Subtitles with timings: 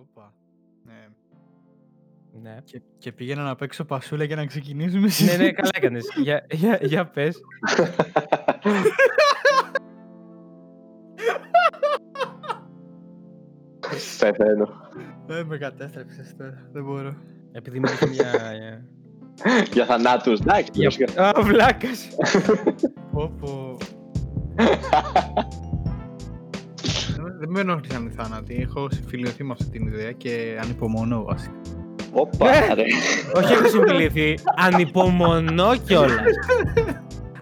[0.00, 0.34] Όπα.
[0.84, 1.08] Ναι.
[2.42, 2.56] Ναι.
[2.64, 6.04] Και, και πήγαινα να παίξω πασούλα για να ξεκινήσουμε ναι, ναι, καλά έκανες.
[6.22, 7.40] για, για, για πες.
[14.18, 14.68] Πεθαίνω.
[15.26, 16.68] Δεν με κατέστρεψες τώρα.
[16.72, 17.14] Δεν μπορώ.
[17.52, 18.30] Επειδή μου είχε μια...
[18.50, 18.82] ε,
[19.72, 20.40] Για θανάτους.
[20.40, 20.70] Εντάξει.
[20.74, 20.88] Για...
[20.88, 22.08] για- Α, βλάκας.
[23.12, 23.76] Πω, πω.
[27.40, 28.54] Δεν- Δεν με ενόχλησαν οι θάνατοι.
[28.60, 31.54] Έχω συμφιλιωθεί με αυτή την ιδέα και ανυπομονώ βασικά.
[32.12, 32.74] Όπα, Ναι.
[32.74, 32.82] ρε.
[33.36, 34.34] Όχι έχω συμφιλιωθεί.
[34.56, 36.20] Ανυπομονώ κιόλας.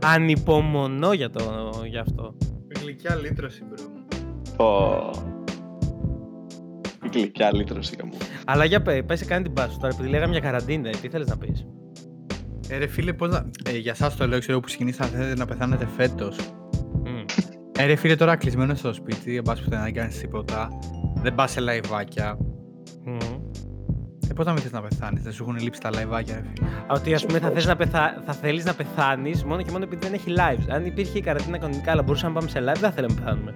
[0.05, 1.41] Ανυπομονώ για, το,
[1.91, 2.37] για αυτό.
[2.81, 4.67] Γλυκιά λύτρωση, bro μου.
[4.67, 5.11] Ω.
[7.05, 8.17] Η γλυκιά λύτρωση μου.
[8.47, 11.27] Αλλά για πέ, πες κάνε την πάσα σου τώρα, επειδή λέγαμε για καραντίνα, τι θέλεις
[11.29, 11.67] να πεις;
[12.69, 13.51] Ε, ρε φίλε, πώς να...
[13.65, 16.37] Ε, για σας το λέω, ξέρω που συγκινήσατε θέλετε να πεθάνετε φέτος.
[17.79, 17.83] Μμ.
[17.83, 20.69] Ε, ρε φίλε, τώρα κλεισμένο στο σπίτι, δεν πας πουθενά να κάνεις τίποτα.
[21.23, 22.39] Δεν πας σε λαϊβάκια.
[23.05, 23.17] Μμ.
[24.31, 26.69] Ε, πώς να μην θες να πεθάνεις, δεν σου έχουν λείψει τα λαϊβάκια, ρε φίλε.
[26.91, 28.23] Ότι ας πούμε θα, θες να πεθα...
[28.27, 30.65] θα θέλεις να πεθάνεις μόνο και μόνο επειδή δεν έχει lives.
[30.69, 33.21] Αν υπήρχε η καραντίνα κανονικά, αλλά μπορούσαμε να πάμε σε live, δεν θα θέλαμε να
[33.21, 33.55] πεθάνουμε.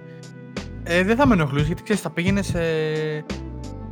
[0.83, 2.59] Ε, δεν θα με ενοχλούσε γιατί ξέρεις, θα πήγαινες σε...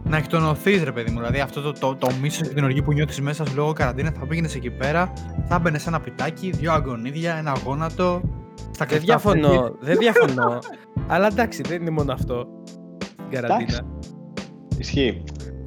[0.04, 1.18] να εκτονωθείς, ρε παιδί μου.
[1.18, 4.12] Δηλαδή αυτό το, το, το μίσος και την οργή που νιώθεις μέσα σου λόγω καραντίνα,
[4.20, 5.14] θα πήγαινες εκεί πέρα,
[5.48, 8.22] θα έμπαινε σε ένα πιτάκι, δύο αγωνίδια, ένα γόνατο.
[8.72, 10.60] Στα Δεν κλειστά διαφωνώ, δεν διαφωνώ.
[11.08, 12.46] αλλά εντάξει, δεν είναι μόνο αυτό.
[12.98, 13.80] Την καραντίνα.
[14.78, 15.24] Ισχύει.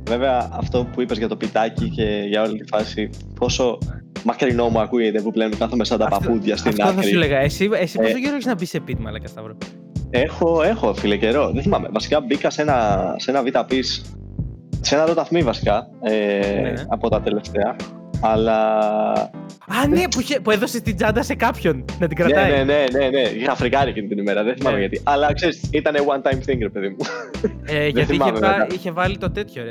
[0.09, 3.79] Βέβαια, αυτό που είπες για το πιτάκι και για όλη τη φάση, πόσο
[4.25, 7.07] μακρινό μου ακούγεται που πλέον κάθομαι σαν τα Αυτό- παππούδια στην Αυτό θα άκρη.
[7.07, 7.39] σου έλεγα.
[7.39, 9.57] Εσύ, εσύ Ε, πόσο καιρό έχεις να μπει σε πιτ, μαλακα Σταύρο;
[10.11, 11.51] Έχω, έχω φίλε καιρό.
[11.53, 11.89] Δεν θυμάμαι.
[11.93, 14.03] Βασικά μπήκα σε ένα, σε ένα β' πις,
[14.81, 16.13] σε ένα ρωταθμί βασικά, ε,
[16.61, 16.85] Ναι, ναι.
[16.89, 17.77] από τα τελευταία.
[18.27, 18.69] Αλλά.
[19.83, 22.51] Α, ναι, που, είχε, που έδωσε την τσάντα σε κάποιον να την Ναι, κρατάει.
[22.51, 23.21] ναι, ναι, ναι, ναι.
[23.21, 24.43] Είχα φρικάρει εκείνη την ημέρα.
[24.43, 24.81] Δεν θυμάμαι Ναι.
[24.81, 25.01] γιατί.
[25.05, 26.97] Αλλά ξέρεις, ήταν one time thing, ρε παιδί μου.
[27.65, 28.67] Ε, γιατί είχε, θυμάμαι, βά- βέβαια.
[28.75, 29.71] είχε βάλει το τέτοιο, ρε.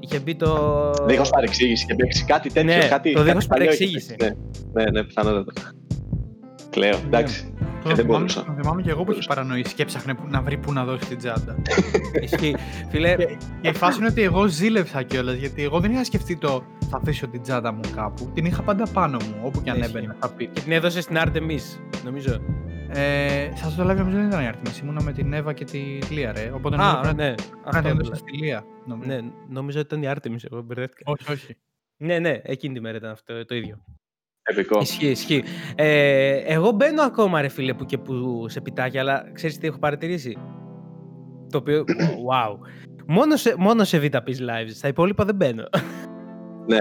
[0.00, 0.90] Είχε μπει το.
[1.06, 2.76] Δίχως παρεξήγηση και παίξει κάτι τέτοιο.
[2.76, 3.96] Ναι, κάτι, το κάτι δίχως παλιό παρεξήγηση.
[4.06, 4.36] είχε παίξει.
[4.72, 5.52] Ναι, ναι, ναι, πιθανότατα.
[6.70, 7.51] Κλαίω, εντάξει.
[7.82, 8.44] Το δεν θυμάμαι, μπορούσα.
[8.44, 11.04] το θυμάμαι και εγώ που είχε παρανοήσει και έψαχνε που- να βρει πού να δώσει
[11.06, 11.56] την τσάντα.
[12.22, 12.56] Ισχύει.
[12.90, 16.36] Φίλε, και, και η φάση είναι ότι εγώ ζήλευσα κιόλας γιατί εγώ δεν είχα σκεφτεί
[16.36, 18.30] το θα αφήσω την τσάντα μου κάπου.
[18.34, 20.16] Την είχα πάντα πάνω μου, όπου και αν Ναι, έμπαινε.
[20.20, 20.46] Θα πει.
[20.46, 22.40] και την έδωσε στην Artemis, νομίζω.
[22.94, 25.78] Ε, Σας το live νομίζω δεν ήταν η Άρτεμις, ήμουνα με την Εύα και τη
[26.10, 26.50] Λία, ρε.
[26.54, 27.28] Οπότε νομίζω Α, πρέπει ναι.
[27.28, 27.34] να
[27.64, 28.14] Αυτό την έδωσα ήθελα.
[28.16, 28.64] στη Λία.
[28.86, 29.10] νομίζω.
[29.10, 31.02] Ναι, νομίζω ότι ήταν η Artemis, εγώ μπερδεύτηκα.
[31.12, 31.56] Όχι, όχι.
[31.96, 33.84] Ναι, ναι, εκείνη τη μέρα ήταν αυτό το ίδιο.
[34.44, 34.80] Επικό.
[34.80, 35.44] Ισχύει, ισχύει.
[35.74, 39.78] Ε, εγώ μπαίνω ακόμα, ρε φίλε, που και που σε πιτάκια, αλλά ξέρεις τι έχω
[39.78, 40.36] παρατηρήσει;
[41.50, 41.84] Το οποίο,
[42.30, 42.58] wow.
[43.06, 45.64] Μόνο σε, μόνο σε VTP's lives, στα υπόλοιπα δεν μπαίνω.
[46.66, 46.78] Ναι.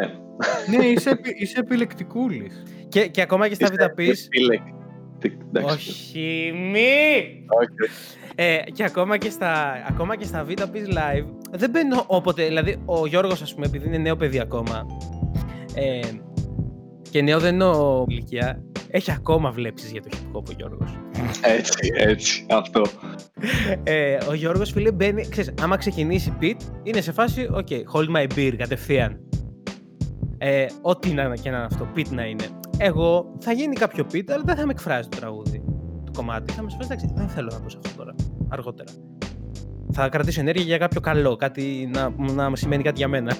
[0.78, 2.64] ναι, είσαι, επι- είσαι επιλεκτικούλης.
[2.88, 4.14] και, και ακόμα και στα VTP's...
[4.32, 4.58] Φίλε.
[5.20, 5.74] Τι- εντάξει.
[5.90, 7.46] Όχι, μη!
[7.48, 7.92] Όχι.
[8.36, 12.46] Ε, και ακόμα και στα, ακόμα και στα VTP's live δεν μπαίνω όποτε.
[12.48, 14.86] Δηλαδή, ο Γιώργος, ας πούμε, επειδή είναι νέο παιδί ακόμα.
[15.76, 16.00] Ε,
[17.12, 18.64] και νέο δεν εννοώ ηλικία.
[18.88, 20.90] Έχει ακόμα βλέψεις για το hip hop ο Γιώργος.
[21.58, 22.46] Έτσι, έτσι.
[22.50, 22.82] Αυτό.
[23.84, 25.28] Ε, ο Γιώργος, φίλε, μπαίνει.
[25.30, 29.20] Ξέρεις, άμα ξεκινήσει beat, είναι σε φάση, OK, hold my beer κατευθείαν.
[30.38, 32.46] Ε, ό,τι να, και να είναι αυτό, beat να είναι.
[32.78, 35.64] Εγώ θα γίνει κάποιο beat, αλλά δεν θα με εκφράζει το τραγούδι.
[36.06, 36.54] Το κομμάτι.
[36.54, 38.16] Θα με σφάσει, εντάξει, δεν θέλω να πω σε αυτό τώρα.
[38.50, 38.92] Αργότερα.
[39.92, 43.34] Θα κρατήσω ενέργεια για κάποιο καλό, κάτι να, να σημαίνει κάτι για μένα.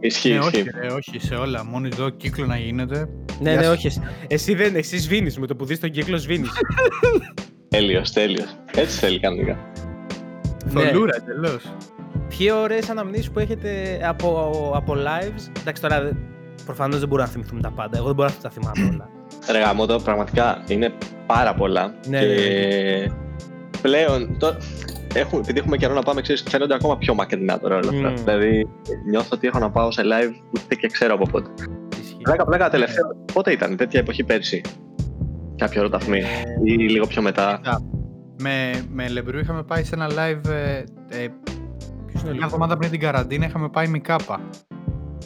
[0.00, 0.70] Ισχύει, ναι, όχι, ισχύει.
[0.80, 1.64] ρε, όχι, σε όλα.
[1.64, 3.08] Μόνο εδώ κύκλο να γίνεται.
[3.40, 3.70] Ναι, Γεια ναι, σου.
[3.72, 3.86] όχι.
[3.86, 6.50] εσύ- Εσύ δεν, εσύ σβήνεις με το που δεις τον κύκλο σβήνεις.
[7.68, 8.56] Τέλειος, τέλειος.
[8.74, 9.58] Έτσι θέλει κανονικά.
[10.72, 10.82] Ναι.
[10.82, 11.72] Θολούρα, εντελώς.
[12.28, 16.16] Πιο ωραίες αναμνήσεις που έχετε από, από lives; Εντάξει, τώρα δεν-
[16.64, 17.96] προφανώς δεν μπορούμε να θυμηθούμε τα πάντα.
[17.96, 19.08] Εγώ δεν μπορώ να τα θυμάμαι όλα.
[19.50, 20.92] Ρε γαμώτο, πραγματικά είναι
[21.26, 21.94] πάρα πολλά.
[22.08, 23.10] Ναι, και
[23.82, 24.56] πλέον, τώρα,
[25.14, 28.08] έχουμε, επειδή έχουμε καιρό να πάμε, ξέρεις, φαίνονται ακόμα πιο μακρινά τώρα όλα αυτά.
[28.08, 28.16] Μμμ.
[28.16, 28.68] Δηλαδή,
[29.10, 31.50] νιώθω ότι έχω να πάω σε live που ούτε και ξέρω από πότε.
[32.02, 32.16] Ισχύει.
[32.22, 33.04] Πλάκα, πλάκα, τελευταία.
[33.32, 34.60] Πότε ήταν, τέτοια εποχή πέρσι;
[35.56, 36.18] Κάποιο ρωταθμί.
[36.18, 36.24] Ε,
[36.64, 37.60] Ή λίγο πιο μετά;
[38.42, 40.48] Με, με Λεμπρού είχαμε πάει σε ένα live.
[40.50, 41.28] Ε, ε,
[42.06, 44.40] ποιος είναι ο μια Λίβος; εβδομάδα πριν την καραντίνα είχαμε πάει Μικάπα.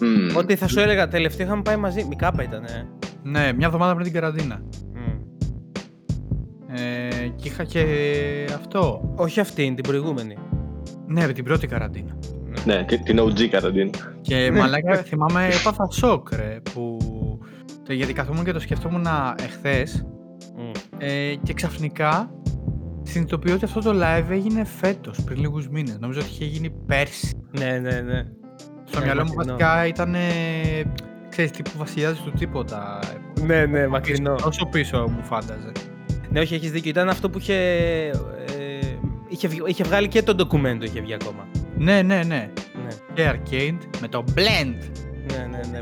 [0.00, 0.36] Μμμ.
[0.36, 2.04] Ότι θα σου έλεγα, τελευταίο είχαμε πάει μαζί.
[2.04, 2.88] Μικάπα ήταν, ε.
[3.22, 4.62] Ναι, μια εβδομάδα πριν την καραντίνα.
[4.94, 5.20] Μμ.
[6.74, 7.84] Ε, και είχα και
[8.54, 9.12] αυτό.
[9.16, 10.36] Όχι αυτήν, την προηγούμενη.
[11.06, 12.16] Ναι, με την πρώτη καραντίνα.
[12.64, 13.90] Ναι, τη- την OG καραντίνα.
[14.20, 16.98] Και μαλάκα θυμάμαι έπαθα σοκ ρε, που...
[17.84, 19.06] το- Γιατί καθόμουν και το σκεφτόμουν
[19.38, 20.06] εχθές
[20.56, 20.70] Μμ.
[20.98, 22.30] ε, και ξαφνικά
[23.02, 25.98] συνειδητοποιώ ότι αυτό το live έγινε φέτος, πριν λίγους μήνες.
[26.00, 27.36] Νομίζω ότι είχε γίνει πέρσι.
[27.58, 28.22] Ναι, ναι, ναι.
[28.84, 29.56] Στο Ναι, μυαλό μου μακρινό.
[29.58, 30.14] βασικά ήταν,
[31.28, 32.98] ξέρεις, τύπου βασιλιάς του τίποτα.
[33.46, 34.34] Ναι, ναι, μακρινό.
[34.44, 35.72] Όσο πίσω μου φάνταζε.
[36.34, 36.90] Ναι, όχι, έχεις δίκιο.
[36.90, 37.54] Ήταν αυτό που είχε,
[38.46, 38.78] ε,
[39.28, 41.48] είχε, βγ- είχε βγάλει και το ντοκουμέντο, είχε βγει ακόμα.
[41.76, 42.52] Ναι, ναι, ναι.
[42.84, 44.76] Ναι, Και arcade με το blend.
[45.30, 45.60] ναι, ναι.
[45.70, 45.80] ναι.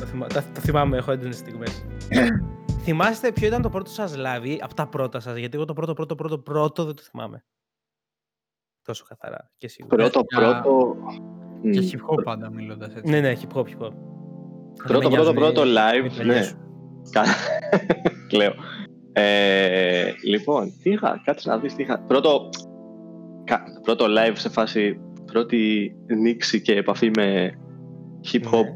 [0.00, 1.84] το, θυμά- τα, τα θυμάμαι, έχω έντονες στιγμές.
[2.84, 5.94] Θυμάστε ποιο ήταν το πρώτο σας live από τα πρώτα σας, γιατί εγώ το πρώτο,
[5.94, 7.44] πρώτο, πρώτο, πρώτο δεν το θυμάμαι.
[8.82, 9.96] Τόσο καθαρά και σίγουρα.
[9.96, 10.96] Πρώτο, Για- πρώτο.
[11.62, 11.88] Και Μμ.
[11.90, 13.10] hip hop πάντα μιλώντας έτσι.
[13.10, 13.92] Ναι, ναι, hip hop, hip hop.
[14.86, 16.10] Πρώτο, πρώτο, πρώτο live.
[16.16, 16.56] με Ναι, σου.
[17.10, 17.24] Κα-
[18.28, 18.52] Κλαίω.
[19.20, 21.98] Ε, λοιπόν, τι είχα, κάτσε να δεις τι είχα.
[21.98, 22.48] Πρώτο,
[23.44, 25.00] κα- πρώτο live σε φάση,
[25.32, 25.92] πρώτη
[26.22, 27.50] νήξη και επαφή με
[28.32, 28.66] hip hop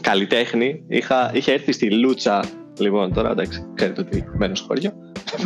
[0.00, 0.84] καλλιτέχνη.
[0.88, 2.44] Είχα, είχε έρθει στη Λούτσα,
[2.78, 4.92] λοιπόν τώρα εντάξει, ξέρετε ότι μένω στο χωριό.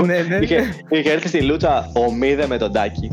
[0.07, 0.37] ναι, ναι.
[0.37, 3.11] είχε, είχε έρθει στη Λούτσα ο Μίδε με τον Τάκη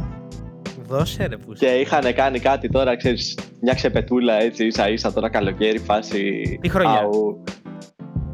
[0.88, 5.30] Δώσε ρε που και είχαν κάνει κάτι τώρα, ξέρεις, μια ξεπετούλα έτσι ίσα ίσα τώρα
[5.30, 6.44] καλοκαίρι φάση...
[6.62, 7.44] Τι χρονιά; αου.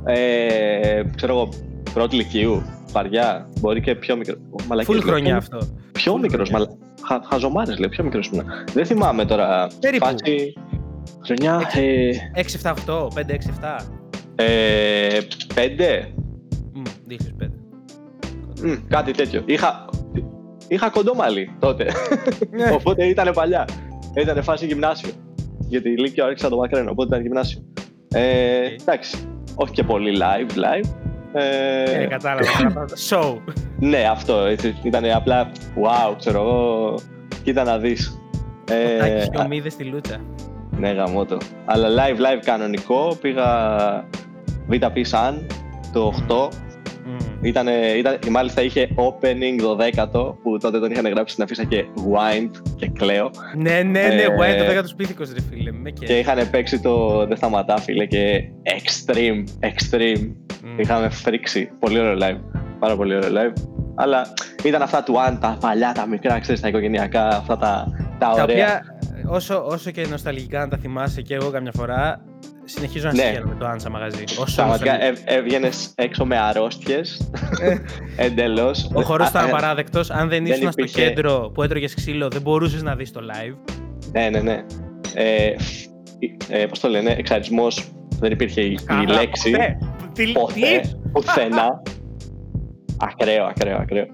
[0.06, 1.50] Ε, ξέρω εγώ,
[1.94, 4.35] πρώτη λυκείου, βαριά, μπορεί και πιο μικρό.
[4.49, 5.75] Ω, μαλακίες, Full λέω, χρονιά πιο- αυτό.
[5.91, 6.67] Πιο μικρός, χρονιά.
[6.67, 6.79] μαλα...
[7.07, 8.45] Χα, χαζομάρες λέω, πιο μικρός ήμουν.
[8.73, 9.67] Δεν θυμάμαι τώρα.
[9.79, 10.05] Περίπου.
[10.05, 10.53] Φάση...
[11.25, 13.85] Χρονιά, ε, 6, 7, 8, 5, 6, 7.
[14.35, 15.19] ε,
[15.55, 16.13] πέντε,
[16.73, 16.81] Μμ,
[17.43, 17.47] 2005.
[18.63, 19.41] Μμ, κάτι τέτοιο.
[19.45, 19.85] Είχα,
[20.67, 21.85] είχα κοντό μαλλί τότε.
[22.51, 22.71] Ναι.
[22.79, 23.67] Οπότε ήταν παλιά.
[24.15, 25.11] Ήταν φάση γυμνάσιο.
[25.67, 27.61] Γιατί η Λύκειο άρχισα το μακραίνο, οπότε ήταν γυμνάσιο.
[28.13, 28.81] Ε, Οκ.
[28.81, 29.17] εντάξει.
[29.55, 30.89] Όχι και πολύ live, live.
[31.33, 32.51] Ε, Ε, κατάλαβα.
[32.51, 32.86] κατάλαβα.
[33.10, 33.38] Show.
[33.80, 34.38] ναι, αυτό.
[34.38, 36.95] Έτσι, ήταν απλά wow, ξέρω εγώ.
[37.44, 38.19] Κοίτα να δεις.
[38.72, 40.18] Ε, Τάκης και ομίδε στη Λούτσα.
[40.78, 41.38] ναι, γαμώτο.
[41.66, 43.18] Αλλά live, live κανονικό.
[43.22, 43.45] Πήγα
[44.72, 45.33] VP Sun
[45.94, 46.48] το 8.
[47.41, 47.45] Μμ.
[47.45, 52.49] Ήτανε, ήταν, μάλιστα είχε opening 12ο που τότε τον είχαν γράψει στην αφίσα και wind
[52.75, 53.29] και κλαίω.
[53.57, 55.71] Ναι, ναι, ναι, Ε, Wild το 10 τους πίθηκος ρε φίλε.
[55.71, 56.17] Με Και και.
[56.17, 60.31] είχαν παίξει το Δεν σταματά φίλε και extreme, extreme.
[60.63, 60.79] Μμ.
[60.79, 61.69] Είχαμε φρίξει.
[61.79, 62.39] Πολύ ωραίο live.
[62.79, 63.53] Πάρα πολύ ωραίο live.
[63.95, 64.27] Αλλά
[64.63, 67.85] ήταν αυτά του Αν, τα παλιά, τα μικρά, ξέρεις, τα οικογενειακά, αυτά τα,
[68.19, 68.44] τα Τα ωραία.
[68.44, 68.81] οποία,
[69.27, 72.21] όσο, όσο και νοσταλγικά να τα θυμάσαι και εγώ καμιά φορά,
[72.71, 73.21] συνεχίζω να Ναι.
[73.21, 74.23] συγχαίρω με το Άνσα μαγαζί.
[74.39, 75.31] Όσο Πραγματικά νοσταλγικά.
[75.33, 77.29] έβγαινες έξω με αρρώστιες.
[78.15, 78.89] Εντελώς.
[78.94, 80.09] Ο χώρος ήταν απαράδεκτος.
[80.09, 83.21] Αν δεν δεν ήσουν στο υπήρχε- κέντρο που έτρωγες ξύλο, δεν μπορούσες να δεις το
[83.33, 83.56] live.
[84.12, 84.63] Ναι, ναι, ναι.
[85.13, 85.56] Ε,
[86.50, 87.91] ε, Πώς το λένε, εξαρισμός.
[88.19, 89.51] Δεν υπήρχε η, η Καλά, λέξη.
[89.51, 89.77] ποτέ.
[90.13, 90.53] Τι, Ποτέ.
[90.53, 91.81] τι; Πουθενά.
[92.97, 94.06] ακραίο, ακραίο, ακραίο.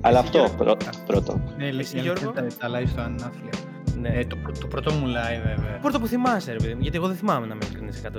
[0.00, 0.76] Αλλά Εσύ, αυτό Γιώργο; πρω-
[1.06, 1.40] πρώτο.
[1.58, 3.50] Ναι, λέει, Εσύ, η αλήθεια Γιώργο; τα, τα live στο ανάθλια.
[4.00, 4.08] Ναι.
[4.08, 5.78] Ε, το, πρω- το πρώτο μου live, βέβαια.
[5.80, 8.16] Πρώτο που θυμάσαι, ρε παιδί μου, γιατί εγώ δεν θυμάμαι να με ειλικρινής 100%.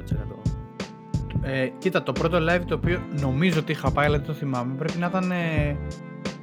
[1.42, 4.76] Ε, κοίτα, το πρώτο live το οποίο νομίζω ότι είχα πάει, αλλά δεν το θυμάμαι,
[4.76, 5.32] πρέπει να ήταν.
[5.32, 5.78] Ε,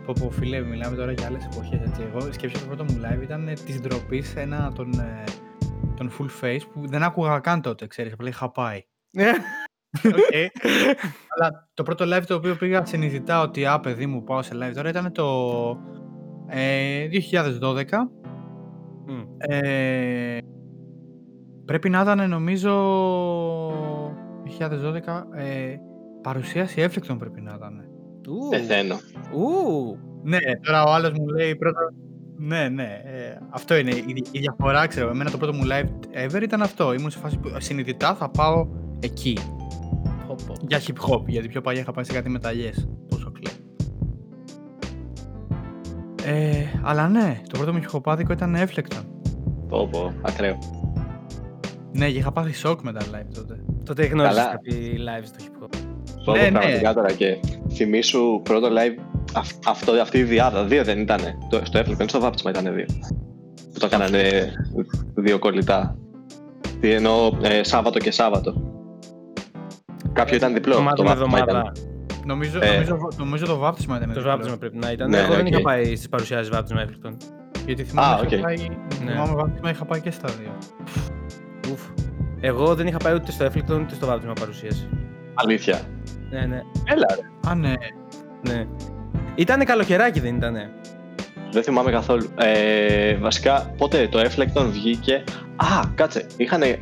[0.06, 1.80] πω, πω, φίλε, μιλάμε τώρα για άλλες εποχές.
[2.12, 5.24] Εγώ σκέψα το πρώτο μου live ήταν της ντροπής ένα τον, ε,
[5.96, 8.12] τον full face που δεν άκουγα καν τότε, ξέρεις.
[8.12, 8.84] Απλά είχα πάει.
[10.04, 10.34] Οκ.
[11.36, 14.72] Αλλά το πρώτο live το οποίο πήγα συνειδητά ότι α, παιδί μου, πάω σε live
[14.74, 15.26] τώρα ήταν το
[16.48, 17.06] ε,
[17.60, 17.84] 2012.
[19.06, 19.22] Μμ.
[19.38, 20.38] Ε,
[21.64, 22.72] πρέπει να ήταν νομίζω
[24.60, 24.62] 2012
[25.34, 25.76] ε,
[26.22, 27.84] παρουσίαση έφλεκτον πρέπει να ήταν.
[28.28, 28.48] Ου.
[28.48, 28.94] Πεθαίνω.
[29.34, 29.98] Ου.
[30.22, 31.92] Ναι, τώρα ο άλλος μου λέει πρώτα...
[32.36, 35.10] Ναι, ναι, ε, αυτό είναι η, η διαφορά, ξέρω.
[35.10, 35.88] Εμένα το πρώτο μου live
[36.24, 36.92] ever ήταν αυτό.
[36.92, 38.68] Ήμουν σε φάση που συνειδητά θα πάω
[39.00, 39.38] εκεί.
[40.26, 40.54] Πω, πω.
[40.68, 42.88] Για hip hop, γιατί πιο παλιά είχα πάει σε κάτι μεταλλιές.
[46.24, 49.00] Ε, αλλά ναι, το πρώτο μου χιχοπάδικο ήταν έφλεκτον.
[49.68, 50.58] Πω, πω, ακραίο.
[51.92, 53.60] Ναι, και είχα πάθει σοκ με τα live τότε.
[53.84, 54.50] Τότε γνώρισες Καλά.
[54.50, 55.68] κάποιοι live στο hip hop.
[56.24, 56.50] Πω, Ναι, πω, ναι.
[56.50, 57.38] πραγματικά τώρα και
[57.72, 59.02] θυμήσου πρώτο live
[59.34, 60.64] αυ- αυτό, αυτή η διάδα.
[60.64, 61.38] Δύο δεν ήτανε.
[61.50, 62.86] Το, στο Έφλεκον, στο βάπτισμα ήταν δύο.
[63.72, 64.52] Που το έκανανε
[65.14, 65.96] δύο κολλητά.
[66.80, 68.62] Τι εννοώ ε, Σάββατο και Σάββατο.
[70.12, 70.72] Κάποιο ήταν διπλό.
[70.72, 71.72] Εβδομάδα το με βάπτισμα εβδομάδα.
[71.74, 71.93] ήταν.
[72.26, 72.72] Νομίζω, Ε.
[72.72, 74.08] νομίζω, νομίζω το βάπτισμα ήταν.
[74.08, 74.30] Το διπλό.
[74.30, 75.08] βάπτισμα πρέπει να ήταν.
[75.10, 75.46] Ναι, Εγώ δεν οκ.
[75.46, 77.16] είχα πάει στις παρουσιάσεις βάπτισμα έφλεκτον.
[77.66, 78.42] Γιατί θυμάμαι, Α, είχα οκ.
[78.42, 78.56] πάει,
[79.04, 79.10] Ναι.
[79.12, 80.52] θυμάμαι βάπτισμα είχα πάει και στα δύο.
[81.72, 81.80] Ουφ.
[82.40, 84.88] Εγώ δεν είχα πάει ούτε στο έφλεκτον ούτε στο βάπτισμα παρουσίαση.
[85.34, 85.80] Αλήθεια.
[86.30, 86.60] Ναι, ναι.
[86.84, 87.50] Έλα, ρε.
[87.50, 87.72] Α, ναι.
[88.48, 88.66] ναι.
[89.34, 90.70] Ήτανε καλοκαιράκι, δεν ήτανε;
[91.52, 92.26] Δεν θυμάμαι καθόλου.
[92.38, 95.24] Ε, βασικά, πότε το Έφλεκτον βγήκε;
[95.56, 96.26] Α, κάτσε.
[96.36, 96.78] Είχανε.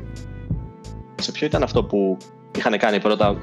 [1.20, 2.16] Σε ποιο ήταν αυτό που
[2.58, 3.36] είχαν κάνει πρώτα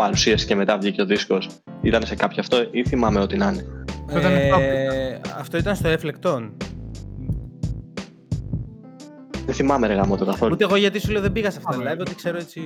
[0.00, 1.48] παρουσίαση και μετά βγήκε ο δίσκος.
[1.82, 3.64] Ήταν σε κάποιο αυτό ή θυμάμαι ότι να είναι.
[4.06, 6.56] Αυτό ήταν στο Ε, αυτό ήταν στο έφλεκτον.
[9.46, 10.52] Δεν θυμάμαι ρε γάμο το καθόλου.
[10.52, 11.94] Ούτε εγώ γιατί σου λέω δεν πήγα σε αυτά τα Πάμε.
[11.94, 12.60] live, ότι ξέρω έτσι.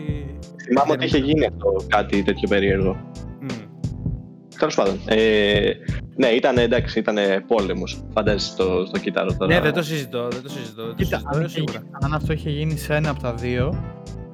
[0.66, 2.96] Θυμάμαι ότι είχε γίνει αυτό κάτι τέτοιο περίεργο.
[3.40, 3.46] Μμ.
[4.58, 5.00] Τέλος πάντων.
[5.06, 5.70] Ε,
[6.16, 8.04] ναι, ήταν εντάξει, ήταν πόλεμος.
[8.12, 9.54] Φαντάζεσαι στο, στο κύτταρο τώρα.
[9.54, 10.82] Ναι, δεν το συζητώ, δεν το συζητώ.
[10.86, 11.82] Δεν το Κοίτα, συζητώ, αν, ρε, είχε- σίγουρα.
[12.02, 13.84] αν αυτό είχε γίνει σε ένα από τα δύο,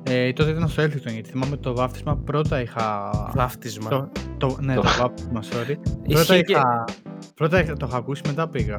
[0.02, 1.12] ε, τότε ήταν στο Έλφικτον.
[1.12, 3.10] Γιατί θυμάμαι το βάφτισμα πρώτα είχα.
[3.34, 3.88] Βάφτισμα.
[3.88, 5.76] Το, το, ναι, Το- το βάφτισμα, sorry.
[6.06, 6.84] Ισχύει πρώτα, και- είχα,
[7.34, 8.78] πρώτα είχα- το είχα ακούσει, μετά πήγα.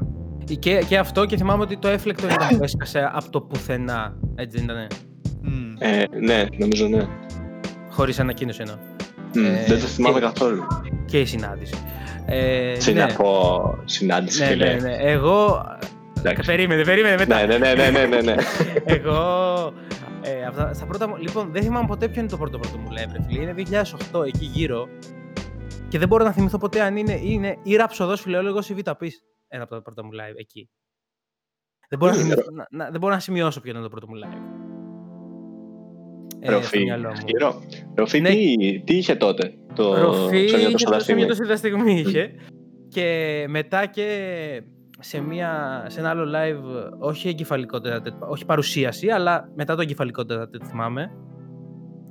[0.59, 4.13] Και, και αυτό και θυμάμαι ότι το έφλεκτο ήταν που έσκασε από το πουθενά.
[4.35, 4.87] Έτσι δεν ήτανε;
[5.41, 5.75] Μμ.
[5.79, 7.07] Ε, ναι, νομίζω ναι.
[7.91, 8.75] Χωρίς ανακοίνωση εννοώ.
[9.33, 10.67] Μμ, Ε, δεν το θυμάμαι και- καθόλου.
[11.05, 11.73] Και η συνάντηση.
[12.25, 13.05] Ε, Τι ναι.
[13.05, 14.65] να πω, συνάντηση, Ναι, φίλε.
[14.73, 14.95] ναι, ναι.
[14.99, 15.65] Εγώ.
[16.17, 16.45] Εντάξει.
[16.51, 17.45] Περίμενε, περίμενε μετά.
[17.45, 18.35] Ναι, ναι, ναι, ναι, ναι, ναι, ναι.
[18.83, 19.23] Εγώ.
[20.23, 21.15] Ε, αυτά, στα πρώτα μου.
[21.17, 23.41] Λοιπόν, δεν θυμάμαι ποτέ ποιο είναι το πρώτο πρώτο μου live, ρε φίλε.
[23.41, 23.53] Είναι
[24.13, 24.87] 2008 εκεί γύρω.
[25.89, 29.21] Και δεν μπορώ να θυμηθώ ποτέ αν είναι, είναι ή ραψοδό φιλόλογο ή β' πις.
[29.47, 30.69] Ένα από τα πρώτα μου live εκεί.
[31.89, 32.21] Δεν μπορώ, να, Mm.
[32.21, 34.37] θυμηθώ- να, να- δεν μπορώ να σημειώσω ποιο ήταν το πρώτο μου live.
[36.39, 37.15] Ε, στο Ροφή, μυαλό μου.
[37.27, 37.61] χειρό.
[37.95, 38.29] Ροφή, Ναι.
[38.29, 41.19] τι, τι είχε τότε, το Ροφή Σονιά είχε το το Σοδαστήμι.
[41.19, 42.35] Σονιά το Σίδα στιγμή είχε.
[42.87, 44.07] Και μετά και
[45.01, 50.67] σε, μια, σε ένα άλλο live, όχι εγκεφαλικότητα, όχι παρουσίαση, αλλά μετά το εγκεφαλικότητα, δεν
[50.67, 51.11] θυμάμαι.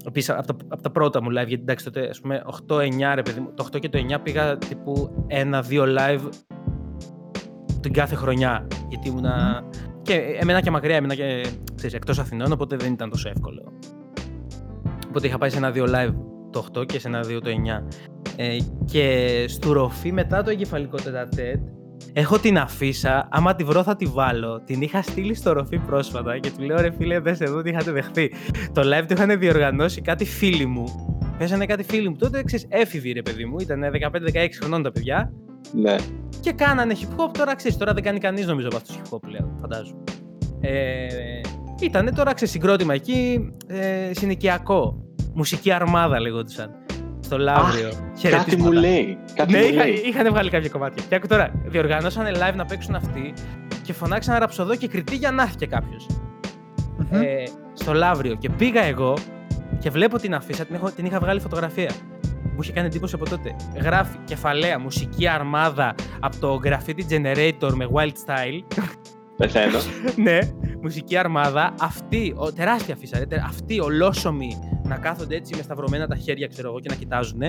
[0.06, 3.22] Επίσης, από τα, από τα πρώτα μου live, γιατί εντάξει τότε, ας πούμε, 8-9 ρε
[3.22, 6.28] παιδί μου, το 8 και το 9 πήγα τύπου ένα-δύο live
[7.80, 9.64] την κάθε χρονιά, γιατί ήμουνα...
[10.02, 13.72] Και εμένα και μακριά, έμεινα και ξέρεις, εκτός Αθηνών, οπότε δεν ήταν τόσο εύκολο.
[15.08, 16.14] Οπότε είχα πάει σε ένα-δύο live
[16.50, 17.84] το 8 και σε ένα-δύο το 9.
[18.36, 21.60] Ε, και στο ροφή μετά το εγκεφαλικό τετατέτ
[22.12, 24.62] έχω την αφίσα, άμα τη βρω θα τη βάλω.
[24.64, 27.90] Την είχα στείλει στο ροφή πρόσφατα και του λέω ρε φίλε δες εδώ τι είχατε
[27.90, 28.32] δεχθεί.
[28.72, 30.84] Το live το είχαν διοργανώσει κάτι φίλοι μου.
[31.38, 32.16] Πέσανε κάτι φίλοι μου.
[32.16, 35.32] Τότε ξέρεις έφηβοι ρε παιδί μου, ήταν 15-16 χρονών τα παιδιά.
[35.72, 35.96] Ναι.
[36.40, 39.20] Και κάνανε hip hop τώρα ξέρεις, τώρα δεν κάνει κανείς νομίζω από αυτούς hip hop
[39.20, 40.02] πλέον, φαντάζομαι.
[40.60, 41.06] Ε,
[41.80, 45.04] ήτανε τώρα ξέρεις συγκρότημα εκεί, ε, συνοικιακό.
[45.34, 46.70] Μουσική αρμάδα λεγόντουσαν.
[47.30, 47.88] Στο Λαύριο.
[47.88, 48.64] Κάτι Χαιρετίσματα.
[48.64, 49.18] μου λέει.
[49.34, 49.92] Κάτι Ναι, μου είχα, λέει.
[50.06, 51.04] είχαν βγάλει κάποια κομμάτια.
[51.08, 53.32] Και άκου τώρα, διοργανώσανε live να παίξουν αυτοί
[53.82, 56.06] και φωνάξαν ραψοδό και κριτή για να έρθει κάποιος.
[56.96, 57.20] Μμμ.
[57.22, 57.26] Ε,
[57.72, 58.34] στο Λαύριο.
[58.34, 59.14] Και πήγα εγώ
[59.78, 61.90] και βλέπω την αφίσα, την, έχω, την είχα βγάλει φωτογραφία.
[62.42, 63.56] Μου είχε κάνει εντύπωση από τότε.
[63.82, 68.82] Γράφει κεφαλαία μουσική αρμάδα από το Graffiti Generator με Wild Style.
[69.36, 69.78] Πεθαίνω.
[70.16, 70.38] ναι,
[70.82, 71.74] μουσική αρμάδα.
[71.80, 76.46] Αυτή, ο, τεράστια αφίσα, ρε, τε- αυτοί ολόσωμοι να κάθονται έτσι με σταυρωμένα τα χέρια,
[76.46, 77.40] ξέρω εγώ, και να κοιτάζουν.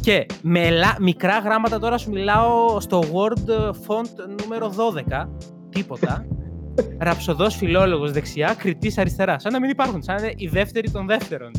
[0.00, 3.50] Και με ελα- μικρά γράμματα τώρα σου μιλάω στο Word
[3.86, 5.28] font νούμερο 12.
[5.70, 6.26] Τίποτα.
[6.98, 9.38] Ραψοδός φιλόλογος δεξιά, κριτής αριστερά.
[9.38, 10.02] Σαν να μην υπάρχουν.
[10.02, 11.50] Σαν να είναι οι δεύτεροι των δεύτερων.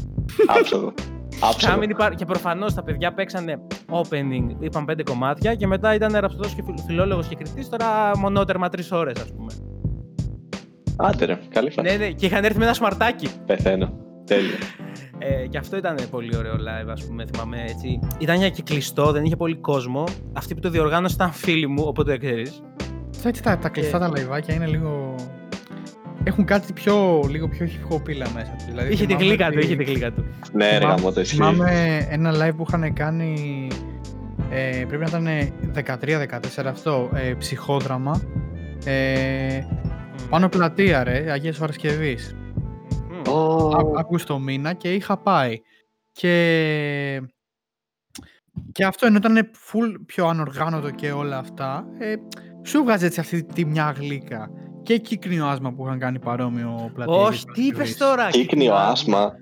[0.48, 0.94] Άψογο.
[0.98, 1.78] Σαν να Άψογο.
[1.78, 3.58] μην υπά- Και προφανώς τα παιδιά παίξανε
[3.92, 7.70] opening, είπαν πέντε κομμάτια και μετά ήταν ραψοδός και φιλόλογος και κριτής.
[7.70, 9.52] Τώρα μονότερμα τρεις ώρες, ας πούμε.
[10.98, 11.88] Άντε ρε, καλή φάση.
[11.98, 13.28] ναι, ναι, και είχαν έρθει με ένα σμαρτάκι.
[13.46, 13.94] Πεθαίνω.
[14.26, 14.56] Τέλεια.
[15.18, 18.00] Ε, και αυτό ήταν πολύ ωραίο live, ας πούμε, θυμάμαι έτσι.
[18.18, 20.04] Ήταν και κλειστό, δεν είχε πολύ κόσμο.
[20.34, 22.64] Αυτοί που το διοργάνωσαν ήταν φίλοι μου, οπότε ξέρεις.
[23.16, 24.00] Αυτά έτσι τα, τα κλειστά Ε.
[24.00, 25.16] τα λαϊβάκια είναι λίγο.
[26.24, 28.66] Έχουν κάτι πιο, λίγο πιο hip hop μέσα τους.
[28.66, 30.26] Δηλαδή, είχε την θυμάμαι κλίκα του, ότι- είχε την κλίκα του.
[30.54, 31.36] Ναι, ρε θυμάμαι- γαμώ το ισχύει.
[31.36, 33.68] Θυμάμαι ένα live που είχαν κάνει.
[34.50, 35.28] Ε, πρέπει να ήταν
[35.74, 37.10] 13-14 αυτό.
[37.14, 38.22] Ε, ψυχόδραμα.
[38.86, 39.64] Ε,
[40.30, 42.36] πάνω πλατεία, ρε, Αγίας Παρασκευής.
[43.10, 43.34] Μμμ.
[43.34, 45.60] Ω, Α- Αύγουστο μήνα και είχα πάει.
[46.12, 47.22] Και,
[48.72, 52.16] και αυτό ενώ ήταν full πιο ανοργάνωτο και όλα αυτά, ε,
[52.66, 54.50] σου βγάζει έτσι αυτή τη μια γλύκα.
[54.84, 57.14] Και κύκνιο άσμα που είχαν κάνει παρόμοιο πλατεία.
[57.16, 57.98] Όχι, Αγίας τι είπες Παρασκευής.
[57.98, 58.30] τώρα.
[58.30, 59.34] Κύκνιο άσμα.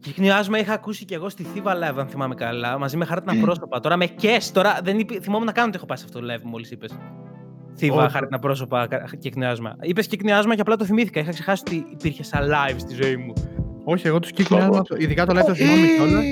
[0.00, 3.40] Κύκνιο άσμα είχα ακούσει και εγώ στη Θήβα live, αν θυμάμαι καλά, μαζί με χάρτινα
[3.40, 3.80] πρόσωπα.
[3.80, 6.26] Τώρα με κες, τώρα δεν είπε, θυμόμουν να κάνω ότι έχω πάει σε αυτό το
[6.34, 6.90] live μόλις είπες.
[7.76, 8.12] Θήβα, Όχι.
[8.12, 9.76] χάρτινα πρόσωπα, κα- κύκνιο άσμα.
[9.80, 11.20] Είπες κύκνιο άσμα και απλά το θυμήθηκα.
[11.20, 13.32] Είχα ξεχάσει ότι υπήρχε σαν live στη ζωή μου.
[13.84, 14.72] Όχι, εγώ τους κύκνιο Φόβο.
[14.72, 16.24] άσμα, το- ειδικά το live το θυμάμαι κιόλας.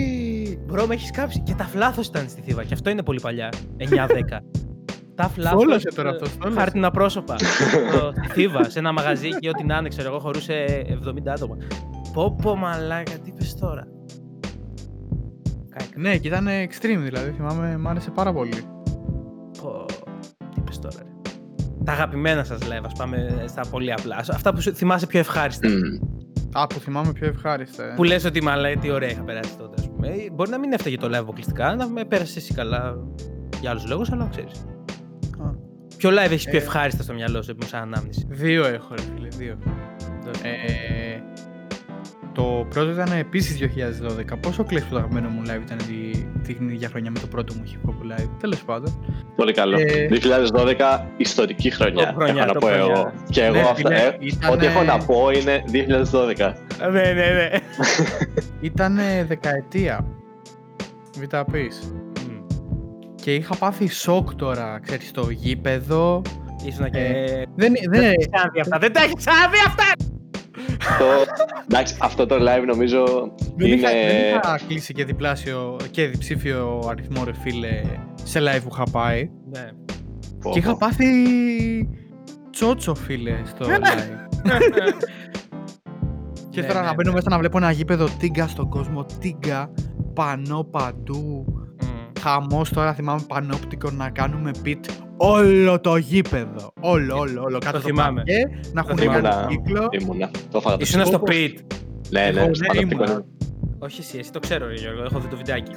[0.66, 1.40] Μπρο, με έχεις κάψει.
[1.40, 2.64] Και τα φλάθο ήταν στη Θήβα.
[2.64, 3.48] Και αυτό είναι πολύ παλιά.
[3.76, 4.40] 9-10.
[5.14, 5.58] τα φλάθο.
[5.58, 6.58] Θόλωσε τώρα αυτός, θόλωσε.
[6.60, 7.38] Χάρτινα πρόσωπα.
[7.38, 11.56] Στο- στη Θήβα, σε ένα μαγαζί και ό,τι να είναι, ξέρω εγώ, χωρούσε 70 άτομα.
[12.12, 13.86] Πω πω μαλάκα, τι είπες τώρα.
[15.68, 16.00] Κάηκα.
[16.00, 17.30] Ναι, και ήταν extreme δηλαδή.
[17.30, 18.62] Θυμάμαι, μ' άρεσε πάρα πολύ.
[19.62, 19.84] Πω,
[20.38, 20.98] τι είπες τώρα.
[21.90, 21.96] Ρε.
[21.96, 24.16] Τα αγαπημένα σας live, ας πάμε στα πολύ απλά.
[24.16, 25.68] Ας- Αυτά που σου θυμάσαι πιο ευχάριστα.
[25.68, 26.18] Μμμ.
[26.52, 27.84] Α, που θυμάμαι πιο ευχάριστα.
[27.84, 27.94] ε.
[27.96, 30.08] Που λες ότι μαλάκα, τι ωραία είχα περάσει τότε, ας πούμε.
[30.08, 32.96] Ε, Μπορεί να μην έφταγε το live αποκλειστικά, να με πέρασε εσύ καλά
[33.60, 34.64] για άλλους λόγους, αλλά ξέρεις.
[35.40, 35.44] Α,
[35.96, 36.60] Ποιο live έχεις πιο Ε.
[36.62, 39.58] ευχάριστα στο μυαλό σου, σαν ανάμνησης; Δύο έχω, ρε φίλε, δύο.
[40.42, 41.20] Ε,
[42.32, 44.36] το πρώτο ήταν επίσης 2012.
[44.36, 47.62] Πόσο κλαις το αγαπημένο μου live ήταν τη, την ίδια χρονιά με το πρώτο μου
[47.66, 48.28] hip hop live.
[48.40, 49.04] Τέλος πάντων.
[49.36, 49.78] Πολύ καλό.
[49.80, 52.10] Ε, 2012, ιστορική χρονιά.
[52.10, 52.84] Top χρονιά, έχω να top πω χρονιά.
[52.84, 53.12] εγώ.
[53.30, 53.74] Και εγώ Ναι, αυτά.
[53.74, 56.54] φίλε, ε, ήτανε- Ό,τι έχω να πω είναι 2012.
[56.92, 57.48] Ναι, ναι, ναι.
[58.68, 60.06] Ήταν δεκαετία.
[61.18, 61.92] Β' πεις.
[63.22, 66.22] Και είχα πάθει σοκ τώρα, ξέρεις, στο γήπεδο.
[66.66, 66.98] Ήσουν και...
[66.98, 69.84] Ε, Δεν, Δεν δεν, τα έχεις ξαναδεί αυτά, δεν τα έχεις ξαναδεί αυτά!
[70.98, 71.32] Το-
[71.70, 73.04] Εντάξει, αυτό το live νομίζω
[73.56, 73.76] δεν, είναι.
[73.76, 77.82] είχα, δεν είχα κλείσει και διπλάσιο και διψήφιο αριθμό, ρε φίλε,
[78.22, 79.30] σε live που είχα πάει.
[79.50, 79.68] Ναι.
[80.40, 80.76] Πω, Και είχα πω.
[80.80, 81.06] πάθει
[82.50, 84.28] τσότσο, φίλε, στο live.
[86.50, 87.14] και Ναι, τώρα ναι, να μπαίνω ναι.
[87.14, 89.70] μέσα να βλέπω ένα γήπεδο τίγκα στον κόσμο, τίγκα,
[90.14, 91.44] πανό παντού.
[91.82, 92.20] Μμ.
[92.20, 94.84] Χαμός τώρα θυμάμαι πανόπτικο να κάνουμε πιτ
[95.22, 96.72] όλο το γήπεδο.
[96.80, 97.58] Όλο, όλο, όλο.
[97.58, 98.22] Κάτω Το το θυμάμαι.
[98.26, 99.20] παρκέ, να έχουν θυμάμαι.
[99.20, 99.88] κάνει Ήμουνα, κύκλο.
[100.00, 100.30] ήμουνα.
[100.50, 101.32] Το έφαγα το Ήσουν στο σκόπο.
[101.32, 101.54] pit.
[102.10, 103.02] Ναι, Εγώ, ναι, ναι, στο πανοπτικό.
[103.04, 103.24] ήμουνα.
[103.78, 105.02] Όχι εσύ, εσύ το ξέρω, ρε Γιώργο.
[105.02, 105.72] Έχω δει το βιντεάκι.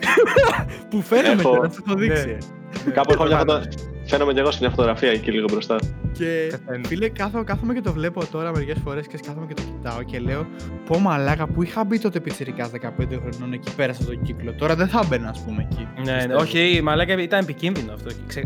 [0.89, 2.37] Που φαίνομαι Έχω- και να σου το δείξει.
[2.85, 2.91] Ναι.
[2.91, 3.63] Κάπου έχω μια Κατάλαβα.
[3.71, 3.91] φωτο...
[4.05, 5.75] Φαίνομαι και εγώ σε μια φωτογραφία εκεί λίγο μπροστά.
[6.11, 6.87] Και Καθένα.
[6.87, 10.19] φίλε, κάθω, κάθομαι και το βλέπω τώρα μερικές φορές και κάθομαι και το κοιτάω και
[10.19, 10.45] λέω
[10.85, 12.69] Πω μαλάκα που είχα μπει τότε πιτσιρικά 15
[13.07, 15.87] χρονών εκεί πέρασα τον κύκλο; Τώρα δεν θα μπαίνα, ας πούμε εκεί.
[16.05, 16.39] Ναι, ναι, πιστεύω.
[16.41, 18.09] όχι, μαλάκα ήταν επικίνδυνο αυτό.
[18.27, 18.43] Ξε...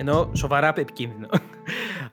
[0.00, 1.26] έχει- Ενώ σοβαρά επικίνδυνο.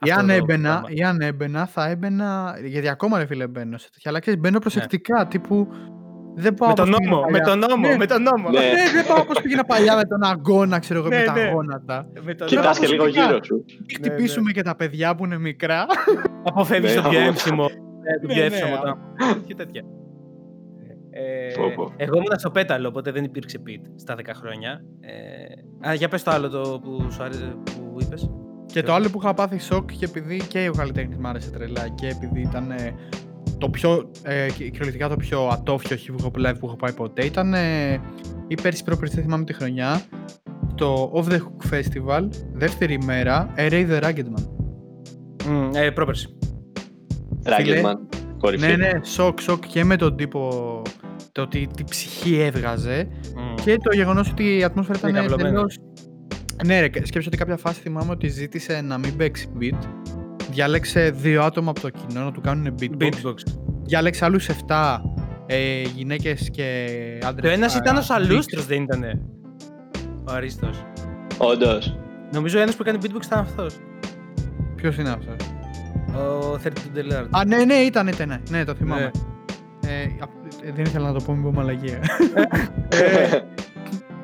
[0.04, 0.88] Ή Αυτό αν, το έμπαινα, πράγμα.
[0.90, 2.54] ή αν έμπαινα, θα έμπαινα.
[2.64, 5.26] Γιατί ακόμα ρε φίλε μπαίνω σε τέτοια, αλλά ξέρεις, μπαίνω προσεκτικά.
[5.26, 5.68] Τύπου.
[6.40, 7.46] Δεν πάω Με τον όπως πήγαινα νόμο, με παλιά.
[7.46, 7.96] τον νόμο, Ναι.
[7.96, 8.48] με τον νόμο.
[8.50, 8.58] Ναι.
[8.58, 11.50] Ναι, δεν πάω όπως πήγαινα παλιά με τον αγώνα, ξέρω εγώ, Ναι, με τα ναι.
[11.50, 12.06] γόνατα.
[12.24, 12.78] Με τον Κοιτάς νόμο.
[12.78, 13.26] και λίγο προσεκτικά.
[13.26, 13.64] γύρω σου.
[13.86, 15.86] Μην χτυπήσουμε και τα παιδιά που είναι μικρά.
[16.44, 17.28] Αποφεύγεις Ναι, το πιο αυτό.
[17.30, 17.62] έμψιμο.
[17.62, 18.80] Ναι, Το Ναι, πιο ναι, έμψιμο α.
[18.80, 19.00] πράγμα.
[19.46, 19.82] Και τέτοια.
[21.20, 21.92] Ε, Πω, πω.
[21.96, 24.82] εγώ ήμουν στο πέταλο, οπότε δεν υπήρξε πιτ στα 10 χρόνια.
[25.00, 28.30] Ε, α, για πες το άλλο το που σου άρεσε, που είπες.
[28.66, 31.88] Και το άλλο που είχα πάθει σοκ και επειδή και ο καλλιτέχνης μου άρεσε τρελά
[31.88, 32.94] και επειδή ήταν ε,
[33.58, 37.24] το πιο, ε, κυ- κυριολεκτικά το πιο ατόφιο hip hop live που έχω πάει ποτέ
[37.24, 37.92] ήταν ε,
[38.48, 40.02] ή πέρσι πρόπερσι, δεν θυμάμαι τη χρονιά,
[40.74, 44.46] το Off the Hook Festival, δεύτερη ημέρα, A Ray the Rugged Man.
[45.48, 46.38] Μμ, ε, πρόπερση.
[47.44, 48.08] Ράγκετμαν.
[48.38, 48.66] Κορυφή.
[48.66, 50.82] Ναι, ναι, σοκ, σοκ και με τον τύπο,
[51.38, 53.54] το ότι τι ψυχή έβγαζε Μμ.
[53.64, 55.48] και το γεγονός ότι η ατμόσφαιρα Είναι ήταν καυλωμένη.
[55.48, 55.66] εντελώ.
[56.64, 59.78] Ναι, ρε, σκέψω ότι κάποια φάση θυμάμαι ότι ζήτησε να μην παίξει beat.
[60.50, 63.02] Διάλεξε δύο άτομα από το κοινό να του κάνουν beatbox.
[63.02, 63.34] Beatbox.
[63.84, 65.00] Διάλεξε άλλους 7
[65.46, 66.86] ε, γυναίκες και
[67.24, 67.50] άντρες.
[67.50, 69.20] Το ένας ήταν ο Σαλούστρος, δεν ήτανε.
[70.28, 70.82] Ο Αρίστος.
[71.38, 71.96] Όντως.
[72.32, 73.74] Νομίζω ο ένας που έκανε beatbox ήταν αυτός.
[74.76, 75.36] Ποιος είναι αυτός;
[76.14, 77.26] Ο 32 Dellard.
[77.30, 78.28] Α, ναι, ναι, ήταν, ήταν.
[78.28, 79.10] Ναι, ναι το θυμάμαι.
[79.86, 80.37] Ε, απ- ε,
[80.74, 81.98] δεν ήθελα να το πω, μην πω μαλαγία.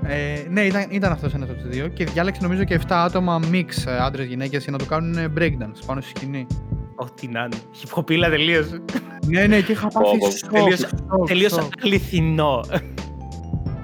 [0.06, 3.40] ε, ναι, ήταν, ήταν αυτός ένας από τους δύο και διάλεξε νομίζω και 7 άτομα
[3.52, 3.68] mix
[4.00, 6.46] άντρες γυναίκες για να το κάνουν ε, breakdance πάνω στη σκηνή.
[6.96, 7.56] Ό,τι να είναι.
[7.74, 8.66] Χιπχοπίλα τελείως.
[9.26, 10.30] ναι, ναι, και είχα πάθει Πω, πω.
[10.30, 12.60] σοκ, Τελείως- σοκ, Τελείως σοκ, αληθινό.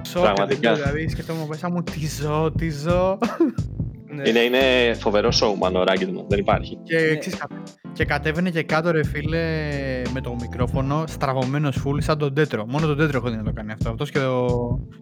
[0.07, 0.73] σοκ, Πραγματικά.
[0.73, 3.17] Δηλαδή, σκεφτόμουν μέσα μου τι ζω, τι ζω.
[4.15, 4.29] Ναι.
[4.29, 6.25] είναι, είναι φοβερό showman ο Ράγκετμαν.
[6.29, 6.77] Δεν υπάρχει.
[6.83, 7.15] Και, Ναι.
[7.15, 7.47] ξέρεις, κα-
[7.93, 9.39] και κατέβαινε και κάτω ρε φίλε
[10.13, 12.65] με το μικρόφωνο στραβωμένος φουλ σαν τον Τέτρο.
[12.67, 13.89] Μόνο τον Τέτρο έχω δει να το κάνει αυτό.
[13.89, 14.47] Αυτός και ο,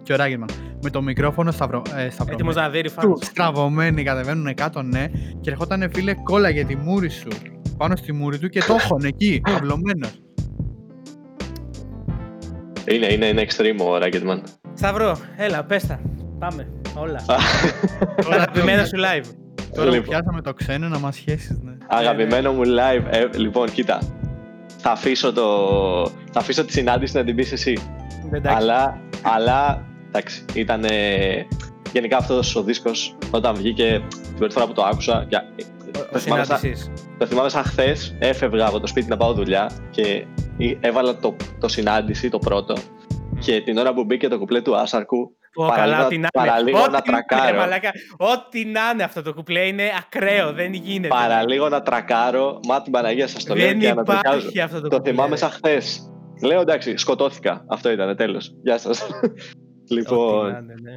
[0.04, 0.50] και ο Ράγκερμαν.
[0.84, 2.32] Με το μικρόφωνο σταυρο, ε, σταυρωμένο.
[2.34, 3.20] Έτοιμος να δει Του, φάνος.
[3.26, 5.06] στραβωμένοι κατεβαίνουν κάτω, ναι.
[5.42, 7.28] Και ερχόταν φίλε κόλλα για τη μούρη σου.
[7.78, 10.22] Πάνω στη μούρη του και το έχουν εκεί, αυλωμένος.
[12.92, 14.44] Είναι, είναι, είναι extreme ο Ράγκετμαν.
[14.74, 16.00] Σταυρό, έλα, πες τα.
[16.40, 17.24] Πάμε, όλα.
[18.24, 19.26] Τώρα Αγαπημένα σου live.
[19.76, 20.10] Τώρα που Λοιπόν.
[20.10, 21.72] πιάσαμε το ξένο να μας σχέσεις, ναι.
[21.88, 23.04] Αγαπημένο μου live.
[23.10, 24.00] Ε, λοιπόν, κοίτα.
[24.78, 25.46] Θα αφήσω, το...
[26.32, 27.78] θα αφήσω τη συνάντηση να την πεις εσύ.
[28.32, 28.58] Εντάξει.
[28.62, 30.84] Αλλά, αλλά εντάξει, ήταν.
[31.94, 35.26] γενικά αυτός ο δίσκος όταν βγήκε την πρώτη φορά που το άκουσα.
[35.30, 36.92] για- Ο- το, Ο θυμάμαι σαν, συνάντησης.
[37.18, 38.16] το θυμάμαι σαν χθες.
[38.20, 40.26] Έφευγα από το σπίτι να πάω δουλειά και
[40.58, 42.76] ή- έβαλα το, το συνάντηση, το πρώτο.
[43.40, 46.28] Και την ώρα που μπήκε το κουπλέ του Άσαρκου, Πω, παραλίγο- καλά, ό,τι να είναι.
[46.48, 47.58] παραλίγο Ό,τι να είναι, τρακάρω.
[47.58, 47.92] μαλάκα.
[48.18, 51.08] Ό,τι να είναι αυτό το κουπλέ είναι ακραίο, δεν γίνεται.
[51.08, 52.60] παραλίγο να τρακάρω.
[52.68, 54.38] Μα την Παναγία σας το λέω Δεν και να τρακάζω.
[54.38, 55.12] υπάρχει αυτό το Το κουπλέ.
[55.12, 56.12] θυμάμαι σαν χθες.
[56.44, 57.66] Λέω εντάξει, σκοτώθηκα.
[57.68, 58.52] Αυτό ήταν, τέλος.
[58.64, 59.02] Γεια σας.
[59.92, 60.96] Ό,τι λοιπόν, να είναι, ναι.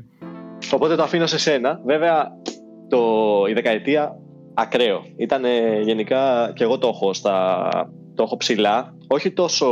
[0.72, 1.80] Οπότε το αφήνω σε σένα.
[1.86, 2.28] Βέβαια,
[2.88, 3.00] το,
[3.48, 4.12] η δεκαετία
[4.54, 5.02] ακραίο.
[5.16, 5.44] Ήταν
[5.82, 7.68] γενικά και εγώ το έχω, στα,
[8.14, 8.94] το έχω ψηλά.
[9.12, 9.66] Όχι τόσο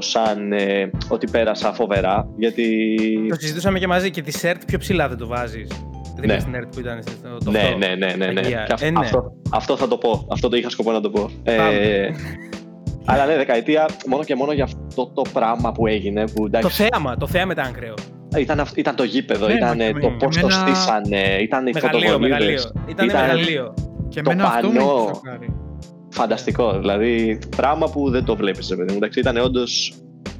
[0.00, 2.96] σαν ε, ότι πέρασα φοβερά, γιατί...
[3.28, 5.68] Το συζητούσαμε και μαζί και τη ΣΕΡΤ πιο ψηλά δεν το βάζεις.
[6.16, 6.32] Δεν Ναι.
[6.32, 7.76] είναι στην ΕΡΤ που ήταν στο το ναι, αυτό.
[7.78, 8.40] ναι, ναι, ναι, ναι.
[8.40, 8.64] Αγία.
[8.66, 9.00] Και αυ- Ε, ναι.
[9.00, 10.26] αυτό, αυτό θα το πω.
[10.30, 11.30] Αυτό το είχα σκοπό να το πω.
[11.42, 12.14] Ε, Πάμε.
[13.04, 16.24] αλλά ναι, δεκαετία μόνο και μόνο για αυτό το πράγμα που έγινε.
[16.24, 17.94] Που, Το εντάξει, θέαμα, το θέαμα ήταν ακραίο.
[18.38, 20.46] ήταν, αυ- ήταν το γήπεδο, Ναι, ήταν μα ε, και το με- πώς και το
[20.50, 22.58] εμένα- στήσανε, ήταν οι Μεγαλείο, μεγαλείο.
[22.58, 22.72] φωτοβολίδες.
[22.88, 23.74] Ήταν Ήταν- μεγαλείο.
[24.08, 25.20] Και Το εμένα αυτό με πανό.
[26.14, 26.38] Έχει σοκάρει.
[26.38, 26.78] Φανταστικό.
[26.78, 28.96] Δηλαδή, πράγμα που δεν το βλέπεις, ρε παιδί μου.
[28.96, 29.62] Εντάξει, ήταν όντω.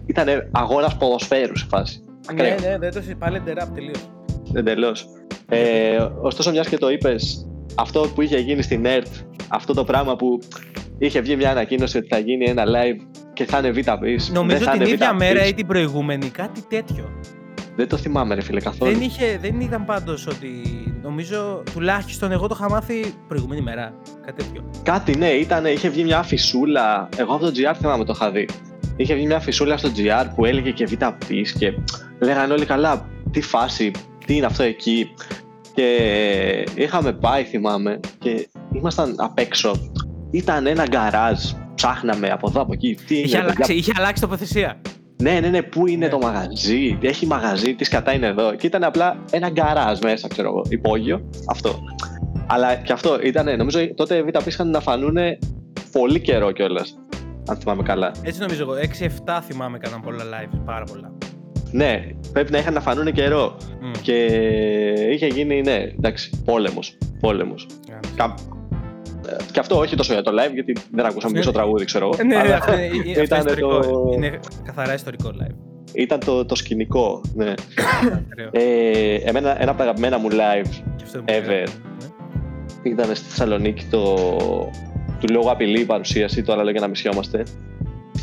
[0.06, 2.00] Ήταν αγώνας ποδοσφαίρου σε φάση.
[2.34, 2.70] Ναι, Ακραίο.
[2.70, 3.14] ναι, δεν το συζητάει.
[3.18, 4.08] Πάλι εντεράπ τελείως.
[4.52, 4.96] Εντελώ.
[5.48, 9.06] Ε, ωστόσο, μιας και το είπες, αυτό που είχε γίνει στην ΕΡΤ,
[9.48, 10.38] αυτό το πράγμα που
[10.98, 14.56] είχε βγει μια ανακοίνωση ότι θα γίνει ένα live και θα είναι β' πις, Νομίζω
[14.58, 15.48] δεν θα την είναι ίδια β' μέρα πις.
[15.50, 17.04] ή την προηγούμενη, κάτι τέτοιο.
[17.76, 18.92] Δεν το θυμάμαι, ρε φίλε, καθόλου.
[18.92, 20.48] Δεν, είχε, δεν ήταν πάντως ότι.
[21.02, 23.94] Νομίζω τουλάχιστον εγώ το είχα μάθει προηγούμενη μέρα.
[24.26, 24.70] Κάτι τέτοιο.
[24.82, 27.08] Κάτι, ναι, ήταν, είχε βγει μια αφισούλα.
[27.16, 28.48] Εγώ από το GR θυμάμαι το είχα δει.
[28.96, 31.72] Είχε βγει μια αφισούλα στο GR που έλεγε και β' πις και
[32.20, 33.08] λέγανε όλοι καλά.
[33.30, 33.90] Τι φάση,
[34.26, 35.14] τι είναι αυτό εκεί.
[35.74, 35.98] Και
[36.74, 39.90] είχαμε πάει, θυμάμαι, και ήμασταν απ' έξω.
[40.30, 41.38] ήταν ένα γκαράζ.
[41.74, 42.98] Ψάχναμε από εδώ, από εκεί.
[43.06, 44.80] Τι Είχε είναι, αλλάξει, παιδιά; είχε αλλάξει τοποθεσία.
[45.22, 46.10] Ναι, ναι, ναι, πού είναι Ναι.
[46.10, 48.54] το μαγαζί, έχει μαγαζί, τις σκατά είναι εδώ.
[48.54, 51.30] Και ήταν απλά ένα γκαράζ μέσα, ξέρω εγώ, υπόγειο.
[51.48, 51.78] Αυτό.
[52.46, 55.16] Αλλά και αυτό ήταν, νομίζω τότε οι VTP είχαν να φανούν
[55.92, 56.98] πολύ καιρό κιόλας.
[57.48, 58.12] Αν θυμάμαι καλά.
[58.22, 58.74] Έτσι νομίζω εγώ.
[59.26, 60.58] 6-7 θυμάμαι έκαναν πολλά live.
[60.64, 61.12] Πάρα πολλά.
[61.70, 63.56] Ναι, πρέπει να είχαν να φανούν καιρό.
[63.80, 63.90] Μμ.
[64.02, 64.14] Και
[65.12, 66.98] είχε γίνει, ναι, εντάξει, πόλεμος.
[67.20, 67.66] Πόλεμος.
[68.16, 68.34] Κα...
[69.28, 71.38] ε, Και αυτό όχι τόσο για το live, γιατί δεν ακούσαμε Ναι.
[71.38, 72.14] πίσω τραγούδι, ξέρω εγώ.
[72.18, 73.78] Ε, Ναι, αλλά αυτό είναι, είναι- αυτό ήταν είναι ιστορικό.
[73.78, 75.54] το- Είναι καθαρά ιστορικό live.
[75.92, 77.20] ήταν το, το σκηνικό.
[77.34, 77.52] Ναι.
[78.38, 78.48] Ωραίο.
[78.52, 81.46] Ε, εμένα, ένα από τα αγαπημένα μου live Και αυτό είναι πολύ ever.
[81.46, 81.64] ωραίο.
[82.82, 82.90] Ναι.
[82.90, 84.14] ήταν στη Θεσσαλονίκη το,
[85.20, 87.42] του λόγου απειλή η παρουσίαση, το άλλο λόγια να μισιόμαστε.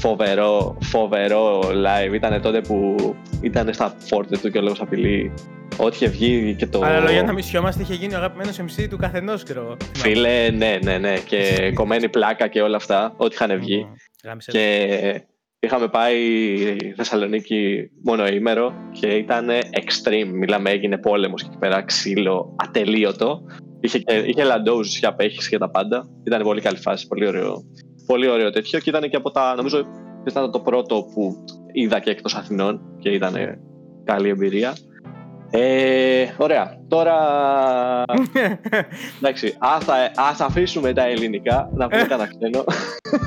[0.02, 2.14] Φοβερό, φοβερό live.
[2.14, 2.96] Ήταν τότε που
[3.42, 5.34] ήταν στα φόρτε του και ο λόγος απειλή.
[5.78, 6.82] Ό,τι είχε βγει και το.
[6.84, 9.78] Αλλά λόγια να μισιόμαστε είχε γίνει ο αγαπημένος MC του καθενός, ξέρω εγώ.
[9.96, 11.14] Φίλε, ναι, ναι, ναι.
[11.20, 11.38] Και
[11.80, 13.84] κομμένη πλάκα και όλα αυτά, ό,τι είχαν βγει.
[13.84, 13.94] Μμμ.
[14.24, 14.52] Γάμισε.
[14.52, 15.26] Και
[15.60, 16.18] είχαμε πάει
[16.96, 20.30] Θεσσαλονίκη μόνο ημέρο και ήταν extreme.
[20.32, 23.42] Μιλάμε, έγινε πόλεμος και εκεί πέρα ξύλο ατελείωτο.
[23.80, 26.10] Είχε, και- είχε λαντόζου, είχε απέχεις και τα πάντα.
[26.24, 27.64] Ήταν πολύ καλή φάση, πολύ ωραίο,
[28.06, 28.80] πολύ ωραίο τέτοιο.
[28.80, 29.86] Και ήταν και από τα, νομίζω,
[30.28, 33.34] ήταν το πρώτο που είδα και εκτός Αθηνών και ήταν
[34.04, 34.74] καλή εμπειρία.
[35.54, 36.78] Ε, ωραία.
[36.88, 37.16] Τώρα.
[39.20, 42.64] Εντάξει, ας, θα- ας αφήσουμε τα ελληνικά, να πούμε κανένα ξένο.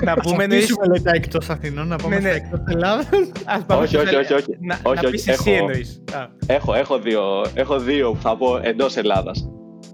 [0.04, 0.62] να Ας πούμε εννοείς...
[0.64, 2.34] αφήσουμε λέει τα εκτός Αθηνών, να πάμε Ναι, στα ναι.
[2.37, 3.08] εκτός Ελλάδας.
[3.44, 4.24] Ας πάμε όχι, στο όχι, τέλος.
[4.30, 4.56] όχι, όχι.
[4.60, 6.02] Να, Όχι, να όχι, πεις εσύ έχω- εννοείς.
[6.12, 7.22] Α, Έχω, έχω, δύο,
[7.54, 9.48] έχω δύο που θα πω εντός Ελλάδας.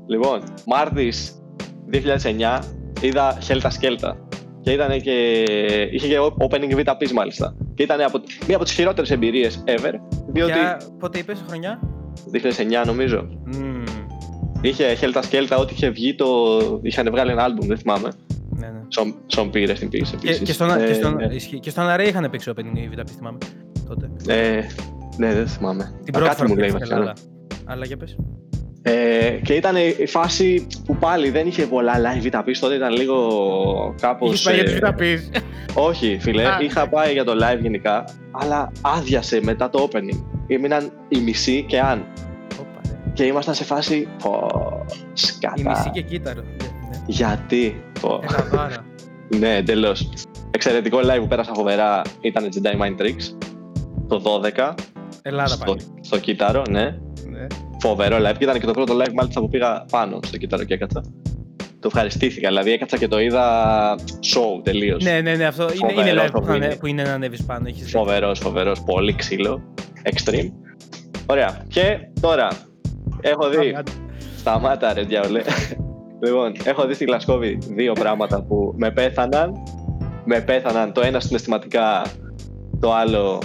[0.07, 1.43] Λοιπόν, Μάρτης
[1.91, 2.59] 2009
[3.01, 4.29] είδα Χέλτα Σκέλτα.
[4.61, 5.43] Και ήταν και.
[5.91, 7.57] είχε και opening VTP μάλιστα.
[7.75, 9.93] Και ήταν από, μία από τις χειρότερες εμπειρίες ever.
[10.27, 10.53] Διότι.
[10.53, 11.81] ποια- Πότε είπες χρονιά;
[12.31, 13.29] 2009 νομίζω.
[13.45, 13.83] Μμμ.
[14.61, 16.27] Είχε Χέλτα Σκέλτα, ό,τι είχε βγει το.
[16.83, 18.09] είχαν βγάλει ένα album, δεν θυμάμαι.
[18.51, 18.81] Ναι, ναι.
[18.99, 19.89] Son, Son P, rest in peace.
[19.91, 20.39] Και, επίσης.
[20.39, 21.25] και, στον, Ε, και, στον, ναι.
[21.35, 21.59] ισχύει.
[21.59, 23.39] και στον Αρέ είχαν παίξει opening η VTP, θυμάμαι.
[23.89, 24.11] Τότε.
[24.27, 24.61] Ε,
[25.17, 25.85] ναι, δεν θυμάμαι.
[26.05, 26.97] Την Α, πρώτη κάτι φορά μου που λέει παίξει στην βασικά.
[26.97, 27.15] Ελλάδα.
[27.65, 28.17] Αλλά για πες.
[28.83, 33.95] Ε, και ήταν η φάση που πάλι δεν είχε πολλά live VTP, τότε ήταν λίγο
[34.01, 34.29] κάπως...
[34.29, 35.31] Είχες πάει για ε, τις Βιταπείς.
[35.75, 36.59] όχι φίλε, Α.
[36.61, 40.25] είχα πάει για το live γενικά, αλλά άδειασε μετά το opening.
[40.47, 40.73] Ήμουν
[41.09, 42.07] η μισή και αν.
[42.61, 42.99] Όπα, ρε.
[43.13, 44.49] Και ήμασταν σε φάση, πω,
[45.15, 45.71] Η σκάτα.
[45.71, 46.41] μισή και κύτταρο.
[46.43, 47.03] Ναι, ναι.
[47.07, 48.21] Γιατί, πω.
[48.23, 48.85] Ένα βάρα.
[49.41, 50.09] ναι, εντελώς.
[50.51, 53.37] Εξαιρετικό live που πέρασα φοβερά ήταν Jedi Mind Tricks,
[54.09, 54.75] το 12,
[55.23, 55.81] Ελλάδα στο, πάλι.
[56.01, 56.83] στο κύτταρο, ναι.
[57.31, 57.47] Ναι.
[57.81, 58.35] Φοβερό live.
[58.39, 61.05] Και ήταν και το πρώτο live μάλιστα που πήγα πάνω στο κύτταρο και έκατσα.
[61.81, 62.49] Το ευχαριστήθηκα.
[62.49, 65.05] Δηλαδή έκατσα και το είδα show τελείως.
[65.05, 66.67] Ναι, ναι, ναι, αυτό είναι, είναι Φοβερό live που, το θα βίντεο.
[66.69, 67.69] ανέ- που είναι να ανέβεις πάνω.
[67.69, 67.99] Έχεις δίκιο.
[67.99, 68.83] Φοβερός, φοβερός.
[68.83, 69.63] Πολύ ξύλο.
[70.03, 70.51] Extreme.
[71.27, 71.65] Ωραία.
[71.69, 72.49] Και τώρα
[73.21, 73.77] έχω δει.
[74.39, 75.43] Σταμάτα, ρε διάολε.
[76.25, 79.53] λοιπόν, έχω δει στη Γλασκόβη δύο πράγματα που με πέθαναν.
[80.25, 82.03] Με πέθαναν το ένα συναισθηματικά,
[82.81, 83.43] το άλλο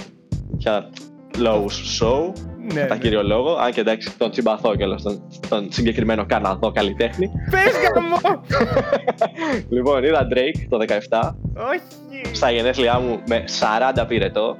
[0.56, 0.90] για
[1.38, 2.32] λόγους show.
[2.74, 3.00] Ναι, κατά ναι.
[3.00, 3.54] κύριο λόγο.
[3.54, 7.30] Αν και εντάξει, τον συμπαθώ κιόλας τον, τον συγκεκριμένο Καναδό καλλιτέχνη.
[7.50, 8.42] Πες γαμό!
[9.76, 10.78] λοιπόν, είδα Drake το
[11.10, 11.30] 17
[11.70, 12.34] Όχι!
[12.34, 13.44] στα γενέθλιά μου με
[14.00, 14.56] 40 πυρετό.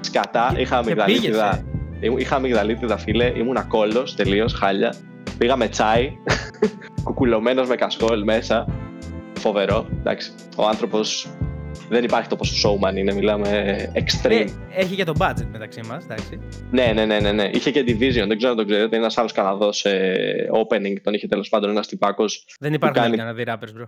[0.00, 1.48] Σκατά, είχα και αμυγδαλίτιδα.
[1.50, 1.64] πήγες,
[2.00, 3.32] Ήμου- Είχα αμυγδαλίτιδα, φίλε.
[3.36, 4.94] Ήμουν ακόλο τελείως, χάλια.
[5.38, 6.12] Πήγα με τσάι,
[7.04, 8.66] κουκουλωμένος με κασκόλ μέσα.
[9.38, 9.86] Φοβερό.
[9.98, 11.28] Εντάξει, ο άνθρωπος
[11.88, 14.30] δεν υπάρχει το πόσο showman είναι, μιλάμε extreme.
[14.30, 16.38] Ε, έχει και το budget μεταξύ μας, εντάξει.
[16.70, 17.50] Ναι, ναι, ναι, ναι, ναι.
[17.52, 18.86] Είχε και Division, δεν ξέρω αν το ξέρετε.
[18.86, 22.44] Είναι ένας άλλος Καναδός ε, opening, τον είχε τέλος πάντων ένας τυπάκος.
[22.60, 23.86] Δεν υπάρχουν κάνει- άλλοι Καναδοί rappers, bro.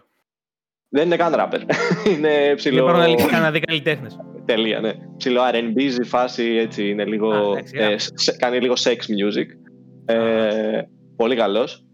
[0.88, 1.60] Δεν είναι καν rapper.
[2.16, 2.76] είναι Δεν ψηλό.
[2.82, 4.16] υπάρχουν άλλοι Καναδοί καλλιτέχνες.
[4.44, 4.92] Τελεία, ναι.
[5.16, 6.88] Ψηλό RB, φάση έτσι.
[6.88, 7.30] Είναι λίγο.
[7.32, 7.96] Α, εντάξει, ε, rap.
[8.14, 9.46] σε- κάνει λίγο sex music.
[10.06, 10.82] Ε,
[11.16, 11.84] πολύ καλός.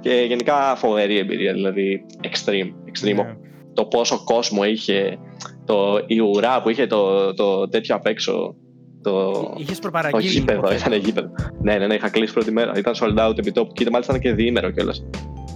[0.00, 2.70] Και γενικά φοβερή εμπειρία, δηλαδή extreme.
[2.92, 3.14] extreme.
[3.14, 3.36] Ναι.
[3.74, 5.18] Το πόσο κόσμο είχε,
[5.64, 8.54] το, η ουρά που είχε το, το τέτοιο απ' έξω.
[9.02, 10.32] Το, Είχες Όχι προπαραγγείλει.
[10.32, 10.84] γήπεδο, υποθέτω.
[10.94, 11.28] ήταν γήπεδο.
[11.62, 12.72] Ναι, ναι, ναι, είχα κλείσει πρώτη μέρα.
[12.76, 15.04] Ήταν sold out επί τόπου και μάλιστα ήταν και διήμερο κιόλας.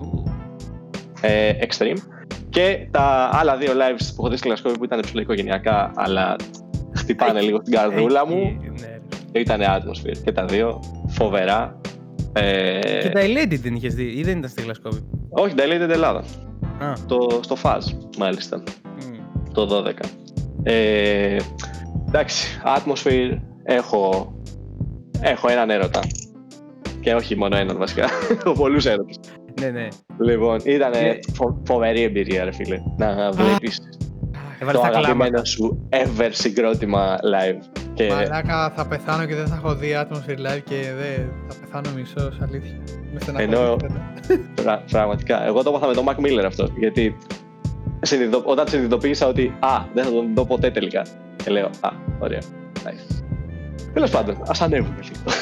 [0.01, 0.23] Ου,
[1.21, 1.97] Ε, extreme.
[2.49, 6.37] Και τα άλλα δύο lives που έχω δει στη Γλασκόβη που ήταν ψηλό οικογενειακά, αλλά
[6.97, 8.57] χτυπάνε Έχει- λίγο την καρδούλα Εκεί, μου.
[8.81, 9.41] ναι.
[9.41, 10.81] Ήταν atmosphere και τα δύο.
[11.09, 11.81] Φοβερά.
[12.33, 15.01] Ε, Και τα Lady δεν είχες δει, ή δεν ήταν στη Γλασκόβη.
[15.31, 16.25] Όχι, Dilated Ελλάδα.
[16.79, 17.81] Α, Το, στο Faz,
[18.19, 18.57] μάλιστα.
[18.59, 18.63] μ.
[19.53, 19.93] Το 12.
[20.63, 21.37] Ε,
[22.09, 24.33] εντάξει, atmosphere έχω,
[25.21, 26.01] έχω έναν έρωτα.
[27.01, 28.05] Και όχι μόνο έναν βασικά.
[28.45, 29.19] Έχω πολλούς έρωτες.
[29.61, 29.89] ναι, ναι.
[30.21, 32.79] Λοιπόν, ήταν Και- φο- φοβερή εμπειρία, ρε φίλε.
[32.97, 33.79] Να βλέπεις
[34.59, 34.99] Έβαλε το τα κλάματα.
[34.99, 37.81] αγαπημένο σου ever συγκρότημα live.
[37.95, 41.91] Και Μαλάκα, θα πεθάνω και δεν θα έχω δει Atmosphere Live και δεν θα πεθάνω
[41.97, 42.77] μισός, αλήθεια.
[43.33, 44.01] Με Ενώ- στεναχωρείτε.
[44.63, 45.45] πρα- πραγματικά.
[45.47, 46.71] Εγώ το έπαθα με τον Mac Miller αυτός.
[46.79, 47.17] Γιατί
[48.01, 48.43] συνειδητο...
[48.45, 51.03] όταν συνειδητοποίησα ότι Α, δεν θα τον δω ποτέ τελικά.
[51.45, 52.41] Και λέω Α, ωραία.
[52.85, 53.23] Nice.
[53.93, 55.23] Τέλος πάντων, ας ανέβουμε λίγο.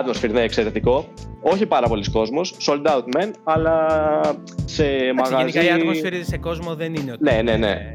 [0.00, 1.08] Atmosphere είναι εξαιρετικό.
[1.42, 2.54] Όχι πάρα πολλοί κόσμος.
[2.66, 3.86] Sold out men, αλλά
[4.64, 5.58] σε Εντάξει, μαγαζί.
[5.58, 7.22] Γενικά η Atmosphere σε κόσμο δεν είναι ότι.
[7.22, 7.56] Ναι, ναι, ναι.
[7.56, 7.94] είναι-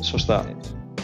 [0.00, 0.44] Σωστά.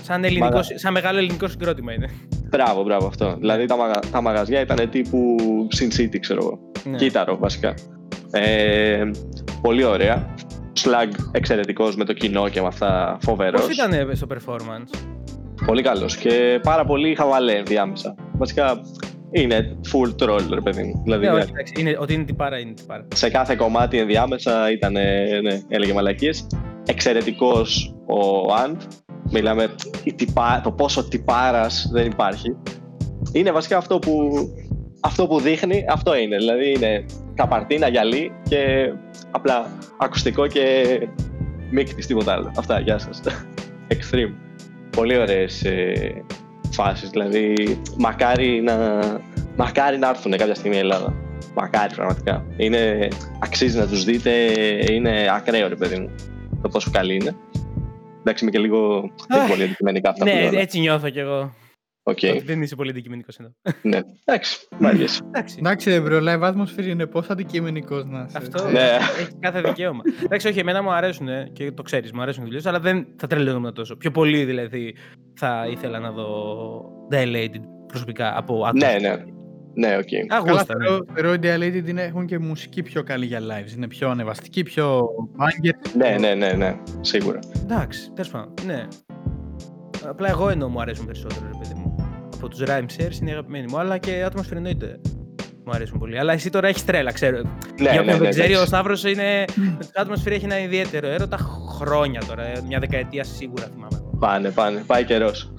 [0.02, 2.09] Σαν, ελληνικό, Μαγα- σαν μεγάλο ελληνικό συγκρότημα είναι.
[2.51, 3.37] Μπράβο, μπράβο αυτό.
[3.39, 4.01] Δηλαδή τα, μαγα...
[4.11, 5.37] τα μαγαζιά ήταν τύπου
[5.79, 6.59] Sin City, ξέρω εγώ.
[6.85, 6.97] Ναι.
[6.97, 7.75] Κύτταρο, βασικά.
[8.31, 9.11] Ε,
[9.63, 10.35] πολύ ωραία.
[10.85, 13.61] Slug εξαιρετικός με το κοινό και με αυτά φοβερός.
[13.61, 14.99] Πώς ήταν ε, στο performance;
[15.67, 18.15] Πολύ καλός και πάρα πολύ χαβαλέ ενδιάμεσα.
[18.33, 18.81] Βασικά
[19.31, 21.01] είναι full troll, ρε παιδί μου.
[21.05, 23.07] Δηλαδή, Ναι, ναι, όχι, εντάξει, είναι, ότι είναι τυπάρα, είναι τυπάρα.
[23.15, 26.47] σε κάθε κομμάτι ενδιάμεσα ήταν, ναι, έλεγε μαλακίες.
[26.87, 28.77] Εξαιρετικός ο Ant.
[29.31, 32.57] Μιλάμε η τυπά, το πόσο τυπάρας δεν υπάρχει.
[33.33, 34.31] Είναι βασικά αυτό που,
[35.01, 36.37] αυτό που δείχνει, αυτό είναι.
[36.37, 38.93] Δηλαδή είναι καπαρντίνα, γυαλί και
[39.31, 40.85] απλά ακουστικό και
[41.71, 42.53] μίκτης, τίποτα άλλο.
[42.57, 43.21] Αυτά, γεια σας.
[43.95, 44.33] Extreme.
[44.91, 46.25] Πολύ ωραίες ε,
[46.71, 47.11] φάσεις.
[47.11, 47.55] Δηλαδή,
[47.99, 49.01] μακάρι να,
[49.57, 51.14] μακάρι να έρθουν κάποια στιγμή η Ελλάδα.
[51.55, 52.47] Μακάρι πραγματικά.
[52.57, 54.31] Είναι, αξίζει να τους δείτε,
[54.91, 56.11] είναι ακραίο ρε παιδί μου
[56.62, 57.37] το πόσο καλή είναι.
[58.29, 60.49] Εντάξει, είμαι και λίγο δεν είναι πολύ αντικειμενικά αυτά που Ναι, λέω.
[60.49, 61.55] αλλά- έτσι νιώθω κι εγώ.
[62.03, 63.53] Οκ, Ότι δεν είσαι πολύ αντικειμενικός εδώ.
[63.83, 64.01] ναι.
[64.25, 65.21] Εντάξει, μάγκες.
[65.29, 65.57] Εντάξει.
[65.59, 68.38] Εντάξει, ρε bro, live atmosphere είναι πώς αντικειμενικός να είσαι.
[68.38, 68.81] Αυτό Ναι.
[69.21, 70.03] έχει κάθε δικαίωμα.
[70.25, 73.07] Εντάξει, όχι, εμένα μου αρέσουν ε, και το ξέρεις, μου αρέσουν οι δουλειές, αλλά δεν
[73.17, 73.97] θα τρελαίνομαι τόσο.
[73.97, 74.95] Πιο πολύ δηλαδή
[75.35, 76.29] θα ήθελα να δω
[77.12, 78.93] Dilated προσωπικά από άτομα.
[78.93, 79.25] ναι, ναι.
[79.79, 80.27] Ναι, οκ.
[80.27, 80.85] Καλά, Αγούστα, ναι.
[80.85, 83.77] θεωρώ, θεωρώ ότι οι Dilated είναι- έχουν και μουσική πιο καλή για lives.
[83.77, 85.91] Είναι πιο ανεβαστική, πιο banger.
[85.97, 87.38] Ναι, ναι, ναι, ναι, σίγουρα.
[87.62, 88.53] Εντάξει, τέλος πάντων.
[88.67, 88.87] Ναι.
[90.09, 91.95] Απλά εγώ εννοώ μου αρέσουν περισσότερο, ρε παιδί μου.
[92.37, 95.01] Από τους Rhyme Shares είναι οι αγαπημένοι μου, αλλά και Atmosphere εννοείται.
[95.64, 96.19] Μου αρέσουν πολύ.
[96.19, 97.37] Αλλά εσύ τώρα έχεις τρέλα, ξέρω.
[97.38, 97.43] Ναι,
[97.81, 98.67] Για ναι, όποιον ναι, δεν ξέρει, ο εντάξει.
[98.67, 99.45] Σταύρος είναι.
[99.57, 101.37] με του Atmosphere έχει ένα ιδιαίτερο έρωτα
[101.69, 102.43] χρόνια τώρα.
[102.43, 104.01] ε, Μια δεκαετία σίγουρα θυμάμαι.
[104.19, 104.83] Πάνε, πάνε.
[104.87, 105.53] Πάει καιρός.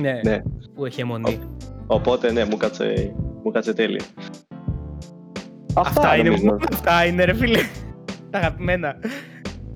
[0.00, 0.42] Ναι, Ναι.
[0.74, 1.38] που έχει αιμονή.
[1.86, 3.14] Οπότε, ναι, μου κάτσε,
[3.48, 4.00] μου κάτσε τέλεια.
[5.74, 6.56] Αυτά, είναι, νομίζω.
[6.72, 7.58] αυτά είναι, ρε φίλε.
[8.30, 8.94] Τα αγαπημένα.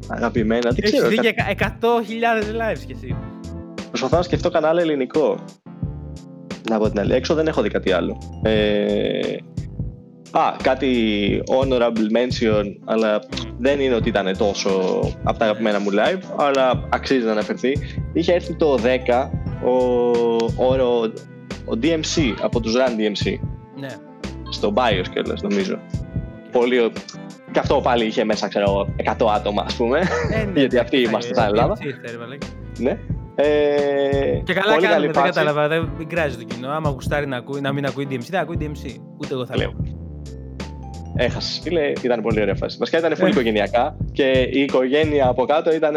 [0.09, 1.09] Αγαπημένα, δεν Έχεις ξέρω.
[1.09, 1.43] δει κα- και
[1.81, 3.17] 100.000 lives κι εσύ.
[3.89, 5.39] Προσπαθώ να σκεφτώ κανάλι ελληνικό.
[6.71, 7.17] Να πω την αλήθεια.
[7.17, 8.19] Έξω δεν έχω δει κάτι άλλο.
[8.43, 9.21] Ε...
[10.31, 10.89] Α, κάτι
[11.49, 13.21] honorable mention, αλλά
[13.59, 17.73] δεν είναι ότι ήταν τόσο από τα αγαπημένα μου live, αλλά αξίζει να αναφερθεί.
[18.13, 19.29] Είχε έρθει το 10
[19.65, 19.71] ο,
[20.57, 21.03] ο, ο,
[21.65, 23.35] ο DMC από τους Run DMC,
[23.77, 23.89] Ναι.
[24.51, 25.79] στο BIOS κιόλας νομίζω.
[26.53, 26.93] Πολύ, ο-
[27.51, 29.99] και αυτό πάλι είχε μέσα, ξέρω εγώ, 100 άτομα, ας πούμε.
[30.33, 31.73] Ε, ναι, Γιατί αυτοί ναι, είμαστε ναι, στην Ελλάδα.
[31.73, 32.47] έτσι ήρθε, ρε μαλάκα.
[32.79, 32.99] ναι.
[33.35, 33.45] Ε,
[34.45, 35.27] Και καλά πολύ κάνουμε, καλή δεν φάση.
[35.27, 35.69] κατάλαβα.
[35.69, 36.69] Δεν μην κράζει το κοινό.
[36.69, 38.97] Άμα γουστάρει να, ακούει, να μην ακούει DMC, δεν ακούει DMC.
[39.19, 39.73] Ούτε εγώ θα λέω.
[41.17, 41.61] Έχασες.
[41.63, 42.77] Φίλε, ήταν πολύ ωραία φάση.
[42.79, 43.15] Βασικά ήταν Ε.
[43.15, 45.95] πολύ οικογενειακά και η οικογένεια από κάτω ήταν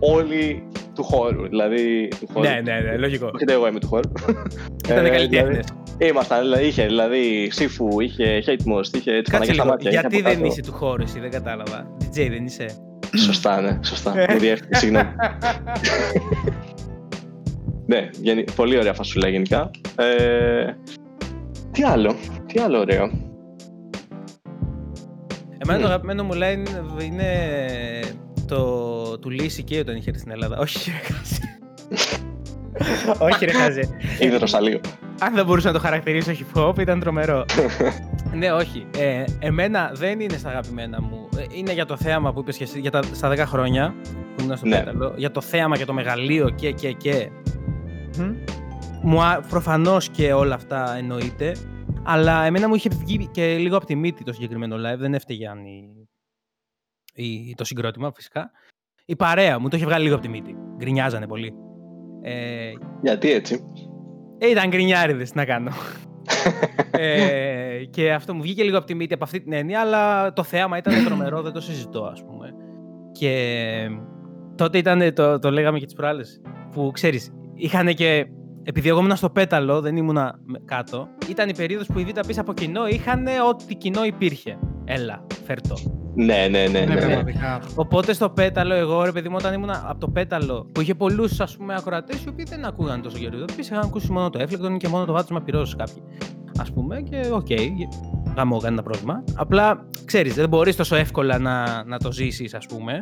[0.00, 0.62] όλοι
[0.96, 1.48] του χώρου.
[1.48, 2.08] Δηλαδή.
[2.20, 2.48] Του χώρου.
[2.48, 3.26] Ναι, ναι, ναι, λογικό.
[3.34, 4.10] Όχι, εγώ είμαι του χώρου.
[4.88, 5.48] Ήταν Ε, καλλιτέχνε.
[5.48, 5.64] δηλαδή,
[5.98, 9.66] Ήμασταν, δηλαδή, είχε δηλαδή Σύφου, είχε Hate Most, είχε έτσι Κάτσε Παναγία στα λίγο.
[9.66, 9.90] μάτια.
[9.90, 10.46] είχε Γιατί από δεν κάτω.
[10.46, 11.96] είσαι του χώρου, εσύ δεν κατάλαβα.
[12.00, 12.66] DJ δεν είσαι.
[13.26, 14.18] Σωστά, ναι, σωστά.
[14.20, 14.26] Ε.
[14.32, 15.08] Μου διέφυγε, συγγνώμη.
[17.86, 19.70] ναι, γενι- πολύ ωραία φασούλα γενικά.
[19.96, 20.72] Ε,
[21.72, 22.14] τι άλλο,
[22.46, 23.10] τι άλλο ωραίο.
[25.58, 25.90] Εμένα το Μμ.
[25.90, 27.24] αγαπημένο μου line είναι
[28.46, 30.58] το του Λύση και όταν είχε έρθει στην Ελλάδα.
[30.58, 31.58] Όχι, ρε Χάζε.
[33.32, 33.88] Όχι, ρε Χάζε.
[34.20, 34.80] Είδε το σαλίο.
[35.20, 37.44] Αν δεν μπορούσα να το χαρακτηρίσω hip hop, ήταν τρομερό.
[38.38, 38.86] ναι, όχι.
[38.98, 41.28] Ε, εμένα δεν είναι στα αγαπημένα μου.
[41.38, 43.94] Ε, Είναι για το θέαμα που είπες και εσύ, για τα, στα 10 χρόνια
[44.36, 44.78] που ήμουν στο Ναι.
[44.78, 45.14] πέταλο.
[45.16, 47.28] Για το θέαμα και το μεγαλείο και και και.
[48.18, 48.32] Μμ.
[49.02, 51.56] Μου, α- προφανώς και όλα αυτά εννοείται.
[52.02, 54.98] Αλλά εμένα μου είχε βγει και λίγο από τη μύτη το συγκεκριμένο live.
[54.98, 56.05] Δεν έφταιγε αν η,
[57.22, 58.50] η- το συγκρότημα φυσικά.
[59.06, 60.56] Η παρέα μου το είχε βγάλει λίγο από τη μύτη.
[60.76, 61.54] Γκρινιάζανε πολύ.
[62.22, 63.64] Ε, Γιατί έτσι;
[64.38, 65.70] ε, ήταν γκρινιάριδες, τι να κάνω.
[66.90, 70.42] ε, και αυτό μου βγήκε λίγο από τη μύτη από αυτή την έννοια, αλλά το
[70.42, 72.54] θέαμα ήταν τρομερό, δεν το συζητώ, ας πούμε.
[73.12, 73.88] Και
[74.56, 76.40] τότε ήταν, το, το λέγαμε και τις προάλλες,
[76.72, 78.26] που ξέρεις, είχαν και,
[78.68, 82.26] επειδή εγώ ήμουν στο πέταλο, δεν ήμουνα με- κάτω, ήταν η περίοδος που οι Β'
[82.26, 84.58] πίσω από κοινό είχαν ό,τι κοινό υπήρχε.
[84.84, 85.74] Έλα, φέρτο.
[86.14, 86.66] Ναι, ναι, ναι.
[86.66, 87.00] Ναι, ναι, ναι.
[87.00, 87.60] πραγματικά.
[87.74, 91.40] Οπότε στο πέταλο, εγώ ρε παιδί μου, όταν ήμουν από το πέταλο, που είχε πολλούς
[91.40, 93.38] ας πούμε ακροατές οι οποίοι δεν ακούγαν τόσο καιρό.
[93.38, 96.02] Επίσης είχαν ακούσει μόνο το έφλεκτον και μόνο το βάπτισμα πυρός κάποιοι.
[96.58, 97.68] Ας πούμε, και OK, okay,
[98.36, 99.24] γαμό, κανένα πρόβλημα.
[99.34, 102.98] Απλά ξέρεις, δεν μπορείς τόσο εύκολα να, να το ζήσεις, ας πούμε.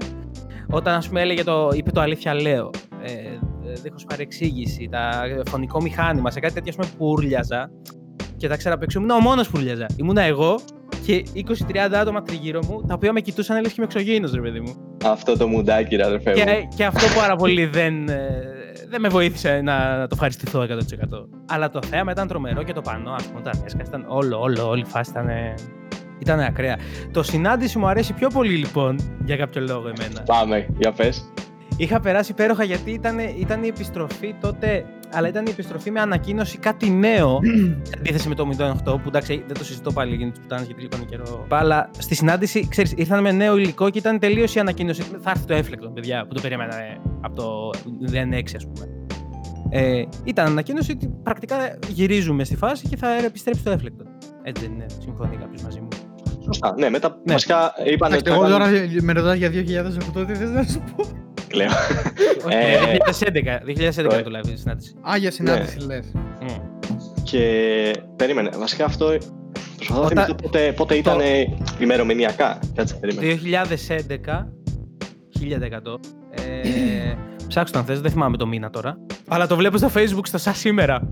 [0.71, 2.71] Όταν, ας πούμε, έλεγε το, είπε το αλήθεια, λέω.
[3.03, 3.39] Ε,
[3.83, 7.71] Δίχως παρεξήγηση, τα φονικό μηχάνημα, σε κάτι τέτοιο ας πούμε, που ούρλιαζα
[8.37, 8.99] και τα ξέρα απ' έξω.
[8.99, 9.87] Ήμουν ο μόνος που ούρλιαζα.
[9.97, 10.61] Ήμουνα εγώ
[11.07, 14.61] και 20-30 άτομα τριγύρω μου, τα οποία με κοιτούσαν λες και με εξωγήινος, ρε παιδί
[14.61, 14.75] μου.
[15.05, 16.37] Αυτό το μουντάκι, ρε αδερφέ μου.
[16.37, 18.29] Και, και αυτό πάρα πολύ δεν, ε,
[18.89, 20.67] δεν με βοήθησε να, να το ευχαριστηθώ 100%.
[21.47, 24.69] Αλλά το θέαμα ήταν τρομερό και το πανό, ας πούμε, όταν έσκασε, ήταν όλο, όλο,
[24.69, 25.55] όλη η φάση ήταν, ε,
[26.19, 26.79] ήταν ακραία.
[27.13, 30.23] Το συνάντηση μου αρέσει πιο πολύ λοιπόν, για κάποιο λόγο εμένα.
[30.23, 31.33] Πάμε, για πες.
[31.77, 36.59] Είχα περάσει υπέροχα γιατί ήταν, ήταν η επιστροφή τότε, αλλά ήταν η επιστροφή με ανακοίνωση
[36.59, 37.41] κάτι νέο.
[37.89, 40.81] σε αντίθεση με το 08, που εντάξει δεν το συζητώ πάλι για τι πουτάνε γιατί
[40.81, 41.47] λίγο καιρό.
[41.49, 45.03] Αλλά στη συνάντηση, ξέρεις, ήρθαν με νέο υλικό και ήταν τελείως η ανακοίνωση.
[45.21, 46.75] Θα έρθει το έφλεκτο, παιδιά, που το περίμενα
[47.21, 47.71] από το
[48.13, 48.89] 06, ας πούμε.
[49.71, 54.05] Ε, ήταν ανακοίνωση ότι πρακτικά γυρίζουμε στη φάση και θα επιστρέψει το έφλεκτο.
[54.43, 55.89] Έτσι δεν είναι, συμφωνεί κάποιος μαζί μου.
[56.45, 56.75] Σωστά.
[56.79, 57.33] Ναι, μετά Ναι.
[57.33, 58.13] βασικά είπαν.
[58.13, 58.67] Εντάξει, εγώ τώρα
[59.01, 61.05] με ρωτάς για 2008, τι θες να σου πω;
[61.55, 61.69] Κλαίω.
[62.47, 64.95] Όχι, Ε, 2011, 2011 το live η συνάντηση.
[65.11, 66.05] Α, για συνάντηση λες.
[66.41, 66.47] Μμ.
[67.23, 68.51] Και περίμενε.
[68.59, 69.07] Βασικά αυτό.
[69.77, 71.19] Προσπαθώ να Όταν- θυμηθώ πότε, πότε ήταν
[71.79, 72.59] ημερομηνιακά.
[72.75, 73.35] Κάτσε, περίμενε.
[73.35, 74.49] 2011,
[75.41, 76.01] 1100.
[76.31, 77.15] Ε,
[77.49, 78.97] ψάξτε αν θες, δεν θυμάμαι το μήνα τώρα.
[79.29, 81.09] Αλλά το βλέπω στο facebook στο σαν σήμερα.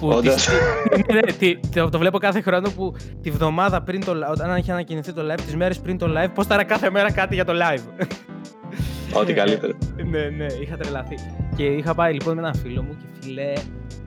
[0.00, 0.34] Που Όντως.
[0.34, 0.48] τις-
[1.12, 4.56] ναι, ναι, τι- το, το βλέπω κάθε χρόνο που τη βδομάδα πριν το live, όταν
[4.56, 7.52] είχε ανακοινηθεί το live, τις μέρες πριν το live, πώς κάθε μέρα κάτι για το
[7.52, 8.06] live.
[9.20, 9.72] Ό,τι καλύτερο.
[10.04, 11.14] ναι, ναι, είχα τρελαθεί.
[11.56, 13.52] Και είχα πάει λοιπόν με έναν φίλο μου και φιλέ.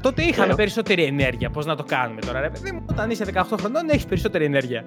[0.01, 0.55] Τότε είχαμε Ωραίο.
[0.55, 1.49] περισσότερη ενέργεια.
[1.49, 2.85] Πώς να το κάνουμε τώρα, ρε παιδί μου.
[2.89, 4.83] Όταν είσαι 18 χρονών, έχεις περισσότερη ενέργεια.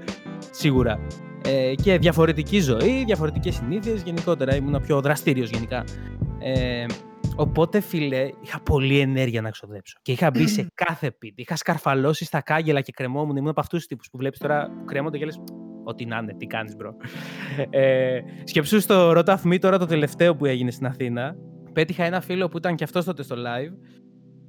[0.51, 1.01] Σίγουρα.
[1.45, 4.03] Ε, και διαφορετική ζωή, διαφορετικές συνήθειες.
[4.03, 5.85] Γενικότερα ήμουν πιο δραστήριος γενικά.
[6.39, 6.87] Ε,
[7.37, 9.99] οπότε, φιλέ, είχα πολύ ενέργεια να ξοδέψω.
[10.03, 11.43] Και είχα μπει σε κάθε πίτι.
[11.43, 13.37] Είχα σκαρφαλώσει στα κάγκελα και κρεμόμουν.
[13.37, 15.41] Ήμουν από αυτούς τους τύπους που βλέπεις τώρα που κρέμονται και λες.
[15.85, 16.95] Ό,τι να είναι, τι κάνεις, bro.
[17.71, 21.35] Ε, σκέψου στο Rot of Me τώρα το τελευταίο που έγινε στην Αθήνα.
[21.73, 23.73] Πέτυχα ένα φίλο που ήταν και αυτός τότε στο live.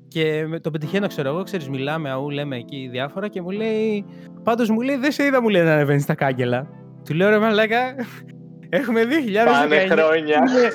[0.08, 4.06] Και με- τον πετυχαίνω, ξέρω εγώ, ξέρεις, μιλάμε, αού, λέμε εκεί διάφορα και μου λέει.
[4.44, 6.67] Πάντως μου λέει, δεν σε είδα, μου λέει να ανεβαίνεις στα κάγκελα.
[7.06, 7.96] Του λέω ρε Μαλάκα,
[8.70, 9.46] έχουμε 2019.
[9.46, 10.39] Πάνε χρόνια.
[10.39, 10.67] Ναι,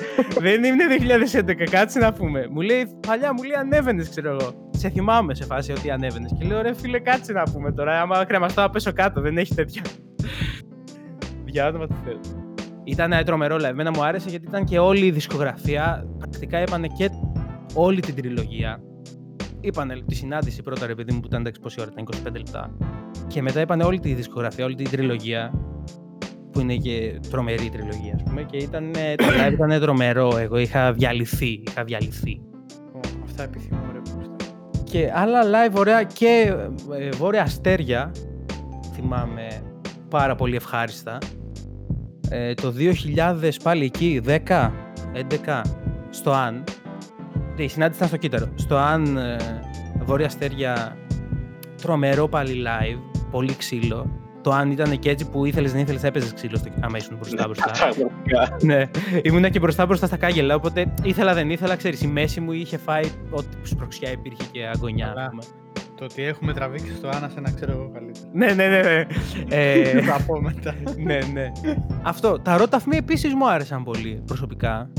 [0.49, 0.83] δεν είναι
[1.47, 2.47] 2011, κάτσε να πούμε.
[2.51, 4.69] Μου λέει, παλιά μου λέει ανέβαινες, ξέρω εγώ.
[4.71, 6.31] Σε θυμάμαι σε φάση ότι ανέβαινες.
[6.39, 8.01] Και λέω, ρε φίλε, κάτσε να πούμε τώρα.
[8.01, 9.81] Άμα κρεμαστώ να πέσω κάτω, δεν έχει τέτοια.
[11.57, 12.19] Για όνομα του Θεού.
[12.83, 13.63] Ήταν ε, τρομερό live.
[13.63, 16.07] Εμένα μου άρεσε γιατί ήταν και όλη η δισκογραφία.
[16.17, 17.09] Πρακτικά είπανε και
[17.73, 18.81] όλη την τριλογία.
[19.59, 22.71] Είπανε τη συνάντηση πρώτα, ρε παιδί μου, που ήταν εντάξει πόση ώρα, ήταν 25 λεπτά.
[23.27, 25.53] Και μετά είπανε όλη τη δισκογραφία, όλη την τριλογία.
[26.51, 28.43] Που είναι και τρομερή τριλογία, ας πούμε.
[28.43, 30.37] Και ήταν, ε, το live ήταν τρομερό.
[30.37, 31.63] Εγώ είχα διαλυθεί.
[31.67, 32.41] Είχα διαλυθεί.
[32.93, 33.99] Ω, Αυτά επιθυμώ, ρε.
[33.99, 34.35] Κώστα.
[34.83, 36.53] Και άλλα live ωραία και
[36.99, 38.11] ε, βόρεια αστέρια.
[38.93, 39.61] Θυμάμαι
[40.09, 41.17] πάρα πολύ ευχάριστα.
[42.29, 44.71] Ε, το 2000 πάλι εκεί, 10,
[45.45, 45.61] 11,
[46.09, 46.63] στο Αν.
[47.55, 48.47] Ναι, Η συνάντηση ήταν στο κύτταρο.
[48.55, 49.35] Στο Αν, ε,
[50.03, 50.97] βόρεια αστέρια,
[51.81, 54.11] τρομερό πάλι live, πολύ ξύλο.
[54.41, 57.43] Το Αν ήταν και έτσι που ήθελες δεν ήθελες έπαιζες ξύλο στο- άμα ήσουν μπροστά
[57.45, 57.71] μπροστά.
[57.71, 58.57] Πραγματικά.
[58.61, 58.83] ναι,
[59.21, 62.77] ήμουνα και μπροστά μπροστά στα κάγκελα, οπότε ήθελα δεν ήθελα, ξέρεις, η μέση μου είχε
[62.77, 65.21] φάει ό,τι σπροξιά υπήρχε και αγωνιά, Καλά.
[65.21, 65.41] ας πούμε.
[65.97, 68.25] Το ότι έχουμε τραβήξει στο Άννα σε να ξέρω εγώ καλύτερα.
[68.33, 68.81] Ναι, ναι, ναι.
[68.81, 69.05] ναι.
[69.49, 70.75] Ε, Θα πω μετά.
[70.97, 71.51] ναι, ναι.
[72.03, 72.39] Αυτό.
[72.39, 74.89] Τα ρόταφμη επίσης μου άρεσαν πολύ προσωπικά.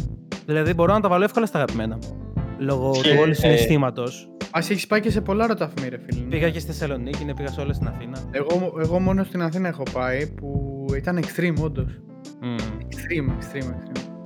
[0.47, 2.33] Δηλαδή μπορώ να τα βάλω εύκολα στα αγαπημένα μου.
[2.59, 4.29] Λόγω Και, του όλου ε, συναισθήματος.
[4.51, 6.25] Α έχεις πάει και σε πολλά ρωταφμή, ρε φίλε.
[6.29, 8.19] Πήγα και στη Θεσσαλονίκη, ναι, πήγα σε όλες στην Αθήνα.
[8.31, 11.99] Εγώ, εγώ μόνο στην Αθήνα έχω πάει που ήταν extreme, όντως.
[12.41, 12.57] Μμ.
[12.79, 14.18] Extreme, extreme, extreme.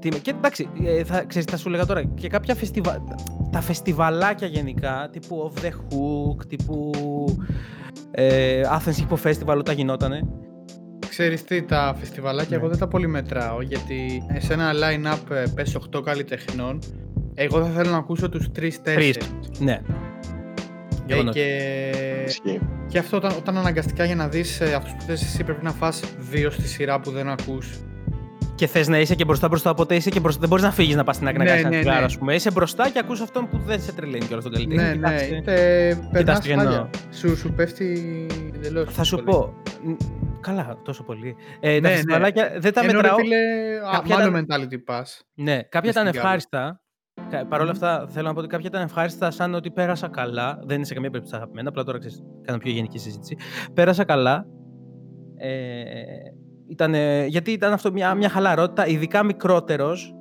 [0.00, 3.04] Τι, και εντάξει, ε, θα, ξέρεις, θα σου λέγα τώρα, και κάποια φεστιβα...
[3.52, 6.92] τα φεστιβαλάκια γενικά, τύπου Off the Hook, τύπου
[8.10, 10.22] ε, Athens Hip Hop Festival όταν γινότανε.
[11.08, 12.62] Ξέρεις τι, τα φεστιβαλάκια Ναι.
[12.62, 16.78] εγώ δεν τα πολύ μετράω γιατί σε ένα line-up ε, πες 8 καλλιτεχνών
[17.34, 19.18] εγώ θα θέλω να ακούσω τους 3-4 Τρεις.
[19.58, 19.72] Ναι.
[19.72, 19.80] ε,
[21.06, 21.34] Γεγονός.
[21.34, 21.46] και...
[22.26, 22.60] Ισχύει.
[22.86, 25.72] και αυτό όταν, όταν αναγκαστικά για να δεις ε, αυτούς που θες εσύ πρέπει να
[25.72, 27.78] φας δύο στη σειρά που δεν ακούς
[28.58, 30.40] Και θες να είσαι και μπροστά μπροστά, οπότε είσαι και μπροστά.
[30.40, 32.04] Δεν μπορείς να φύγεις να πας στην άκρη να Ναι, κάνει ένα ναι, τσιγάρο, ναι.
[32.04, 32.34] ας πούμε.
[32.34, 34.82] Είσαι μπροστά και ακούς αυτόν που δεν σε τρελαίνει κιόλας τον καλλιτέχνη.
[34.84, 35.34] ναι, Και ναι, κάτσε.
[35.36, 36.64] είτε περνάς το εννοώ.
[36.64, 36.90] χάλια.
[37.12, 37.86] Σου, σου πέφτει
[38.54, 38.92] εντελώς.
[38.94, 39.26] Θα σου πολύ.
[39.36, 39.54] πω.
[39.82, 39.92] μ,
[40.40, 41.36] Καλά, τόσο πολύ.
[41.60, 41.94] Ε, Ναι, τα ναι.
[41.94, 43.16] φεστιβαλάκια δεν τα Ενώ, ρε μετράω.
[43.16, 43.36] φίλε,
[43.86, 45.04] α, Κάποια μάλλον ήταν- mentality pass.
[45.34, 46.16] Ναι, κάποια Μες ήταν στην κάλη.
[46.16, 46.80] ευχάριστα.
[47.30, 50.58] Κα- Παρ' όλα αυτά, θέλω να πω ότι κάποια ήταν ευχάριστα σαν ότι πέρασα καλά.
[50.66, 53.36] Δεν είναι σε καμία περίπτωση αγαπημένα, απλά τώρα ξέρεις, κάνω πιο γενική συζήτηση.
[53.74, 54.46] Πέρασα καλά.
[55.36, 55.50] Ε,
[56.68, 60.12] ήτανε- γιατί ήταν αυτό μια, μια χαλαρότητα, ειδικά μικρότερος.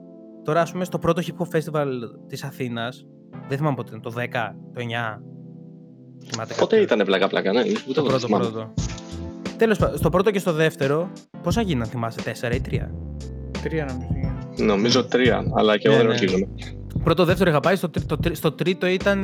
[0.43, 1.87] Τώρα, ας πούμε, στο πρώτο hip hop festival
[2.27, 3.05] της Αθήνας.
[3.47, 5.21] Δεν θυμάμαι πότε ήταν, το 10, το 9.
[6.25, 7.59] Θυμάται Πότε κάποιος; ήταν πλάκα πλάκα, ναι.
[7.59, 8.45] Ούτε Το εγώ δεν πρώτο, θυμάμαι.
[8.45, 8.73] πρώτο.
[9.57, 11.09] Τέλος πάντων, στο πρώτο και στο δεύτερο,
[11.43, 12.91] πόσα γίναν, θυμάσαι, 4 ή 3.
[13.63, 14.09] Τρία νομίζω.
[14.15, 14.65] είναι.
[14.73, 16.19] Νομίζω τρία, αλλά και εγώ Ναι, δεν ναι.
[16.19, 16.47] ορκίζομαι.
[17.03, 17.75] Πρώτο, δεύτερο είχα πάει.
[17.75, 19.23] Στο, τρί- το, τρί- στο τρίτο ήταν.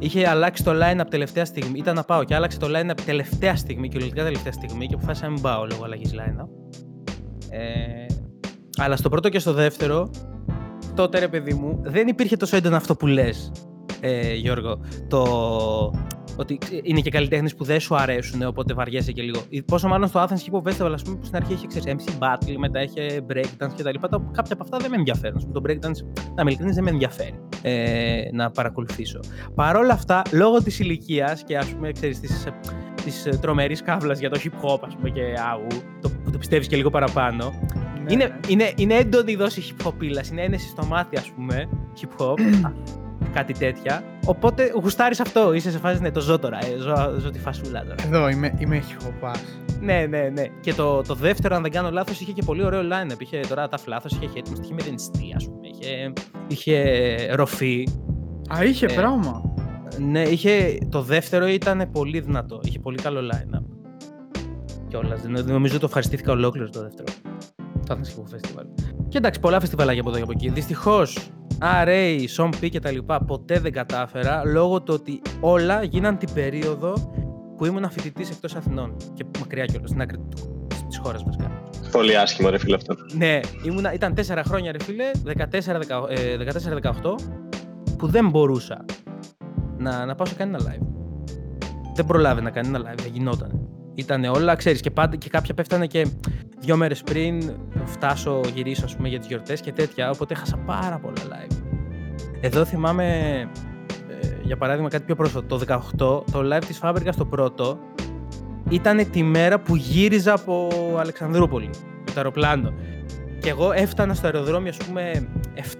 [0.00, 1.78] Ε, είχε αλλάξει το line-up τελευταία στιγμή.
[1.78, 5.32] Ήταν να πάω και άλλαξε το line-up τελευταία στιγμή, κυριολεκτικά τελευταία στιγμή και αποφάσισα να
[5.32, 6.48] μην πάω λόγω αλλαγής line-up.
[7.50, 8.06] Ε,
[8.76, 10.10] Αλλά στο πρώτο και στο δεύτερο,
[10.94, 13.52] τότε ρε παιδί μου, δεν υπήρχε τόσο έντονο αυτό που λες,
[14.00, 14.80] ε, Γιώργο.
[15.08, 15.22] Το
[16.36, 19.40] ότι είναι και καλλιτέχνες που δεν σου αρέσουν, οπότε βαριέσαι και λίγο.
[19.66, 22.10] Πόσο μάλλον στο Athens Hip Hop Festival, ας πούμε, που στην αρχή είχε ξέρεις, MC
[22.18, 23.98] Battle, μετά είχε breakdance κτλ.
[24.32, 25.52] Κάποια από αυτά δεν με ενδιαφέρουν.
[25.52, 29.20] Το breakdance, να με ειλικρινή, δεν με ενδιαφέρει ε, να παρακολουθήσω.
[29.54, 32.46] Παρ' όλα αυτά, λόγω της ηλικίας και ας πούμε, ξέρεις, της
[33.06, 35.22] της τρομερής καύλας για το hip hop, ας πούμε, και
[35.52, 35.66] αου,
[36.00, 37.54] το, το πιστεύεις και λίγο παραπάνω.
[38.02, 38.38] Ναι, είναι, ναι.
[38.48, 41.68] είναι, είναι έντονη η δόση hip hop είναι ένεση στο μάτι, ας πούμε,
[42.00, 42.34] hip hop
[43.36, 44.02] κάτι τέτοια.
[44.24, 45.52] Οπότε γουστάρεις αυτό.
[45.52, 46.58] Είσαι σε φάση, ναι, το ζω τώρα.
[46.58, 47.94] Ε, ζω, ζω τη φασούλα τώρα.
[48.06, 49.30] Εδώ είμαι, είμαι χιχοπά.
[49.80, 50.44] Ναι, ναι, ναι.
[50.60, 53.20] Και το, το δεύτερο, αν δεν κάνω λάθος, είχε και πολύ ωραίο line-up.
[53.20, 55.68] Είχε τώρα τα φλάθος, είχε έτοιμο, είχε μηδενιστή, ας πούμε.
[55.68, 56.12] Είχε,
[56.48, 57.88] είχε ροφή.
[58.54, 59.54] Α, είχε ε, πράγμα.
[59.98, 62.60] Ναι, είχε, το δεύτερο ήταν πολύ δυνατό.
[62.62, 63.64] Είχε πολύ καλό line-up.
[64.88, 65.22] Κιόλας.
[65.24, 67.08] Νομίζω ότι το ευχαριστήθηκα ολόκληρο το δεύτερο.
[67.86, 68.95] Το Athens Festival.
[69.08, 70.48] Και εντάξει, πολλά φεστιβάλια από εδώ και από εκεί.
[70.48, 71.30] Δυστυχώς
[71.84, 76.32] RA, Sean P και τα λοιπά ποτέ δεν κατάφερα λόγω του ότι όλα γίναν την
[76.34, 76.92] περίοδο
[77.56, 80.18] που ήμουν φοιτητής εκτός Αθηνών και μακριά κιόλας, στην άκρη
[80.88, 81.62] της χώρας βασικά.
[81.92, 82.94] Πολύ άσχημο, ρε φίλε αυτό.
[83.12, 87.14] Ναι, ήμουνα, ήταν 4 χρόνια, ρε φίλε, 14-18,
[87.98, 88.84] που δεν μπορούσα
[89.78, 90.86] να, να πάω σε κανένα live.
[91.94, 93.68] Δεν προλάβαινα κανένα live, δεν γινόταν.
[93.94, 96.06] Ήταν όλα, ξέρεις, και, πάντα, και κάποια πέφτανε και
[96.58, 100.10] δύο μέρες πριν φτάσω, γυρίσω ας πούμε, για τις γιορτές και τέτοια.
[100.10, 101.56] Οπότε έχασα πάρα πολλά live.
[102.40, 103.38] Εδώ θυμάμαι,
[104.08, 105.46] ε, για παράδειγμα, κάτι πιο πρόσφατο.
[105.46, 107.78] Το 18, το live της Φάμπρικα το πρώτο,
[108.70, 112.72] ήταν τη μέρα που γύριζα από Αλεξανδρούπολη με το αεροπλάνο.
[113.40, 115.28] Και εγώ έφτανα στο αεροδρόμιο, ας πούμε,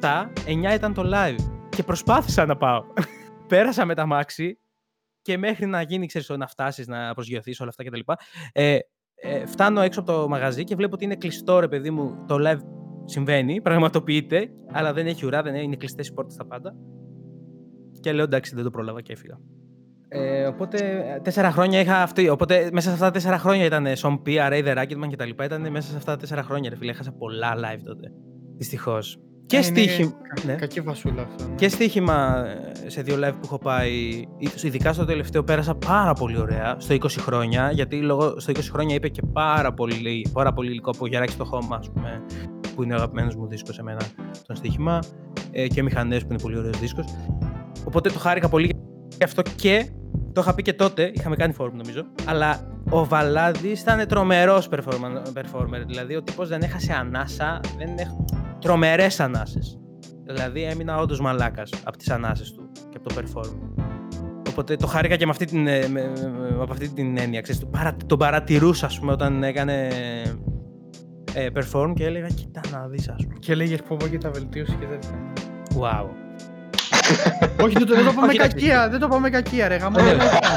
[0.01, 1.69] 7, 9 ήταν το live.
[1.69, 2.85] Και προσπάθησα να πάω.
[3.49, 4.59] Πέρασα με τα μάξι
[5.23, 8.13] και μέχρι να γίνει, ξέρεις, να φτάσεις, να προσγειωθείς όλα αυτά κτλ.
[8.53, 8.79] Ε,
[9.29, 12.37] ε, φτάνω έξω από το μαγαζί και βλέπω ότι είναι κλειστό, ρε παιδί μου, το
[12.39, 12.61] live
[13.05, 16.75] συμβαίνει, πραγματοποιείται, αλλά δεν έχει ουρά, δεν είναι κλειστές οι πόρτες τα πάντα.
[18.01, 19.39] Και λέω εντάξει, δεν το πρόλαβα και έφυγα.
[20.09, 20.81] Ε, οπότε
[21.23, 22.29] τέσσερα χρόνια είχα αυτή.
[22.29, 25.45] Οπότε μέσα σε αυτά τα τέσσερα χρόνια ήταν Sean P, Array, The Racketman κτλ.
[25.45, 26.91] Ήταν μέσα σε αυτά τα τέσσερα χρόνια, ρε φίλε.
[26.91, 28.13] Έχασα πολλά live τότε.
[28.57, 29.21] Δυστυχώς.
[29.47, 30.13] Και, στοίχημα,
[30.45, 30.53] ναι.
[30.55, 31.49] κακή βασούλα αυτό.
[31.49, 31.55] Ναι.
[31.55, 32.47] Και στοίχημα
[32.85, 34.25] ε, σε δύο live που έχω πάει,
[34.63, 38.95] ειδικά στο τελευταίο πέρασα πάρα πολύ ωραία, στο 20 χρόνια, γιατί λόγω, στο 20 χρόνια
[38.95, 42.23] είπε και πάρα πολύ, πάρα πολύ υλικό από Γεράκι στο χώμα, ας πούμε,
[42.75, 44.01] που είναι ο αγαπημένος μου δίσκος σε μένα,
[44.47, 45.03] τον στοίχημα,
[45.51, 47.07] ε, και Μηχανές που είναι πολύ ωραίος δίσκος.
[47.85, 48.71] Οπότε το χάρηκα πολύ
[49.17, 49.91] γι' αυτό και
[50.33, 54.69] το είχα πει και τότε, είχαμε κάνει φόρουμ νομίζω, αλλά ο Βαλάδης ήταν τρομερός
[55.35, 55.85] performer.
[55.87, 58.09] Δηλαδή ο τύπος δεν έχασε ανάσα, δεν έχ...
[58.67, 59.59] τρομερές ανάσε.
[60.27, 63.85] Δηλαδή έμεινα όντως μαλάκας από τις ανάσε του και από το perform.
[64.49, 66.13] Οπότε το χάρηκα και με αυτή την, ε, με,
[66.57, 67.41] με, αυτή την έννοια.
[67.41, 69.89] Ξέρεις, τον, παρα, τον παρατηρούσα, ας πούμε, όταν έκανε
[71.35, 73.39] ε, perform και έλεγα, κοίτα να δεις, ας πούμε.
[73.39, 75.33] Και έλεγες πω πω και τα βελτίωση και τέτοια.
[75.81, 76.07] Wow.
[77.65, 79.99] όχι, δεν το, δεν το πάμε κακία, δεν το πάμε κακία, ρε γαμό.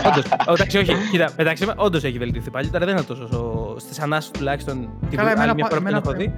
[0.07, 2.67] Όντως, εντάξει, όχι, κοίτα, μεταξύ μα, όντως έχει βελτιωθεί πάλι.
[2.67, 3.75] Τώρα δεν είναι τόσο.
[3.79, 6.33] Στις ανάσεις τουλάχιστον την άλλη μια φορά που έχω δει.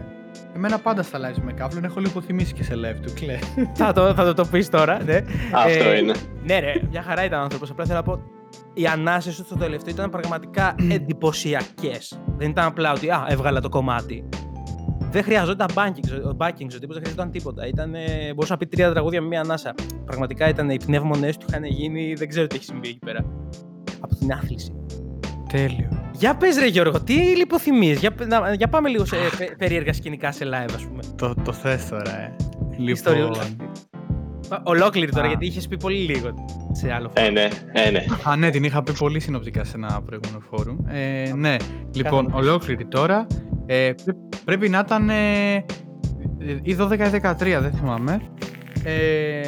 [0.64, 3.40] Εμένα πάντα στα live με κάβλον έχω λιποθυμήσει και σε live του, κλαίει.
[3.74, 5.24] θα το, θα το, το πεις τώρα, ναι.
[5.54, 6.14] Αυτό ε, είναι.
[6.44, 7.70] Ναι, ρε, μια χαρά ήταν άνθρωπος.
[7.70, 8.22] Απλά θέλω να πω.
[8.74, 12.22] Οι ανάσει του στο τελευταίο ήταν πραγματικά εντυπωσιακές.
[12.38, 14.30] Δεν ήταν απλά ότι α, έβγαλα το κομμάτι
[15.12, 17.68] δεν χρειαζόταν banking, backing, ο τύπο δεν χρειαζόταν τίποτα.
[17.68, 17.92] Ήταν,
[18.36, 19.74] μπορούσα να πει τρία τραγούδια με μία ανάσα.
[20.06, 23.26] Πραγματικά ήταν οι πνεύμονές του είχαν γίνει, δεν ξέρω τι έχει συμβεί εκεί πέρα.
[24.00, 24.74] Από την άθληση.
[25.52, 26.01] Τέλειο.
[26.22, 28.14] Για πες ρε Γιώργο, τι λιποθυμείς, για,
[28.58, 29.16] για πάμε λίγο σε
[29.58, 31.02] περίεργα σκηνικά σε live ας πούμε.
[31.16, 32.36] Το, το θες τώρα, ε.
[32.78, 33.56] Λοιπόν...
[34.64, 36.34] Ολόκληρη τώρα, γιατί είχες πει πολύ λίγο
[36.72, 37.38] σε άλλο φόρουμ.
[37.38, 38.06] Ε, ναι, ε, ναι.
[38.24, 40.78] Α, ναι, την είχα πει πολύ συνοπτικά σε ένα προηγούμενο φόρουμ.
[40.88, 41.56] Ε, ναι,
[41.94, 43.28] λοιπόν, ολόκληρη τώρα.
[43.66, 43.92] Ε,
[44.46, 45.66] πρέπει να ήταν ε,
[46.62, 48.22] ή 12 ή 13, δεν θυμάμαι.
[48.84, 49.48] Ε,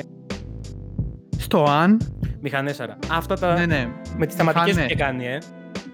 [1.37, 2.17] στο αν.
[2.41, 2.97] Μηχανέσαρα.
[3.11, 3.53] Αυτά τα.
[3.53, 3.87] Ναι, ναι.
[4.17, 5.37] Με τις θεματικές που είχε κάνει, ε.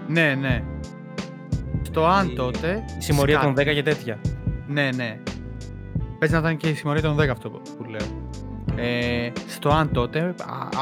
[0.10, 0.64] Ναι, ναι.
[1.82, 2.84] Στο αν τότε.
[3.00, 4.20] Η συμμορία των 10 και τέτοια.
[4.68, 5.20] Ναι, ναι.
[6.20, 8.28] Πες να ήταν και η συμμορία των 10 αυτό που λέω.
[8.76, 10.36] Ε, στο αν τότε,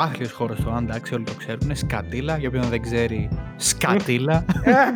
[0.03, 4.45] άθλιος χώρος στο αν, εντάξει, όλοι το ξέρουν, σκατήλα, για όποιον δεν ξέρει, σκατήλα.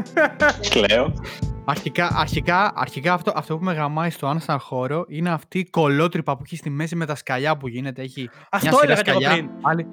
[0.70, 1.14] Κλαίω.
[1.66, 5.66] Αρχικά, αρχικά, αρχικά αυτό, αυτό που με γαμάει στο αν σαν χώρο είναι αυτή η
[5.66, 8.02] κολότρυπα που έχει στη μέση με τα σκαλιά που γίνεται.
[8.02, 9.50] Έχει αυτό μια σκαλιά, πριν.
[9.62, 9.88] Άλλη,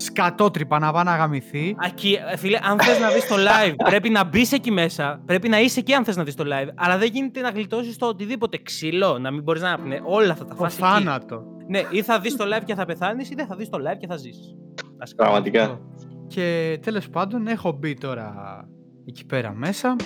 [0.00, 1.76] σκατότρυπα να πάει να γαμηθεί.
[1.78, 5.22] Ακή, φίλε, αν θες να δεις το live, πρέπει να μπεις εκεί μέσα.
[5.26, 6.68] Πρέπει να είσαι εκεί αν θες να δεις το live.
[6.74, 10.00] Αλλά δεν γίνεται να γλιτώσεις το οτιδήποτε ξύλο, να μην μπορείς να πνε.
[10.04, 10.78] Όλα αυτά τα φάση.
[10.78, 11.42] Το θάνατο.
[11.68, 13.98] Ναι, ή θα δεις το live και θα πεθάνεις, ή δεν θα δεις το live
[13.98, 14.56] και θα ζήσει.
[15.16, 15.80] Πραγματικά.
[16.26, 18.34] Και τέλος πάντων έχω μπει τώρα
[19.06, 19.96] εκεί πέρα μέσα.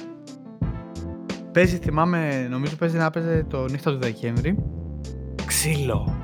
[1.53, 4.59] παίζει, θυμάμαι, νομίζω παίζει να παίζει το νύχτα του Δεκέμβρη.
[5.47, 6.24] Ξύλο.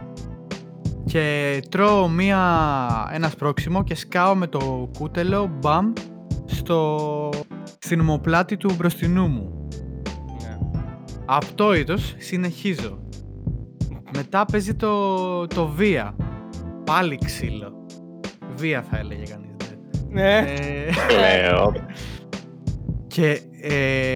[1.11, 2.39] Και τρώω μία,
[3.13, 5.93] ένα σπρόξιμο και σκάω με το κούτελο, μπαμ,
[6.47, 7.29] στο,
[7.79, 9.69] στην ομοπλάτη του μπροστινού μου.
[10.43, 10.59] Ναι.
[11.25, 12.99] Απτόητος, συνεχίζω.
[14.17, 16.17] Μετά παίζει το, το βία.
[16.85, 17.87] Πάλι ξύλο.
[18.57, 19.51] Βία θα έλεγε κανείς.
[20.09, 20.23] ναι.
[20.23, 20.39] Ναι.
[20.39, 21.73] Ε, Λέω.
[23.15, 24.13] και ε,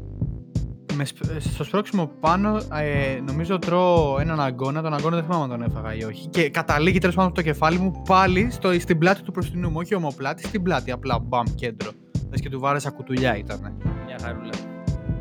[0.94, 4.82] με, σπ- στο σπρώξιμο πάνω ε, νομίζω τρώω έναν αγκώνα.
[4.82, 6.26] Τον αγκώνα δεν θυμάμαι αν τον έφαγα ή όχι.
[6.28, 9.76] Και καταλήγει τέλος πάντων το κεφάλι μου πάλι στο, στην πλάτη του προστινού μου.
[9.78, 10.90] Όχι ομοπλάτη, στην πλάτη.
[10.90, 11.90] Απλά μπαμ κέντρο.
[12.30, 13.76] Λες και του βάρεσα κουτουλιά ήταν.
[14.06, 14.52] Μια χαρούλα.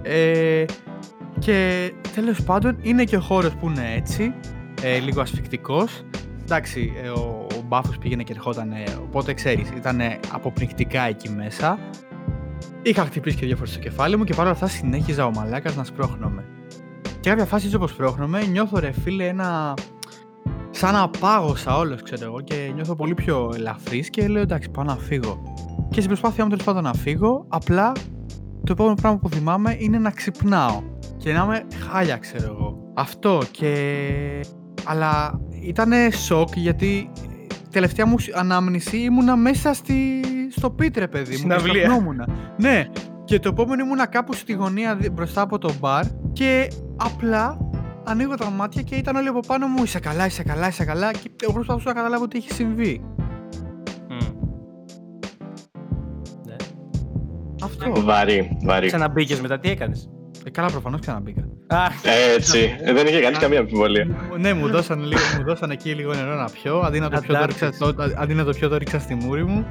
[0.01, 0.65] Ε,
[1.39, 4.33] και τέλος πάντων είναι και ο χώρος που είναι έτσι,
[4.81, 6.01] ε, λίγο ασφικτικός.
[6.43, 10.01] Εντάξει, ε, ο, ο μπάφος πήγαινε και ερχόταν, οπότε ξέρεις, ήταν
[10.31, 11.79] αποπνικτικά εκεί μέσα.
[12.85, 15.83] Είχα χτυπήσει και δύο φορές στο κεφάλι μου και παρόλα αυτά συνέχιζα ο μαλάκας να
[15.83, 16.45] σπρώχνομαι.
[17.19, 19.73] Και κάποια φάση έτσι όπως σπρώχνομαι, νιώθω ρε φίλε ένα...
[20.69, 24.83] Σαν να πάγωσα όλος, ξέρω εγώ, και νιώθω πολύ πιο ελαφρύς και λέω εντάξει, πάω
[24.83, 25.41] να φύγω.
[25.89, 27.91] Και στην προσπάθειά μου τέλος πάντων να φύγω, απλά
[28.63, 30.81] το επόμενο πράγμα που θυμάμαι είναι να ξυπνάω
[31.17, 32.91] και να είμαι χάλια, ξέρω εγώ.
[32.95, 34.45] Αυτό και.
[34.83, 37.11] Αλλά ήταν σοκ γιατί
[37.69, 40.21] τελευταία μου ανάμνηση ήμουνα μέσα στη...
[40.55, 41.35] στο πίτρε, παιδί μου.
[41.35, 41.83] και Συναυλία.
[41.83, 42.27] σκαπνόμουνα.
[42.57, 42.87] Ναι,
[43.25, 47.57] και το επόμενο ήμουνα κάπου στη γωνία δι- μπροστά από το μπαρ και απλά
[48.03, 49.83] ανοίγω τα μάτια και ήταν όλοι από πάνω μου.
[49.83, 51.11] Είσαι καλά, είσαι καλά, είσαι καλά.
[51.11, 53.01] Και εγώ προσπαθούσα να καταλάβω τι έχει συμβεί.
[54.09, 54.17] Μμ.
[56.47, 56.55] Ναι.
[57.63, 58.01] Αυτό.
[58.03, 58.87] Βαρύ, βαρύ.
[58.87, 60.09] Ξαναμπήκες μετά, τι έκανες;
[60.45, 61.41] Ε, καλά, προφανώς ξαναμπήκα.
[61.67, 61.77] Α,
[62.35, 62.77] Έτσι.
[62.81, 64.07] Ε, Δεν είχε κανείς καμία αμφιβολία.
[64.39, 66.79] ναι, μου δώσαν, λίγο, μου δώσαν εκεί λίγο νερό να πιω.
[66.79, 68.13] Αντί να το πιω, το ρίξα, Αντάρτης.
[68.15, 69.65] το, αντί να το πιω, το ρίξα στη μούρη μου.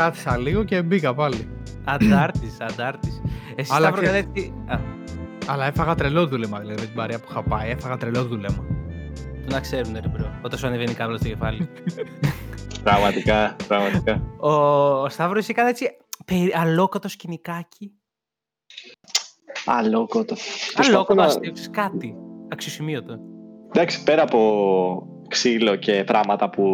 [0.00, 1.48] Κάθισα λίγο και μπήκα πάλι.
[1.84, 3.20] αντάρτης, αντάρτης.
[3.56, 4.54] Εσύ Αλλά Σταύρο ξέρεις- Κανέτη...
[4.66, 4.78] Α,
[5.52, 7.70] Αλλά έφαγα τρελό δούλεμα, δηλαδή με την παρέα που είχα πάει.
[7.70, 8.64] Έφαγα τρελό δούλεμα.
[9.46, 11.68] το να ξέρουν ρε bro, όταν σου ανεβαίνει η κάβλα στο κεφάλι.
[12.84, 14.22] Πραγματικά, πραγματικά.
[14.40, 14.50] ο,
[15.02, 17.92] ο Σταύρος είχε κάνει έτσι περι- αλόκοτος σκηνικάκι.
[19.64, 20.40] Αλόκοτος.
[20.76, 22.14] Αλόκοτος αστείος, ξέρεις, κάτι.
[22.52, 23.18] Αξιοσημείωτο.
[23.72, 24.38] Εντάξει, πέρα από
[25.28, 26.64] ξύλο και πράγματα που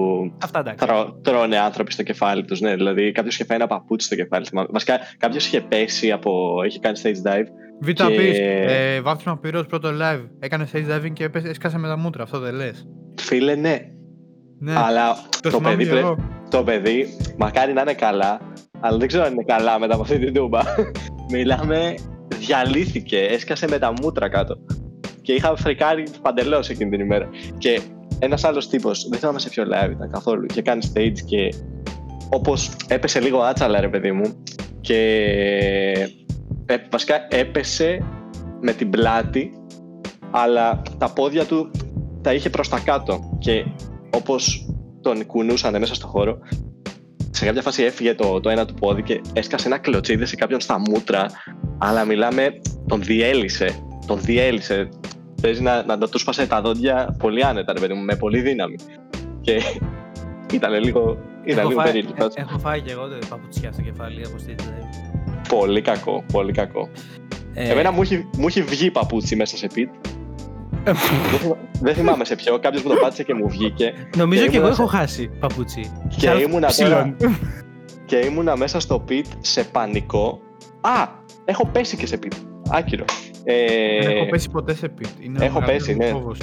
[0.42, 0.86] Αυτά εντάξει.
[0.86, 2.60] τρώ- τρώνε άνθρωποι στο κεφάλι τους.
[2.60, 4.44] Ναι, δηλαδή κάποιος είχε φάει ένα παπούτσι στο κεφάλι.
[4.46, 4.68] θυμάμαι.
[4.72, 6.62] Βασικά κάποιος είχε πέσει από.
[6.66, 7.44] είχε κάνει stage dive.
[7.80, 10.28] Β' Και- πεις, ε, βάθμισμα πυρός πρώτο live.
[10.38, 12.22] Έκανε stage diving και έπεσε- έσκασε με τα μούτρα.
[12.22, 12.86] Αυτό δεν λες.
[13.20, 13.78] Φίλε, ναι.
[14.58, 16.16] Ναι, Αλλά το, το, θυμάμαι παιδί, και πρέ- εγώ.
[16.50, 18.40] το παιδί, μακάρι να είναι καλά,
[18.80, 20.60] αλλά δεν ξέρω αν είναι καλά μετά από αυτή την τούμπα.
[21.32, 21.94] Μιλάμε,
[22.38, 24.54] διαλύθηκε, έσκασε με τα μούτρα κάτω.
[25.22, 27.28] Και είχα φρικάρει παντελώς εκείνη την ημέρα.
[27.58, 27.80] Και
[28.24, 31.54] ένας άλλος τύπος, δεν θυμάμαι σε ποιο live ήταν καθόλου, και κάνει stage και
[32.30, 34.42] όπως έπεσε λίγο άτσαλα, ρε παιδί μου,
[34.80, 34.98] και
[36.66, 38.04] ε, βασικά έπεσε
[38.60, 39.52] με την πλάτη,
[40.30, 41.70] αλλά τα πόδια του
[42.22, 43.36] τα είχε προς τα κάτω.
[43.38, 43.64] Και
[44.10, 44.66] όπως
[45.00, 46.38] τον κουνούσαν μέσα στο χώρο,
[47.30, 50.60] σε κάποια φάση έφυγε το, το ένα του πόδι και έσκασε ένα κλωτσίδι σε κάποιον
[50.60, 51.26] στα μούτρα,
[51.78, 53.68] αλλά μιλάμε, τον διέλυσε.
[54.06, 54.88] Τον διέλυσε.
[55.42, 58.40] Παίζει να, να, να τους σπάσε τα δόντια πολύ άνετα, ρε παιδί μου, με πολύ
[58.40, 58.76] δύναμη.
[59.40, 59.60] Και
[60.56, 62.36] ήταν λίγο, ήταν Έχω λίγο φάει, περίεργη ε, φάση.
[62.48, 65.48] έχω φάει και εγώ το παπουτσιά στο κεφάλι από stage dive.
[65.48, 66.88] Πολύ κακό, πολύ κακό.
[67.54, 69.88] Ε, Εμένα μου έχει, μου έχει βγει παπούτσι μέσα σε πιτ.
[70.84, 72.58] δεν, θυμα- δεν θυμάμαι σε ποιο.
[72.58, 73.92] Κάποιος μου το πάτησε και μου βγήκε.
[74.16, 75.92] Νομίζω και και εγώ ήμουνα έχω χάσει παπούτσι.
[76.08, 77.16] Και Σε αλφα- ήμουνα τώρα, ψηλών.
[78.06, 80.40] και ήμουνα μέσα στο πιτ σε πανικό.
[80.80, 81.08] Α!
[81.44, 82.32] Έχω πέσει και σε πιτ.
[82.70, 83.04] Άκυρο.
[83.44, 85.06] Ε, Δεν έχω πέσει ποτέ σε πιτ.
[85.20, 86.10] Είναι ο έχω μεγαλύτερος πέσει, μου ναι.
[86.20, 86.38] φόβος.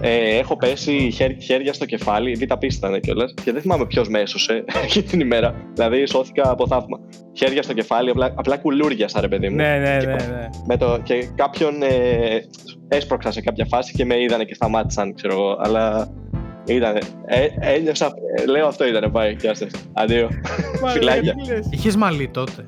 [0.00, 2.32] ε, έχω πέσει χέρ- χέρια στο κεφάλι.
[2.34, 3.34] Β' πίστη ήταν κιόλας.
[3.44, 5.54] Και δεν θυμάμαι ποιος με έσωσε εκείνη την ημέρα.
[5.74, 6.98] Δηλαδή σώθηκα από θαύμα.
[7.32, 9.54] Χέρια στο κεφάλι, απλά, απλά κουλούριασα ρε παιδί μου.
[9.56, 10.48] Ναι, ναι, Και- ναι, ναι.
[10.66, 11.88] Με το, και κάποιον ε,
[12.88, 15.56] έσπρωξα σε κάποια φάση και με είδανε και σταμάτησαν, ξέρω εγώ.
[15.60, 16.08] Αλλά
[16.66, 16.96] ήταν.
[17.26, 18.10] Ε, ένιωσα.
[18.36, 19.10] ε, λέω αυτό ήταν.
[19.10, 19.36] Πάει.
[19.40, 19.64] Γεια σα.
[20.02, 20.28] Αντίο.
[20.92, 21.34] Φιλάκια.
[21.70, 22.64] Είχες μαλλί τότε.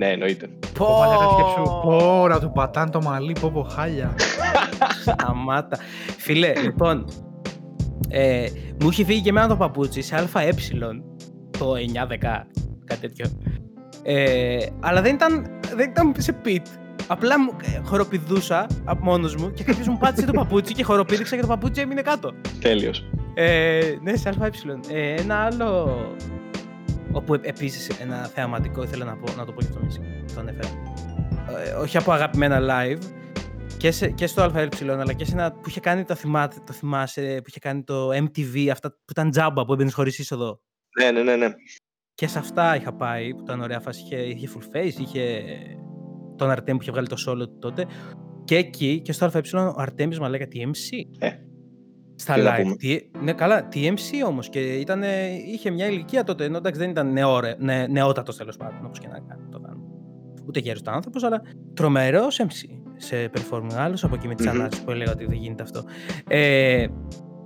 [0.00, 0.48] Ναι, εννοείται.
[0.78, 1.80] Πω, μαλάκα, σκέψου.
[1.82, 4.14] Πω, να του πατάνε το μαλλί, πω, πω, χάλια.
[5.02, 5.78] Σταμάτα.
[6.18, 7.04] Φίλε, λοιπόν,
[8.08, 8.46] ε,
[8.80, 10.52] μου είχε φύγει και εμένα το παπούτσι σε ΑΕ
[11.58, 12.16] το 9-10,
[12.84, 13.26] κάτι τέτοιο.
[14.02, 16.66] Ε, αλλά δεν ήταν, δεν ήταν σε πιτ.
[17.06, 21.36] Απλά μου, ε, χοροπηδούσα από μόνος μου και κάποιος μου πάτησε το παπούτσι και χοροπήδηξα
[21.36, 22.32] και το παπούτσι έμεινε κάτω.
[22.60, 23.04] Τέλειος.
[23.34, 24.50] Ε, ναι, σε ΑΕ.
[24.88, 25.98] Ε, ένα άλλο.
[27.12, 30.00] Όπου ε, επίσης ένα θεαματικό ήθελα να, πω, να το πω και αυτό μέσα.
[30.34, 30.68] Το ανέφερα.
[31.66, 33.02] Ε, όχι από αγαπημένα live.
[33.76, 36.72] Και, σε, και στο ΑΕ, αλλά και σε ένα που είχε κάνει το, θυμάται, το
[36.72, 40.60] θυμάσαι, που είχε κάνει το MTV, αυτά που ήταν τζάμπα που έμπαινες χωρίς είσοδο.
[41.00, 41.36] Ναι, ναι, ναι.
[41.36, 41.54] ναι.
[42.14, 44.02] Και σε αυτά είχα πάει, που ήταν ωραία φάση.
[44.02, 45.42] Είχε, είχε full face, είχε
[46.36, 47.86] τον Αρτέμ που είχε βγάλει το solo του τότε.
[48.44, 51.18] και εκεί και στο ΑΕ ο Αρτέμις μα λέγα TMC.
[51.18, 51.30] Ε,
[52.20, 52.62] Στα τι να live.
[52.62, 52.76] πούμε.
[52.76, 55.02] Τι- ναι, καλά, TMC όμως και ήταν,
[55.52, 56.44] είχε μια ηλικία τότε.
[56.44, 59.42] Ενώ εντάξει δεν ήταν νεόρε, νε, νεότατος τέλος πάντων, όπως και να κάνει.
[59.50, 59.84] Το κάνουμε.
[60.46, 61.42] Ούτε γέρος άνθρωπος, αλλά
[61.74, 63.74] τρομερός MC σε performing.
[63.76, 64.54] Άλλο από εκεί με τις Μμμ.
[64.54, 65.82] ανάγκες που έλεγα ότι δεν γίνεται αυτό.
[66.28, 66.86] Ε,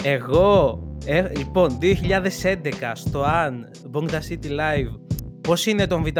[0.04, 4.98] εγώ, ε, λοιπόν, 2011 στο Αν, Bongda City Live,
[5.40, 6.12] πώς είναι τον VP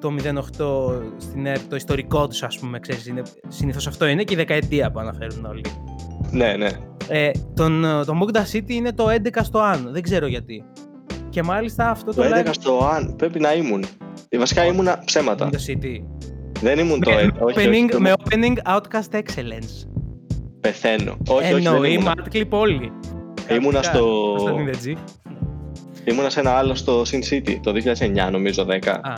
[0.00, 4.32] το 08 στην ΕΡΤ, το ιστορικό τους ας πούμε, ξέρεις, είναι, συνήθως αυτό είναι και
[4.34, 5.62] η δεκαετία που αναφέρουν όλοι.
[6.30, 6.68] ναι, ναι.
[7.08, 10.64] Ε, τον, ε, τον Bong Da City είναι το 11 στο Αν, δεν ξέρω γιατί.
[11.30, 12.50] Και μάλιστα αυτό το, Το 11 live...
[12.50, 13.14] στο αν.
[13.16, 13.84] Πρέπει να ήμουν.
[14.28, 15.48] Ε, Βασικά ήμουνα ψέματα.
[15.50, 16.02] Bong Da City.
[16.60, 17.28] Δεν ήμουν το με, 11.
[17.40, 19.86] Όχι, όχι, opening, το- με opening Outcast Excellence.
[20.60, 21.16] Πεθαίνω.
[21.28, 22.14] Όχι, όχι, δεν Εννοεί ήμουνα.
[22.16, 22.92] Madclip όλοι.
[23.50, 24.96] Ήμουνα Κανονικά, στο- Στο Ninja G.
[26.04, 28.88] Ήμουνα σε ένα άλλο στο Sin City το 2009, νομίζω 10.
[29.02, 29.12] Α,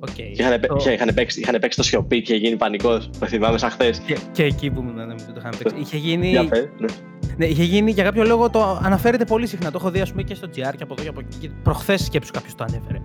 [0.00, 0.08] οκ.
[0.14, 3.10] Και είχαν, Το- είχε- είχαν, παίξει, είχαν παίξει το σιωπή και είχε γίνει πανικός.
[3.18, 3.98] Το θυμάμαι σαν χθες.
[3.98, 5.80] Και, και εκεί που ήμουν, ναι, μην το είχαμε παίξει.
[5.80, 6.86] Είχε γίνει, Για πες, ναι.
[7.36, 9.70] ναι, είχε γίνει για κάποιο λόγο το αναφέρεται πολύ συχνά.
[9.70, 11.50] Το έχω δει ας πούμε, και στο GR και από εδώ και από εκεί.
[11.62, 12.98] Προχθές σκέψου κάποιος το ανέφερε.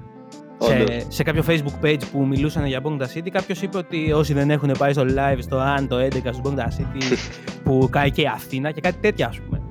[0.58, 0.94] Όντως.
[1.02, 4.50] Σε, σε κάποιο Facebook page που μιλούσαν για Bongda City, κάποιος είπε ότι όσοι δεν
[4.52, 7.18] έχουν πάει στο live στο Αν το 11 στο Bongda City
[7.64, 9.62] που κάει και η Αθήνα και κάτι τέτοια, ας πούμε.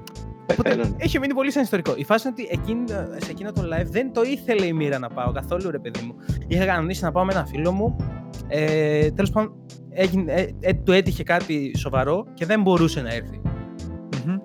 [0.53, 0.97] Οπότε Πεθαίνω.
[0.99, 1.93] έχει μείνει πολύ σαν ιστορικό.
[1.97, 5.09] Η φάση είναι ότι εκείνη, σε εκείνο το live δεν το ήθελε η μοίρα να
[5.09, 6.15] πάω καθόλου, ρε παιδί μου.
[6.47, 7.97] Είχα κανονίσει να πάω με ένα φίλο μου.
[8.49, 9.55] Ε, Τέλος πάντων,
[9.91, 13.41] έγινε, ε, ε, του έτυχε κάτι σοβαρό και δεν μπορούσε να έρθει.
[14.27, 14.37] Μμμ.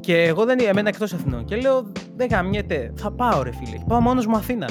[0.00, 1.44] Και εγώ δεν έμενα εκτός Αθηνών.
[1.44, 3.76] Και λέω, δεν γαμιέται, θα πάω ρε φίλε.
[3.76, 4.68] Και πάω μόνος μου Αθήνα.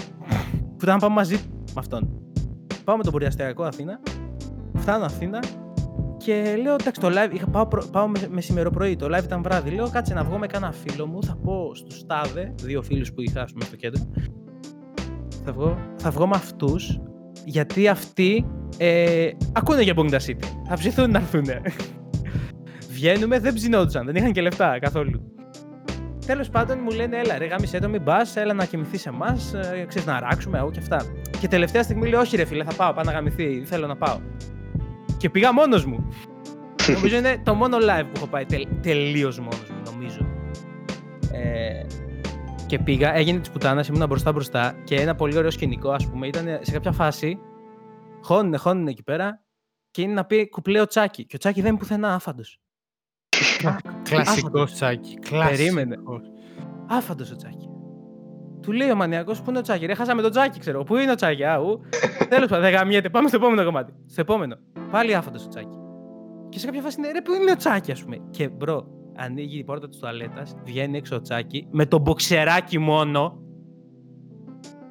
[0.49, 2.09] Που ήταν να πάω μαζί με αυτόν.
[2.83, 3.99] Πάω με τον Πορειαστιακό Αθήνα.
[4.77, 5.39] Φτάνω Αθήνα.
[6.25, 7.33] Και λέω, εντάξει, το live.
[7.33, 8.95] Είχα, πάω, προ- πάω με, μεσημεροπρωί.
[8.95, 9.69] Το live ήταν βράδυ.
[9.69, 11.23] Λέω, κάτσε να βγω με κανένα φίλο μου.
[11.23, 14.01] Θα πω στους τάδε, δύο φίλους που είχα, ας πούμε, στο κέντρο.
[15.45, 16.99] Θα βγω, θα βγω με αυτούς.
[17.45, 18.45] Γιατί αυτοί
[18.77, 20.45] ε, ακούνε για Bongda City.
[20.67, 21.45] Θα ψηθούν να έρθουν.
[22.89, 25.21] Βγαίνουμε, δεν ψινόντουσαν, δεν είχαν και λεφτά καθόλου.
[26.25, 29.53] Τέλος πάντων μου λένε, έλα ρε γάμισε το, μην πας, έλα να κοιμηθεί σε εμάς,
[29.53, 31.05] ε, ξέρεις να ράξουμε, εγώ και αυτά.
[31.39, 34.17] Και τελευταία στιγμή λέω, όχι ρε φίλε, θα πάω, πάω να γαμηθεί, θέλω να πάω.
[35.23, 36.09] Και πήγα μόνος μου.
[36.93, 40.27] νομίζω είναι το μόνο live που έχω πάει τελ, τελείως μόνος μου, νομίζω.
[41.31, 41.85] Ε,
[42.65, 46.27] και πήγα, έγινε της πουτάνας, ήμουν μπροστά μπροστά και ένα πολύ ωραίο σκηνικό, ας πούμε,
[46.27, 47.39] ήταν σε κάποια φάση.
[48.21, 49.43] Χώνουνε, χώνουνε εκεί πέρα
[49.91, 51.25] και είναι να πει κουπλέ ο Τσάκη.
[51.25, 52.59] Και ο Τσάκη δεν είναι πουθενά άφαντος.
[54.03, 55.19] Κλασικός τσάκι.
[55.19, 55.57] Κλασικός.
[55.57, 55.95] Περίμενε.
[56.87, 57.72] Άφαντος ο Τσάκη.
[58.63, 59.85] Του λέει ο μανιακός που είναι ο Τσάκη.
[59.85, 60.83] Ρε, χάσαμε τον Τσάκη, ξέρω.
[60.83, 61.79] Πού είναι ο Τσάκη, αού.
[62.29, 63.09] Τέλος πάντων, δεν γαμιέται.
[63.09, 63.93] Πάμε στο επόμενο κομμάτι.
[64.05, 64.55] Στο επόμενο.
[64.91, 65.77] Πάλι άφαντος ο Τσάκη.
[66.49, 68.17] Και σε κάποια φάση είναι ρε, πού είναι ο Τσάκη, ας πούμε.
[68.29, 73.37] Και bro, ανοίγει η πόρτα της τουαλέτας, βγαίνει έξω ο Τσάκη με το μποξεράκι μόνο.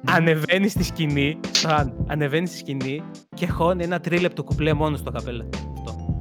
[0.05, 1.39] Ανεβαίνει στη σκηνή.
[1.67, 3.03] Αν, ανεβαίνει στη σκηνή
[3.35, 5.49] και χώνει ένα τρίλεπτο κουπλέ μόνο α καπέλα.
[5.53, 6.17] Αυτό.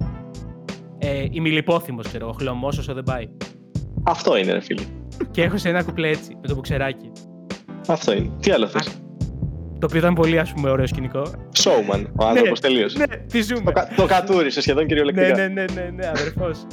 [0.99, 3.29] Ε, ημιλιπόθυμος, ξέρω εγώ, χλωμός όσο δεν πάει.
[4.03, 4.83] Αυτό είναι, ρε φίλε.
[5.31, 7.13] Και έχωσε ένα κουπλέ έτσι, με το μπουξεράκι.
[7.89, 8.31] Αυτό είναι.
[8.41, 8.87] Τι άλλο θες;
[9.79, 11.23] Το οποίο ήταν πολύ, ας πούμε, ωραίο σκηνικό.
[11.63, 12.95] Showman, ο άνθρωπος τελείως.
[12.95, 13.63] Ναι, τι ζούμε.
[13.63, 15.37] Το, κα- το κατούρισε σχεδόν ναι, κυριολεκτικά.
[15.37, 16.67] ναι, ναι, ναι, ναι, αδερφός.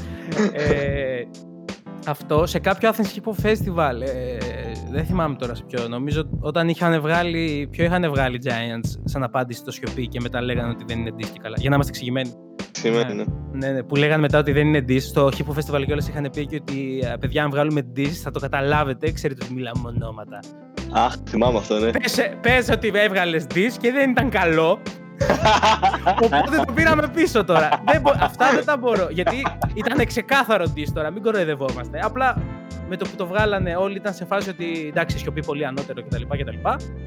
[0.54, 1.22] ε,
[2.08, 4.38] αυτό σε κάποιο Athens Hip Hop Festival, ε,
[4.92, 9.60] δεν θυμάμαι τώρα σε ποιο, νομίζω όταν είχαν βγάλει, ποιο είχαν βγάλει Giants σαν απάντηση
[9.60, 12.32] στο σιωπή και μετά λέγανε ότι δεν είναι diss και καλά, για να είμαστε εξηγημένοι.
[12.72, 13.24] Σημαίνει, ναι.
[13.52, 15.02] Ναι, ναι, που λέγανε μετά ότι δεν είναι diss.
[15.02, 18.32] Στο Hip Hop Festival κιόλας είχαν πει και ότι «Α, παιδιά αν βγάλουμε diss θα
[18.32, 20.40] το καταλάβετε, ξέρετε ότι μιλάμε με ονόματα.
[20.92, 21.92] Αχ, θυμάμαι αυτό, ναι.
[21.92, 24.80] Πες, ε, πες ότι έβγαλες diss και δεν ήταν καλό,
[26.24, 27.70] Οπότε το πήραμε πίσω τώρα.
[27.92, 29.08] δεν μπο- Αυτά δεν τα μπορώ.
[29.12, 29.36] Γιατί
[29.74, 32.00] ήταν ξεκάθαρο diss τώρα, μην κοροϊδευόμαστε.
[32.04, 32.38] Απλά
[32.90, 36.22] με το που το βγάλανε όλοι ήταν σε φάση ότι εντάξει, σιωπή πολύ ανώτερο κτλ.
[36.38, 36.58] κτλ.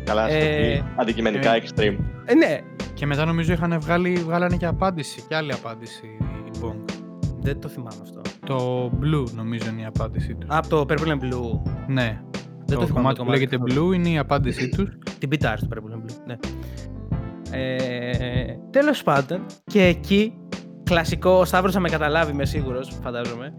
[0.05, 0.41] Καλά, στο Ε,
[0.75, 1.97] πει, αντικειμενικά ε, extreme.
[2.25, 2.59] Ε, ναι,
[2.95, 5.23] Και μετά νομίζω είχαν βγάλει, βγάλανε και απάντηση.
[5.29, 6.07] Και άλλη απάντηση
[6.47, 6.93] η Bong.
[7.41, 8.21] δεν το θυμάμαι αυτό.
[8.47, 10.49] Το Blue νομίζω είναι η απάντησή τους.
[10.53, 11.61] Από το Purple and Blue.
[11.87, 12.21] Ναι.
[12.67, 13.91] Δεν το, το θυμάμαι κομμάτι που λέγεται καθόλου.
[13.91, 14.89] Blue είναι η απάντησή τους.
[15.19, 16.17] Την πιτάρ τους Purple and Blue.
[16.27, 16.37] Ναι.
[17.55, 20.33] Ε, τέλος πάντων, και εκεί,
[20.85, 23.55] κλασικό, ο Σταύρος θα με καταλάβει, είμαι σίγουρος, φαντάζομαι.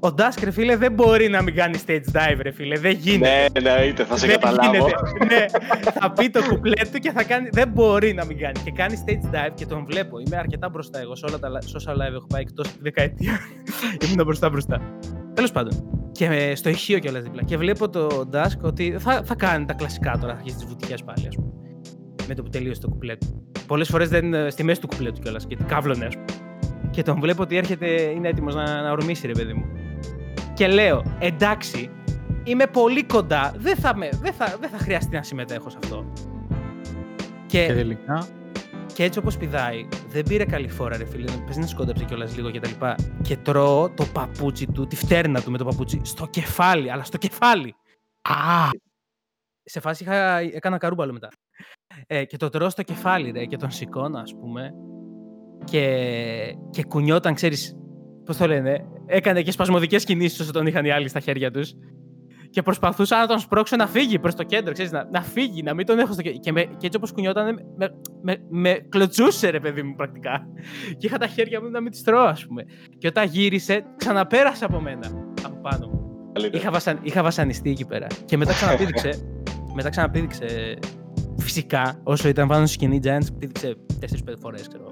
[0.00, 2.78] Ο Dusk, ρε φίλε, δεν μπορεί να μην κάνει stage dive, ρε φίλε.
[2.78, 3.28] Δεν γίνεται.
[3.60, 4.72] Ναι, εννοείται, θα σε Δεν καταλάβω.
[4.72, 5.24] γίνεται.
[5.34, 5.44] ναι,
[6.00, 7.48] θα πει το κουπλέ του και θα κάνει.
[7.52, 8.58] Δεν μπορεί να μην κάνει.
[8.64, 10.18] Και κάνει stage dive και τον βλέπω.
[10.18, 11.14] Είμαι αρκετά μπροστά εγώ.
[11.16, 13.38] Σε όλα τα σε όσα live έχω πάει εκτός τη δεκαετία.
[14.04, 14.80] Ήμουν μπροστά μπροστά.
[15.34, 15.72] Τέλος πάντων.
[16.18, 17.42] Και ε, στο ηχείο κιόλας δίπλα.
[17.42, 20.32] Και βλέπω το Dusk ότι θα, θα κάνει τα κλασικά τώρα.
[20.32, 21.52] Θα αρχίσει τις βουτικέ πάλι, ας πούμε.
[22.28, 23.52] Με το που τελείωσε το κουπλέ του.
[23.66, 25.44] Πολλές φορές δεν ε, στη μέση του κουπλέ του κιόλας.
[25.48, 26.24] Γιατί κάβλωνε, ας πούμε.
[26.90, 29.64] Και τον βλέπω ότι έρχεται, είναι έτοιμος να, να ορμήσει, ρε παιδί μου.
[30.54, 31.90] Και λέω, εντάξει,
[32.44, 33.52] είμαι πολύ κοντά.
[33.56, 36.12] Δεν θα, με, δεν θα, δεν θα χρειαστεί να συμμετέχω σε αυτό.
[37.46, 38.26] Και Και, τελικά;
[38.98, 41.32] Και έτσι όπως πηδάει, δεν πήρε καλή φόρα, ρε φίλε.
[41.46, 42.94] Πες να σκόνταψε κιόλας λίγο και τα λοιπά.
[43.22, 47.16] Και τρώω το παπούτσι του, τη φτέρνα του με το παπούτσι, στο κεφάλι, αλλά στο
[47.16, 47.74] κεφάλι.
[48.22, 48.68] Α,
[49.62, 51.28] Σε φάση είχα, έκανα καρούμπαλο μετά.
[52.06, 54.70] Ε, και το τρώω στο κεφάλι, ρε, και τον σηκώνω, ας πούμε.
[55.64, 57.76] Και, και κουνιόταν, ξέρεις.
[58.24, 61.72] Πώς το λένε, έκανε και σπασμωδικές κινήσεις όσο τον είχαν οι άλλοι στα χέρια τους.
[62.50, 65.74] Και προσπαθούσα να τον σπρώξω να φύγει προς το κέντρο, ξέρεις, να, να φύγει, να
[65.74, 66.38] μην τον έχω στο κέντρο.
[66.40, 67.88] Και, με, και έτσι όπως κουνιόταν, με,
[68.22, 70.46] με, με κλωτσούσε, ρε παιδί μου, πρακτικά.
[70.98, 72.64] Και είχα τα χέρια μου να μην τις τρώω, ας πούμε.
[72.98, 76.30] Και όταν γύρισε, ξαναπέρασε από μένα, από πάνω μου.
[76.32, 76.62] Καλύτερα.
[76.62, 78.06] Είχα, βασαν, είχα βασανιστεί εκεί πέρα.
[78.24, 79.10] Και μετά ξαναπήδηξε.
[79.74, 80.78] μετά ξαναπήδηξε.
[81.38, 84.06] Φυσικά, όσο ήταν πάνω στο σκηνή Giants, πήδηξε 4-5
[84.40, 84.88] φορές, ξέρω.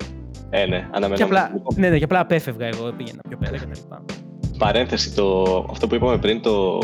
[0.51, 1.25] Ε, ναι, Και αναμενόμενο.
[1.25, 3.71] απλά, Λοιπόν, ναι, ναι, και απλά απέφευγα εγώ, πήγαινα πιο πέρα κτλ.
[4.57, 6.79] Παρένθεση, το, αυτό που είπαμε πριν, το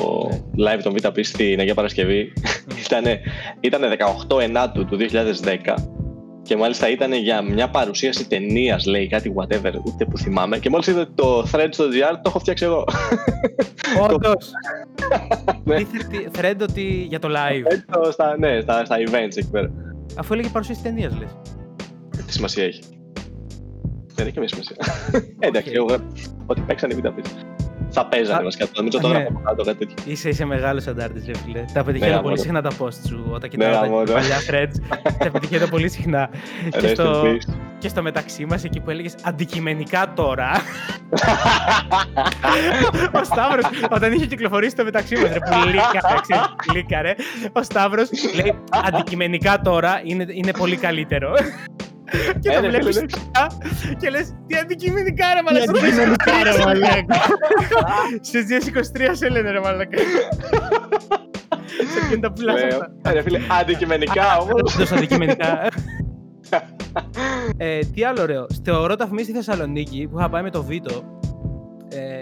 [0.58, 2.32] live των VTP στην Αγία Παρασκευή,
[2.84, 3.20] ήτανε,
[3.60, 3.96] ήτανε
[4.28, 5.74] 18 Ενάτου του 2010
[6.42, 10.58] και μάλιστα ήταν για μια παρουσίαση ταινίας, λέει κάτι whatever, ούτε που θυμάμαι.
[10.58, 12.84] Και μόλις είδα το thread στο GR, το έχω φτιάξει εγώ.
[14.10, 14.50] Όντως.
[15.64, 15.76] Ναι.
[15.76, 15.84] Τι
[16.38, 17.64] thread ότι για το live.
[17.70, 19.70] Έτσι, το- στα, ναι, στα, στα events εκεί πέρα.
[20.18, 21.30] Αφού έλεγε παρουσίαση ταινίας, λες.
[22.26, 22.80] Τι σημασία έχει.
[24.14, 24.76] Δεν έχει καμία σημασία.
[25.40, 25.96] Ε, Εντάξει, εγώ
[26.46, 27.12] ότι παίξανε οι VTP.
[27.94, 28.66] Θα παίζανε Α, βασικά.
[28.76, 29.04] Νομίζω ναι.
[29.08, 30.12] τώρα από κάτω κάτι τέτοιο.
[30.12, 31.64] Είσαι, είσαι μεγάλος αντάρτης, ρε φίλε.
[31.72, 32.42] Τα πετυχαίνω γαμώ πολύ το.
[32.42, 33.22] συχνά τα post σου.
[33.26, 34.12] Όταν Ναι, κοιτάω τα γαμώ το.
[34.12, 36.30] παλιά threads, τα πετυχαίνω πολύ συχνά.
[36.70, 37.54] και, Rest in στο, peace.
[37.78, 40.50] και στο μεταξύ μας, εκεί που έλεγες αντικειμενικά τώρα.
[43.20, 46.44] ο Σταύρος, όταν είχε κυκλοφορήσει το μεταξύ μας, ρε που λίκαρε, ξέρεις,
[46.74, 47.14] λίκαρε,
[47.52, 48.54] ο Σταύρος λέει
[48.86, 51.32] αντικειμενικά τώρα είναι, είναι πολύ καλύτερο.
[52.40, 53.48] Και Ε, το ρε, βλέπεις φίλε, μετά
[53.98, 55.70] και λες τι αντικειμενικά ρε μαλάκα.
[55.70, 57.14] αντικειμενικά, ρε, μαλάκα.
[58.20, 58.44] Στις
[58.96, 59.98] 223 σε λένε ρε μαλάκα.
[61.94, 63.10] Σε ποιον τα πουλάς Λέω, αυτά.
[63.10, 64.74] ε, ρε φίλε, αντικειμενικά όμως.
[64.74, 65.66] Όντως αντικειμενικά.
[67.56, 68.46] ε, τι άλλο ωραίο.
[68.50, 71.20] Στο Ρώτα Φμή στη Θεσσαλονίκη που είχα πάει με το Βίτο.
[71.88, 72.21] Ε,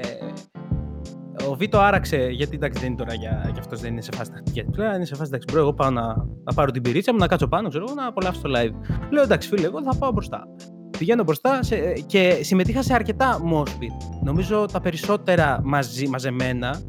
[1.48, 4.30] ο Βίτο άραξε, γιατί εντάξει δεν είναι τώρα για, για αυτός δεν είναι σε φάση
[4.30, 4.64] τακτική.
[4.64, 6.06] Του λέει, είναι σε φάση εντάξει, bro, εγώ πάω να,
[6.44, 8.74] να πάρω την πυρίτσα μου, να κάτσω πάνω, ξέρω εγώ, να απολαύσω το live.
[9.10, 10.46] Λέω εντάξει, φίλε, εγώ θα πάω μπροστά.
[10.98, 11.76] Πηγαίνω μπροστά σε,
[12.06, 14.20] και συμμετείχα σε αρκετά moshpit.
[14.24, 16.80] Νομίζω τα περισσότερα μαζί, μαζεμένα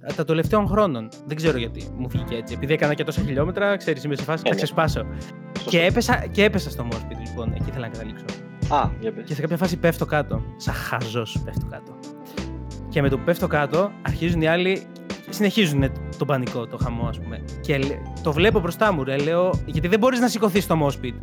[0.00, 1.08] ε, τα τελευταίων χρόνων.
[1.26, 2.54] Δεν ξέρω γιατί μου βγήκε έτσι.
[2.54, 4.56] Επειδή έκανα και τόσα χιλιόμετρα, ξέρεις, είμαι σε φάση Ε, να ναι.
[4.62, 5.02] ξεσπάσω.
[5.68, 7.52] Και έπεσα, και έπεσα στο moshpit, λοιπόν.
[7.52, 8.24] Εκεί ήθελα να καταλήξω.
[8.68, 9.24] Α, για πες.
[9.26, 10.42] Και σε κάποια φάση πέφτω κάτω.
[10.56, 11.92] Σαν χαζός πέφτω κάτω.
[12.94, 14.86] Και με το που πέφτω κάτω, αρχίζουν οι άλλοι.
[15.28, 17.44] Συνεχίζουν τον πανικό, το χαμό, ας πούμε.
[17.60, 19.16] Και λέ- το βλέπω μπροστά μου, ρε.
[19.18, 21.14] Λέω, γιατί δεν μπορείς να σηκωθείς στο moshpit.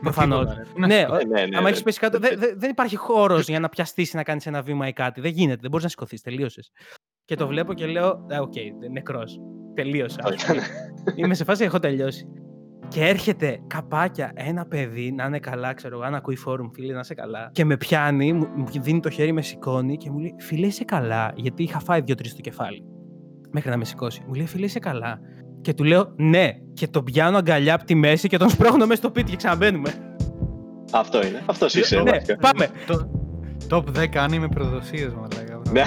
[0.00, 0.38] Προφανώς.
[0.38, 0.62] τίποτα, ρε.
[0.74, 1.24] Τι να Ναι, σηκωθείς.
[1.24, 1.68] Ε, ναι, ναι, άμα ναι.
[1.68, 4.88] έχεις πέσει κάτω, δεν- δεν- δεν υπάρχει χώρος για να πιαστείς να κάνεις ένα βήμα
[4.88, 5.20] ή κάτι.
[5.20, 6.20] Δεν γίνεται, δεν μπορείς να σηκωθείς.
[6.22, 6.70] Τελείωσες.
[7.24, 8.52] Και το βλέπω και λέω, «Α, οκ,
[8.92, 9.38] νεκρός.
[9.74, 10.18] Τελείωσα.
[10.22, 10.62] ας πούμε.
[11.14, 12.26] Είμαι σε φάση, έχω τελειώσει.
[12.88, 16.98] Και έρχεται καπάκια ένα παιδί να είναι καλά, ξέρω εγώ, αν ακούει φόρουμ, φίλε, να
[17.00, 17.50] είσαι καλά.
[17.52, 20.84] Και με πιάνει, μου μου δίνει το χέρι, με σηκώνει και μου λέει, Φίλε, είσαι
[20.84, 21.32] καλά.
[21.36, 22.84] Γιατί είχα φάει δύο-τρεις στο κεφάλι.
[23.50, 24.22] Μέχρι να με σηκώσει.
[24.26, 25.18] Μου λέει, Φίλε, είσαι καλά.
[25.60, 26.48] Και του λέω, Ναι.
[26.72, 29.90] Και τον πιάνω αγκαλιά από τη μέση και τον σπρώχνω μέσα στο pit και ξαναμπαίνουμε.
[30.92, 31.42] Αυτό είναι.
[31.46, 32.00] Αυτός είσαι.
[32.02, 32.36] ναι, βασικά.
[32.36, 32.68] πάμε.
[32.86, 33.10] Το-
[33.70, 35.60] Top 10 anime προδοσίες, μαλάκα.
[35.72, 35.82] Ναι.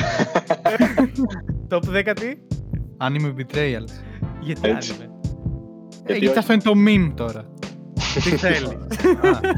[1.67, 2.31] Το 10 τι;
[2.97, 3.91] Anime betrayals.
[4.41, 4.91] Γιατί Έτσι.
[4.91, 5.10] anime.
[6.03, 6.37] Ε, Γιατί γιατί όχι.
[6.37, 7.45] αυτό είναι το meme τώρα.
[8.13, 8.77] Τι θέλει.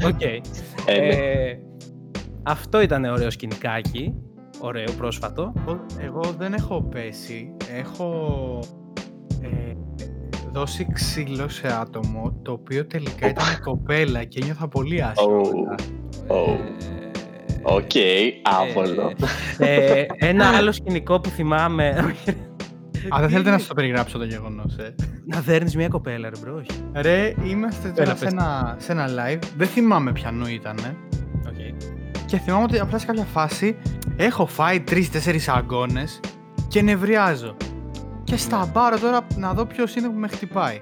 [0.06, 0.22] Οκ.
[0.22, 0.40] Ε,
[0.86, 1.06] ναι.
[1.06, 1.58] Ε,
[2.42, 4.14] Αυτό ήταν ωραίο σκηνικάκι.
[4.60, 5.52] Ωραίο, πρόσφατο.
[5.66, 7.56] Εγώ- Εγώ δεν έχω πέσει.
[7.78, 8.58] Έχω
[9.42, 9.72] ε,
[10.52, 15.40] δώσει ξύλο σε άτομο το οποίο τελικά ήταν κοπέλα και νιώθα πολύ άσχημα.
[15.40, 15.54] Oh.
[15.54, 15.74] μετά.
[16.28, 16.58] Oh.
[17.62, 17.90] OK,
[18.42, 19.12] άβολο.
[19.58, 22.14] Ε, ε, ένα άλλο σκηνικό που θυμάμαι.
[23.08, 24.94] Α, δεν θέλετε να σας το περιγράψω το γεγονός, ε.
[25.26, 26.84] να δέρνεις μια κοπέλα, ρε bro, όχι.
[26.94, 28.32] Ρε, είμαστε τώρα Έλα, σε πες.
[28.32, 29.42] ένα, σε ένα live.
[29.56, 30.96] Δεν θυμάμαι ποιανού ήτανε.
[31.46, 31.92] Okay.
[32.26, 33.76] Και θυμάμαι ότι απλά σε κάποια φάση
[34.16, 36.20] έχω φάει τρει-τέσσερι αγκώνες
[36.68, 37.56] και νευριάζω.
[38.24, 40.80] Και σταμπάρω τώρα να δω ποιος είναι που με χτυπάει.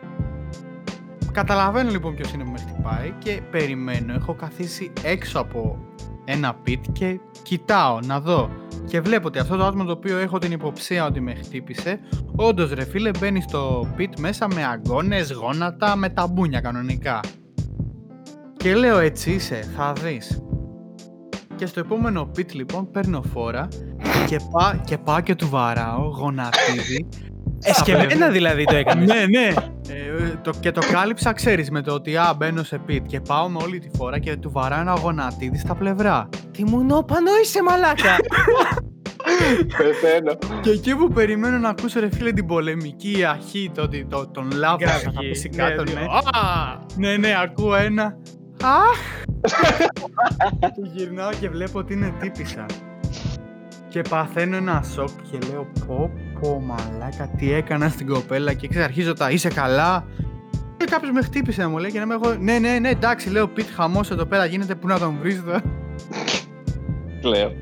[1.33, 4.15] Καταλαβαίνω λοιπόν ποιος είναι που με χτυπάει και περιμένω.
[4.15, 5.79] Έχω καθίσει έξω από
[6.25, 8.51] ένα pit και κοιτάω να δω.
[8.87, 12.01] Και βλέπω ότι αυτό το άτομο το οποίο έχω την υποψία ότι με χτύπησε,
[12.37, 17.21] όντως ρε φίλε μπαίνει στο pit μέσα με αγκώνε, γόνατα, με ταμπούνια κανονικά.
[18.57, 20.43] Και λέω έτσι είσαι, θα δεις.
[21.57, 23.69] Και στο επόμενο pit λοιπόν παίρνω φόρα
[24.27, 27.09] και, πά, και πάω και του βαράω γονατίδι.
[27.63, 29.09] Εσκεμμένα δηλαδή το έκανες.
[29.09, 29.55] ναι, ναι.
[29.89, 33.49] Ε, το, και το κάλυψα, ξέρεις, με το ότι α, μπαίνω σε pit και πάω
[33.49, 36.29] με όλη τη φορά και του βαράω ένα γονατίδι στα πλευρά.
[36.51, 38.17] Τι μου νόπανο είσαι, μαλάκα.
[39.79, 40.61] Πεθαίνω.
[40.63, 44.51] και εκεί που περιμένω να ακούσω ρε φίλε την πολεμική αρχή, το, ότι το, τον
[44.55, 45.93] λάβο Γραφική, θα πέσει ναι, κάτω, ναι.
[45.93, 47.09] ναι.
[47.09, 48.17] Ναι, ναι, ακούω ένα.
[48.63, 49.23] Αχ!
[50.59, 52.67] και γυρνάω και βλέπω ότι είναι τύπησα.
[53.89, 56.11] Και παθαίνω ένα σοκ και λέω πω
[56.43, 60.07] πω μαλάκα τι έκανα στην κοπέλα και ξέρεις αρχίζω τα είσαι καλά
[60.77, 63.49] και κάποιος με χτύπησε μου λέει και να με έχω ναι ναι ναι εντάξει λέω
[63.49, 65.63] πιτ χαμός εδώ πέρα γίνεται που να τον βρεις τώρα.
[67.23, 67.53] Λέω.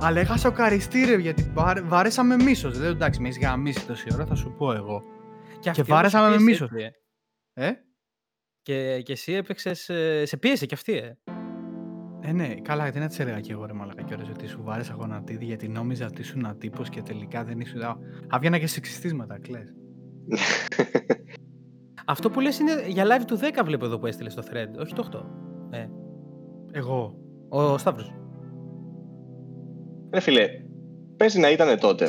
[0.00, 2.78] Αλλά είχα σοκαριστεί ρε γιατί βάρε- βάρεσα με μίσος.
[2.78, 5.02] Λέω εντάξει με έχεις γαμίσει τόση ώρα θα σου πω εγώ.
[5.70, 6.68] αυτή βάρεσα όμως με σε μίσος.
[6.68, 6.98] πίεσε, έτσι,
[7.54, 7.72] ε; Ε;
[8.62, 9.90] Και, και εσύ έπαιξες.
[10.22, 11.18] Σε πίεσε κι αυτή, ε.
[12.20, 14.94] Ε, ναι, καλά, γιατί να τη έλεγα και εγώ ρε μαλακά κιόλας ότι σου βάρεσα
[14.98, 17.82] γονατίδι γιατί νόμιζα ότι ήσουν τύπος και τελικά δεν ήσουν.
[17.82, 17.96] Α,
[18.28, 19.74] Άβγαινα και σεξιστίσματα, κλαις.
[22.06, 24.94] Αυτό που λες είναι για live του 10 βλέπω εδώ που έστειλες στο thread, όχι
[24.94, 25.08] το
[25.70, 25.76] 8.
[25.78, 25.86] Ε,
[26.72, 27.14] Εγώ.
[27.48, 28.14] ο Σταύρος.
[30.12, 30.46] Ρε φίλε,
[31.16, 32.08] παίζει να ήταν τότε.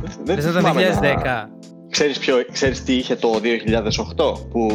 [0.00, 1.46] Δεν Δεν ήταν το θυμάμαι 2010.
[1.90, 4.70] Ξέρεις, ποιο, ξέρεις τι είχε το 2008 που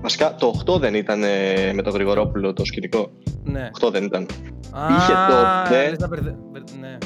[0.00, 3.10] βασικά το 8 δεν ήταν ε, με τον Γρηγορόπουλο το σκηνικό.
[3.44, 3.70] Ναι.
[3.80, 4.26] 8 δεν ήταν.
[4.70, 6.98] Α, Είχε τότε- λες να μπερδε- μπερδε- Ναι.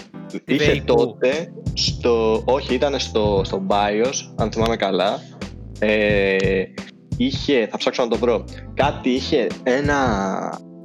[0.44, 0.84] είχε Βεϊκού.
[0.94, 2.42] τότε στο.
[2.46, 5.18] Όχι, ήταν στο, στο BIOS, αν θυμάμαι καλά.
[5.78, 6.36] Ε,
[7.16, 8.44] είχε, θα ψάξω να το βρω.
[8.74, 9.98] Κάτι είχε ένα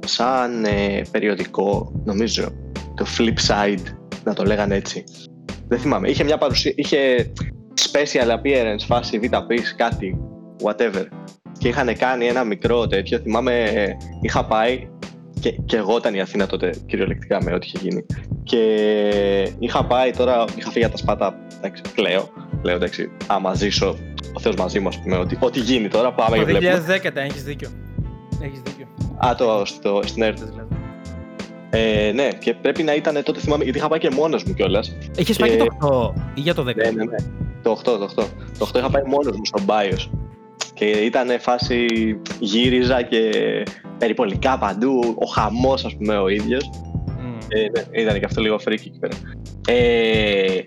[0.06, 2.48] σαν ε, περιοδικό, νομίζω,
[2.94, 3.82] το Flip Side,
[4.24, 5.04] να το λέγανε έτσι.
[5.68, 6.08] Δεν θυμάμαι.
[6.08, 7.32] Είχε μια παρουσία, είχε
[7.92, 10.18] special appearance, φάση VP, κάτι,
[10.62, 11.04] whatever.
[11.58, 13.18] Και είχαν κάνει ένα μικρό τέτοιο.
[13.18, 14.88] Θυμάμαι, ε, είχα πάει
[15.40, 18.06] και, και εγώ ήταν η Αθήνα τότε κυριολεκτικά με ό,τι είχε γίνει.
[18.42, 18.62] Και
[19.58, 21.38] είχα πάει τώρα, είχα φύγει από τα σπάτα.
[21.56, 22.28] Εντάξει, κλαίω.
[22.62, 23.96] Λέω εντάξει, άμα ζήσω
[24.32, 26.84] ο Θεός μαζί μου, ας πούμε, ότι, ό,τι γίνει τώρα, πάμε και Το βλέπουμε.
[27.02, 27.68] 2010 ήταν, έχεις δίκιο.
[28.42, 28.86] Έχεις δίκιο.
[29.26, 30.38] Α, το, στο, στην ΕΡΤ.
[30.38, 30.68] Δηλαδή.
[31.70, 34.96] Ε, ναι, και πρέπει να ήταν τότε, θυμάμαι, γιατί είχα πάει και μόνος μου κιόλας.
[35.16, 36.74] Έχεις πάει και το 8 ή για το 10.
[36.74, 37.16] Ναι, ναι, ναι.
[37.62, 38.24] Το 8, το 8.
[38.58, 40.10] Το 8 είχα πάει μόνος μου στον BIOS.
[40.78, 41.86] Και ήταν φάση
[42.38, 43.30] γύριζα και
[43.98, 46.70] περιπολικά παντού, ο χαμός, ας πούμε, ο ίδιος.
[47.20, 47.38] Μμ.
[47.48, 49.16] Ε, ναι, ήταν και αυτό λίγο freaky εκεί πέρα.
[49.68, 50.58] Ε,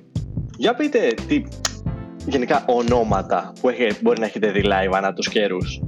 [0.58, 1.44] για πείτε τι
[2.26, 5.82] γενικά ονόματα που έχετε, μπορεί να έχετε δει live ανά τους καιρούς.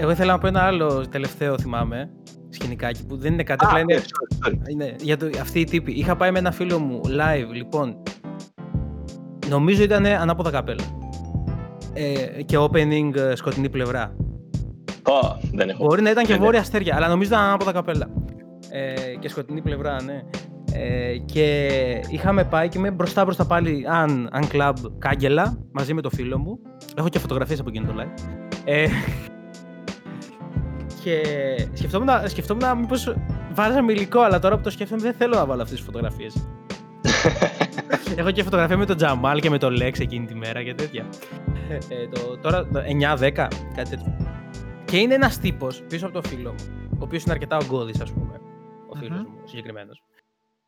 [0.00, 2.10] Εγώ ήθελα να πω ένα άλλο τελευταίο θυμάμαι.
[2.48, 4.70] Σκηνικάκι που δεν είναι κάτι, Α, απλά ναι, είναι sorry, sorry.
[4.70, 5.92] Είναι, για το, αυτή η τύπη.
[5.92, 8.02] Είχα πάει με ένα φίλο μου live, λοιπόν.
[9.48, 11.05] Νομίζω ήταν ανάποδα καπέλα.
[11.96, 14.16] Ε, και opening ε, σκοτεινή πλευρά.
[15.02, 15.84] Ω, δεν έχω.
[15.84, 16.44] Μπορεί να ήταν και Ναι, ναι.
[16.44, 18.08] βόρεια αστέρια, αλλά νομίζω ήταν ανάποδα καπέλα.
[18.70, 20.22] Ε, και σκοτεινή πλευρά, ναι.
[20.72, 21.68] Ε, και
[22.08, 26.38] είχαμε πάει και είμαι μπροστά μπροστά πάλι αν, αν club κάγκελα μαζί με το φίλο
[26.38, 26.58] μου.
[26.96, 28.34] Έχω και φωτογραφίες από εκείνο το live.
[28.64, 28.86] Ε,
[31.02, 31.22] και
[31.72, 33.14] σκεφτόμουν, σκεφτόμουν μήπως
[33.52, 36.48] βάζαμε υλικό, αλλά τώρα που το σκέφτομαι δεν θέλω να βάλω αυτές τις φωτογραφίες.
[38.16, 41.06] Έχω και φωτογραφία με τον Τζαμάλ και με τον Λέξ εκείνη τη μέρα και τέτοια.
[41.68, 42.80] Ε, το, τώρα το
[43.18, 44.16] 9-10, κάτι τέτοιο.
[44.84, 48.12] Και είναι ένας τύπος πίσω από το φίλο μου, ο οποίος είναι αρκετά ογκώδης, ας
[48.12, 48.40] πούμε.
[48.88, 49.26] Ο φίλος Μμμ.
[49.28, 50.02] μου, συγκεκριμένος.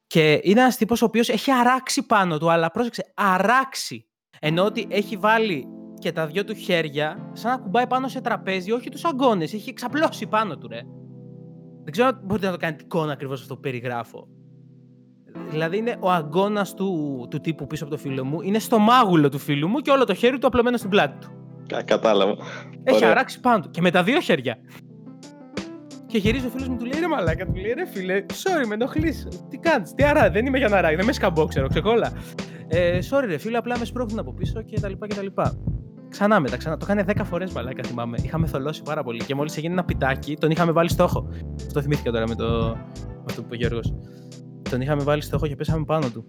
[0.07, 4.07] Και είναι ένας τύπος ο οποίος έχει αράξει πάνω του, αλλά πρόσεξε, αράξει.
[4.41, 5.66] Ενώ ότι έχει βάλει
[5.99, 9.70] και τα δυο του χέρια σαν να κουμπάει πάνω σε τραπέζι, όχι τους αγκώνες, έχει
[9.70, 10.80] εξαπλώσει πάνω του, ρε.
[11.84, 14.28] Δεν ξέρω αν μπορείτε να το κάνετε εικόνα ακριβώς αυτό που περιγράφω.
[15.50, 19.28] Δηλαδή είναι ο αγκώνα του, του τύπου πίσω από το φίλο μου, είναι στο μάγουλο
[19.28, 21.32] του φίλου μου και όλο το χέρι του απλωμένο στην πλάτη του.
[21.66, 22.34] Κα- κατάλαβα.
[22.84, 23.10] Έχει Ωραία.
[23.10, 24.56] αράξει πάνω του και με τα δύο χέρια.
[26.06, 28.74] Και γυρίζει ο φίλος μου, του λέει ρε Μαλάκα, του λέει ρε φίλε, sorry, με
[28.74, 29.28] ενοχλείς.
[29.48, 32.12] Τι κάνεις, τι αρά, δεν είμαι για να ράγει, δεν με σκαμπό, ξέρω, ξεκόλα.
[32.68, 35.58] Ε, sorry, ρε φίλε, απλά με σπρώχνουν από πίσω και τα λοιπά και τα λοιπά.
[36.08, 36.76] Ξανά μετά, ξανά.
[36.76, 38.16] Το κάνει 10 φορές μαλάκα, θυμάμαι.
[38.22, 41.28] Είχαμε θολώσει πάρα πολύ και μόλις έγινε ένα πιτάκι, τον είχαμε βάλει στόχο.
[41.66, 42.44] Αυτό θυμήθηκα τώρα με, το,
[43.04, 43.94] με αυτό που είπε ο Γιώργος.
[44.70, 46.24] Τον είχαμε βάλει στόχο και πέσαμε πάνω του.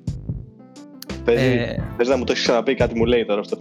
[1.26, 3.58] Παίζει, Ε, παίζει να μου το έχεις ξαναπεί, κάτι μου λέει τώρα αυτό.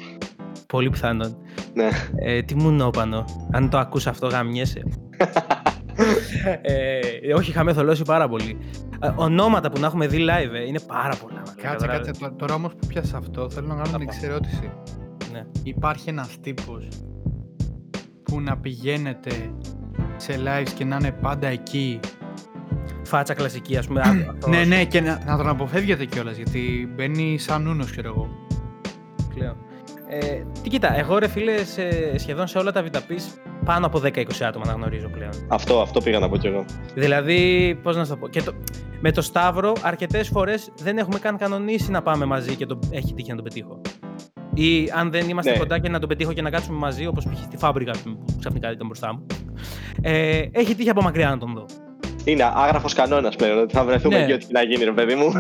[0.67, 1.37] πολύ πιθανόν.
[1.75, 1.89] Ναι.
[2.17, 3.25] Ε, τι μου νόπανο.
[3.53, 4.83] Αν το ακούς αυτό, γαμιέσαι.
[6.63, 8.59] ε, όχι, είχαμε θολώσει πάρα πολύ.
[9.03, 11.35] Ε, ονόματα που να έχουμε δει live ε, είναι πάρα πολλά.
[11.47, 11.63] μαλάκα.
[11.63, 12.13] Κάτσε, Τώρα- κάτσε.
[12.21, 14.71] Τω- Τώρα όμως που πιάσα αυτό, θέλω να κάνω την εξή ερώτηση.
[15.33, 15.45] Ναι.
[15.63, 16.89] Υπάρχει ένας τύπος
[18.23, 19.31] που να πηγαίνετε
[20.17, 22.01] σε lives και να είναι πάντα εκεί.
[23.09, 24.01] Φάτσα κλασική, ας πούμε.
[24.01, 28.09] α- αυτός, Ναι, ναι, και να, να τον αποφεύγετε κιόλας γιατί μπαίνει σαν ούνο, ξέρω
[28.09, 28.29] εγώ.
[29.35, 29.57] πλέον.
[30.11, 34.23] Ε, τι κοίτα, εγώ ρε φίλε, σε, σχεδόν σε όλα τα VTPs πάνω από 10-20
[34.43, 35.31] άτομα να γνωρίζω πλέον.
[35.49, 36.65] Αυτό, αυτό πήγα να πω κι εγώ.
[36.95, 38.29] Δηλαδή, πώς να σου το πω.
[38.29, 38.53] Και το,
[39.01, 43.15] με το Σταύρο, αρκετές φορές δεν έχουμε καν κανονίσει να πάμε μαζί και το, έχει
[43.15, 43.81] τύχει να τον πετύχω.
[44.55, 45.59] Ή αν δεν είμαστε Ναι.
[45.59, 47.43] κοντά και να τον πετύχω και να κάτσουμε μαζί, όπως π.χ.
[47.43, 49.27] στη φάμπρικα ας πούμε, που ξαφνικά ήταν μπροστά μου.
[50.03, 51.65] Ε, έχει τύχει από μακριά να τον δω.
[52.29, 54.23] Είναι άγραφος κανόνας πλέον, ότι θα βρεθούμε Ναι.
[54.23, 55.33] εκεί ό,τι και να γίνει, ρε παιδί μου.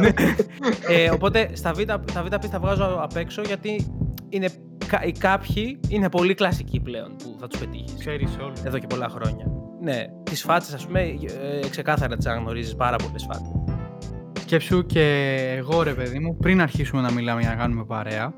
[0.88, 3.86] ε, οπότε στα β' τα VTP τα βγάζω απ' έξω γιατί
[4.28, 4.48] είναι,
[4.86, 7.94] κα- οι κάποιοι είναι πολύ κλασικοί πλέον που θα τους πετύχεις.
[7.98, 8.60] Ξέρεις όλους.
[8.64, 9.44] Εδώ και πολλά χρόνια.
[9.82, 13.52] ναι, τις φάτσες, ας πούμε, ε, ξεκάθαρα τις αναγνωρίζεις πάρα πολλές φάτσες.
[14.40, 15.02] Σκέψου και
[15.56, 18.32] εγώ ρε παιδί μου, πριν αρχίσουμε να μιλάμε για να κάνουμε παρέα,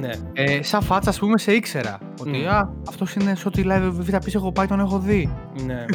[0.00, 0.10] Ναι.
[0.32, 1.98] ε, σαν φάτσα ας πούμε σε ήξερα.
[2.20, 2.48] Ότι Μμ.
[2.48, 5.32] α, αυτός είναι σε ό,τι live VTP έχω πάει, τον έχω δει.
[5.66, 5.84] ναι.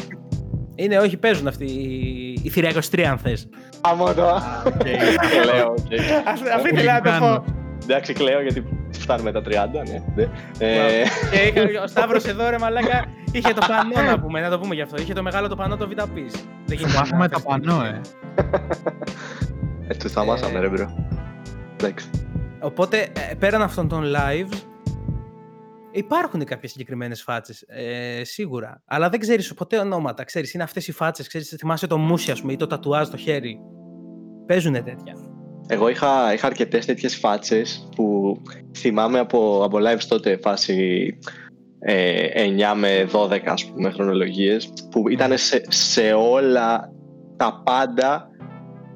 [0.83, 3.47] Είναι, όχι, παίζουν αυτοί οι, οι θηρία 23, αν θες.
[3.81, 4.41] Άμα το.
[5.41, 5.91] Κλαίω, οκ.
[6.55, 7.45] Αυτή ήθελα να το πω.
[7.83, 9.43] Εντάξει, κλαίω γιατί φτάνουμε τα 30,
[9.89, 9.99] ναι.
[10.15, 10.23] ναι.
[10.57, 14.59] Ε, Και είχα- ο Σταύρος εδώ, ρε μαλάκα, είχε το πανό να πούμε, να το
[14.59, 15.01] πούμε γι' αυτό.
[15.01, 16.15] Είχε το μεγάλο το πανό το VTP.
[16.65, 18.01] Δεν γίνεται να Μάθαμε τα πες πανό, ε.
[19.87, 21.07] ε, τους θαμάσαμε, ρε μπρο.
[21.79, 22.09] Εντάξει.
[22.59, 24.57] Οπότε, ε, πέραν αυτών των lives,
[25.99, 28.83] υπάρχουν κάποιες συγκεκριμένες φάτσες, ε, σίγουρα.
[28.85, 30.23] Αλλά δεν ξέρεις ποτέ ονόματα.
[30.23, 33.17] Ξέρεις, είναι αυτές οι φάτσες, ξέρεις, θυμάσαι το μουσι, ας πούμε, ή το τατουάζ στο
[33.17, 33.59] χέρι.
[34.45, 35.13] Παίζουνε τέτοια.
[35.67, 38.37] Εγώ είχα, είχα αρκετές τέτοιες φάτσες που
[38.77, 41.17] θυμάμαι από, από lives τότε φάση
[41.79, 46.91] ε, 9 με 12 ας πούμε χρονολογίες που ήταν σε, σε όλα
[47.37, 48.29] τα πάντα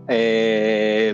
[0.06, 1.14] ε,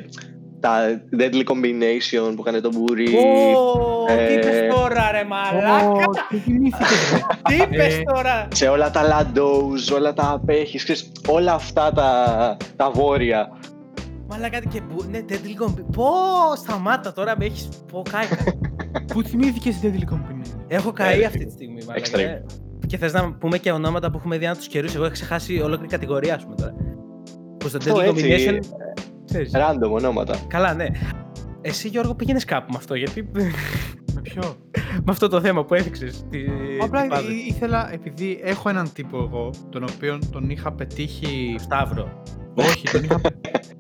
[0.60, 5.93] τα deadly combination που έκανε το μπουρί Ω, τι ε, είπες τώρα ρε μαλάκα, Ω,
[6.30, 7.20] Τι θυμήθηκες, ρε.
[7.49, 8.47] τι είπες ε, τώρα.
[8.53, 13.49] σε όλα τα Landos, όλα τα απέχεις, ξέρεις, όλα αυτά τα, τα βόρεια.
[14.28, 15.84] Μαλάκα και που, ναι, deadly combi.
[15.91, 16.05] Πω,
[16.57, 18.36] σταμάτα τώρα, με έχεις, πω, κάηκα.
[19.14, 20.41] Πού θυμήθηκες η Deadly Company.
[20.68, 22.05] Έχω καεί Ε, αυτή τη στιγμή, μαλάκα.
[22.12, 22.20] extreme.
[22.20, 22.41] ε.
[22.88, 24.95] Και θες να πούμε και ονόματα που έχουμε δει ανά τους καιρούς.
[24.95, 26.74] Εγώ έχω ξεχάσει ολόκληρη κατηγορία, ας πούμε τώρα.
[27.57, 28.60] Που στο Αυτό deadly έτσι, combination,
[29.30, 29.52] ξέρεις.
[29.56, 30.36] Random ονόματα.
[30.48, 30.86] Καλά, ναι.
[31.62, 33.30] Εσύ, Γιώργο, πήγαινες κάπου με αυτό, γιατί
[34.14, 34.42] Με ποιο;
[35.06, 36.24] με αυτό το θέμα που έδειξες.
[36.30, 36.40] Τι,
[36.82, 37.30] Απλά τι πάδες.
[37.30, 41.56] ή- ήθελα, επειδή έχω έναν τύπο εγώ, τον οποίο τον είχα πετύχει.
[41.60, 42.22] Σταύρο.
[42.56, 43.22] Όχι, τον είχα,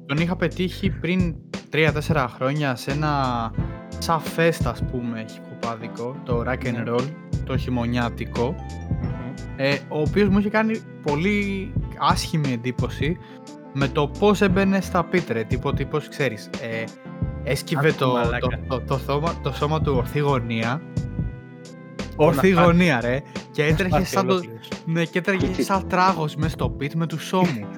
[0.05, 1.35] τον είχα πετύχει πριν
[1.71, 3.13] 3-4 χρόνια σε ένα
[3.97, 6.83] σαν fest, ας πούμε, χιποπάδικο, το rock Ναι.
[6.85, 7.07] and roll,
[7.45, 8.55] το χειμωνιάτικο,
[9.55, 13.17] ε, ο οποίος μου είχε κάνει πολύ άσχημη εντύπωση
[13.79, 16.83] με το πώς έμπαινε στα πίτρε, τύπο τύπος, ξέρεις, ε,
[17.43, 18.39] έσκυβε Άκου, το, μαλάκα.
[18.39, 20.81] το, το, το, σώμα, το σώμα του ορθή γωνία,
[22.15, 23.21] ορθή να γωνία ρε,
[23.51, 24.67] και έτρεχε Σπάθη σαν το, ολόκληρος.
[24.85, 27.75] ναι, και έτρεχε σαν τράγος μέσα στο πιτ με τους ώμους.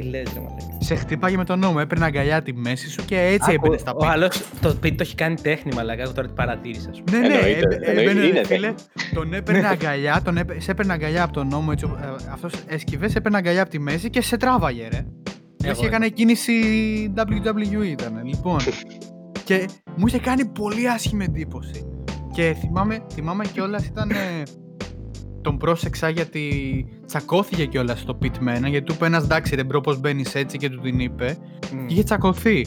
[0.00, 0.76] Τι λες, ρε μαλάκα.
[0.78, 3.90] Σε χτύπαγε με τον νόμο, έπαιρνε αγκαλιά τη μέση σου και έτσι Άκου, έμπαινε στα
[3.92, 4.12] Ο πίτρε.
[4.12, 6.02] άλλος, το πίτι το έχει κάνει τέχνη, μαλάκα.
[6.02, 7.18] Εγώ τώρα την παρατήρησα, ας πούμε.
[7.18, 8.74] Ναι, ναι, Εννοείται, έμπαι- εννοείται, έμπαινε, ρε είναι φίλε,
[9.14, 13.10] τον έπαιρνε αγκαλιά, τον έπαι, σε έπαιρνε αγκαλιά από τον ώμο, έτσι, ε, αυτός έσκυβες,
[13.10, 15.06] σε έπαιρνε αγκαλιά από τη μέση και σε τράβαγε, ρε.
[15.64, 16.52] Λες Εγώ, και έκανε κίνηση
[17.16, 18.58] WWE ήταν, λοιπόν.
[19.44, 21.86] και μου είχε κάνει πολύ άσχημη εντύπωση.
[22.32, 24.10] Και θυμάμαι, θυμάμαι κιόλας ήταν...
[25.38, 29.54] ε, τον πρόσεξα γιατί τσακώθηκε κιόλας στο pit με έναν, γιατί του είπε ένας εντάξει
[29.54, 31.36] ρε bro πως μπαίνεις έτσι και του την είπε
[31.74, 31.86] Μμ.
[31.86, 32.66] και είχε τσακωθεί.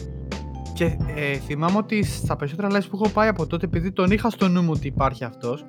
[0.73, 4.29] Και ε, θυμάμαι ότι στα περισσότερα lives που έχω πάει από τότε, επειδή τον είχα
[4.29, 5.65] στο νου μου ότι υπάρχει αυτός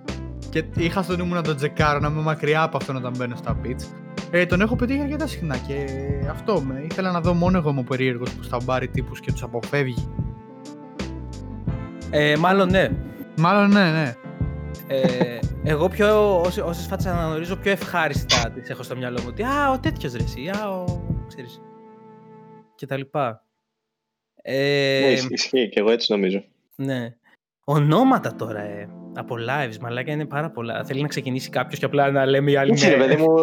[0.50, 3.36] και είχα στο νου μου να τον τσεκάρω, να είμαι μακριά από αυτόν όταν μπαίνω
[3.36, 5.84] στα pitch, ε, τον έχω πετύχει αρκετά συχνά και
[6.30, 6.86] αυτό με.
[6.90, 10.09] Ήθελα να δω μόνο εγώ είμαι ο περίεργο που στα μπάρει τύπους και τους αποφεύγει.
[12.11, 12.88] Ε, μάλλον ναι.
[13.38, 14.14] Μάλλον ναι, ναι.
[14.86, 19.27] Ε, εγώ πιο, όσες, όσες φάτσες αναγνωρίζω πιο ευχάριστα τις έχω στο μυαλό μου.
[19.29, 20.85] Ότι α, ο τέτοιος ρε εσύ, α, ο,
[21.29, 21.61] ξέρεις.
[22.75, 23.45] Και τα λοιπά.
[24.43, 26.45] Ε, Ναι, ισ- ισχύει και εγώ έτσι νομίζω.
[26.77, 27.15] ναι.
[27.65, 30.85] Ονόματα τώρα, ε, από lives, μαλάκα είναι πάρα πολλά.
[30.85, 33.05] Θέλει να ξεκινήσει κάποιος και απλά να λέμε οι άλλοι Έτσι ρε ναι.
[33.05, 33.35] παιδί μου,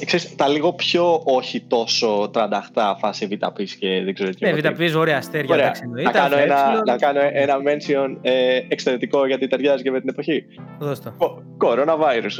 [0.00, 3.32] ε, ξέρεις, τα λίγο πιο όχι τόσο τρανταχτά φάση β'
[3.78, 4.36] και δεν ξέρω τι.
[4.44, 5.64] Ναι, ότι- βιταπείς, ωραία αστέρια, Ωραία.
[5.64, 6.10] εντάξει, εννοείται.
[6.10, 10.00] Να κάνω, αλφα, ένα, έψιλον, να κάνω ένα mention ε, εξαιρετικό γιατί ταιριάζει και με
[10.00, 10.44] την εποχή.
[10.78, 11.12] Δώσ' το.
[11.18, 12.38] Κο- Coronavirus.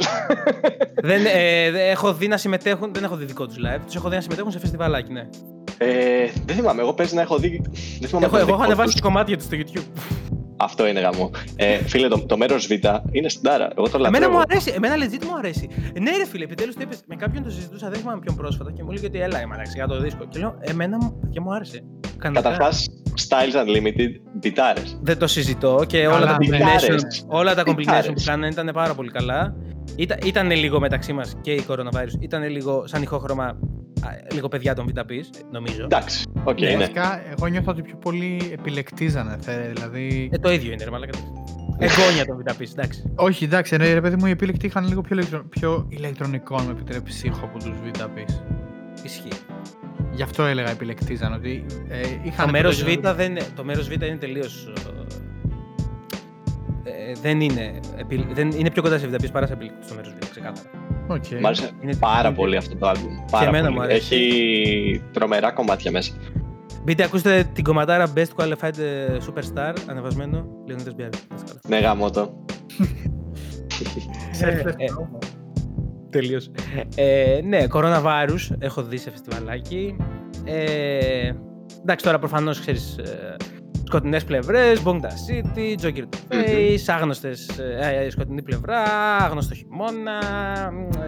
[0.95, 4.09] δεν, ε, δεν έχω δει να συμμετέχουν, δεν έχω δει δικό τους live, τους έχω
[4.09, 5.27] δει να συμμετέχουν σε φεστιβαλάκι, ναι.
[5.77, 5.87] ε,
[6.45, 7.61] δεν θυμάμαι, εγώ παίζει να έχω δει.
[7.99, 8.95] Δεν θυμάμαι Έχω, το εγώ έχω δικό ανεβάσει τους.
[8.95, 10.37] και κομμάτια του στο YouTube.
[10.61, 11.31] Αυτό είναι γαμό.
[11.55, 12.71] Ε, φίλε, το, το μέρος Β
[13.11, 13.69] είναι στην τάρα.
[13.77, 14.31] Εγώ το Εμένα λατρεύω.
[14.33, 15.69] μου αρέσει, εμένα legit μου αρέσει.
[15.93, 17.01] Ε, Ναι, ρε φίλε, επιτέλους το είπες.
[17.07, 19.87] Με κάποιον το συζητούσα, δεν θυμάμαι ποιον πρόσφατα και μου έλεγε ότι έλα, εμένα για
[19.87, 20.25] το δίσκο.
[20.29, 21.83] Και λέω, Εμένα μου, και μου άρεσε.
[22.17, 22.49] Κανονικά.
[22.49, 22.85] Καταρχάς,
[23.27, 24.81] Styles Unlimited, μπιτάρε.
[25.01, 26.57] Δεν το συζητώ και όλα Καλά, τα, ναι.
[26.57, 27.25] combination, Μπιτάρες.
[27.27, 28.07] όλα τα combination Μπιτάρες.
[28.07, 29.55] που κάνανε ήταν πάρα πολύ καλά.
[29.95, 32.19] Ήταν, ήτανε λίγο μεταξύ μας και η coronavirus.
[32.19, 33.53] Ήταν λίγο σαν ηχόχρωμα, α,
[34.33, 35.83] λίγο παιδιά των Βήτα Πεις, νομίζω.
[35.83, 36.75] Εντάξει, οκ, Ναι, ναι.
[36.77, 39.37] Βασικά, εγώ νιώθω ότι πιο πολύ επιλεκτίζανε.
[39.41, 40.29] θε- Δηλαδή.
[40.33, 41.17] Ε, το ίδιο είναι, ρε μαλάκα.
[41.81, 43.03] Εγγόνια των Βήτα Πεις, εντάξει.
[43.15, 45.43] όχι, εντάξει, ρε, ρε παιδί μου, οι επιλεκτοί είχαν λίγο πιο, ηλεκτρο...
[45.49, 48.33] πιο ηλεκτρονικό, αν με επιτρέπει, ήχο από τους Βήτα Πεις.
[49.03, 49.27] Ισχύει.
[50.11, 52.45] Γι' αυτό έλεγα επιλεκτίζαν, ότι ε, είχαν.
[52.45, 54.71] Το μέρος Β, πρώτο- δεν, είναι- το μέρος Β είναι τελείως.
[56.83, 57.79] Ε, δεν είναι.
[57.97, 60.69] επι- Δεν, είναι πιο κοντά σε Βήτα Πεις παρά σε επιλεκτή το μέρος Β, ξεκάθαρα.
[61.09, 61.23] Οκ.
[61.41, 63.25] Μ' άρεσε Είναι- πάρα είναι- πολύ αυτό το album.
[63.31, 63.75] Πάρα εμένα πολύ.
[63.77, 64.15] μου αρέσει.
[64.15, 66.13] Έχει τρομερά κομμάτια μέσα.
[66.83, 71.19] Μπείτε, ακούστε την κομματάρα Best Qualified ε, Superstar, ανεβασμένο, Leonidas Biaris.
[71.29, 71.59] Να είστε καλά.
[71.67, 72.31] Ναι, γάμο το.
[74.41, 74.63] Ε, ε,
[76.09, 76.51] Τελείως.
[76.95, 79.95] Ε, ναι, Coronavirus έχω δει σε φεστιβαλάκι.
[80.43, 81.31] Ε,
[81.81, 82.95] εντάξει, τώρα προφανώς ξέρεις
[83.89, 88.83] ε, σκοτεινές πλευρές, Bongda City, Joker to Face, άγνωστες, ε, ε, σκοτεινή πλευρά,
[89.19, 90.19] άγνωστο χειμώνα,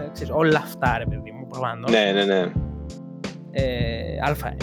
[0.06, 1.90] ε, ξέρεις, όλα αυτά ρε παιδί μου, προφανώς.
[1.90, 2.52] Ναι, ναι, ναι.
[3.50, 3.62] Ε,
[4.22, 4.54] ΑΕ,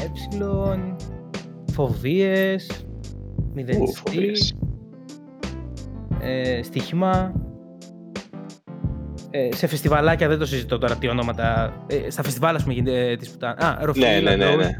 [1.71, 2.67] φοβίες,
[3.37, 4.55] Ου, μηδενιστή, φοβίες.
[6.21, 7.33] ε, στοίχημα.
[9.31, 11.73] Ε, σε φεστιβαλάκια δεν το συζητώ τώρα τι ονόματα.
[11.87, 13.63] Ε, στα φεστιβάλ, ας πούμε, γίνεται ε, της πουτάνας.
[13.63, 14.57] Α, Ροφίλ, Ναι, ναι, ναι, Αντρόου.
[14.59, 14.77] ναι.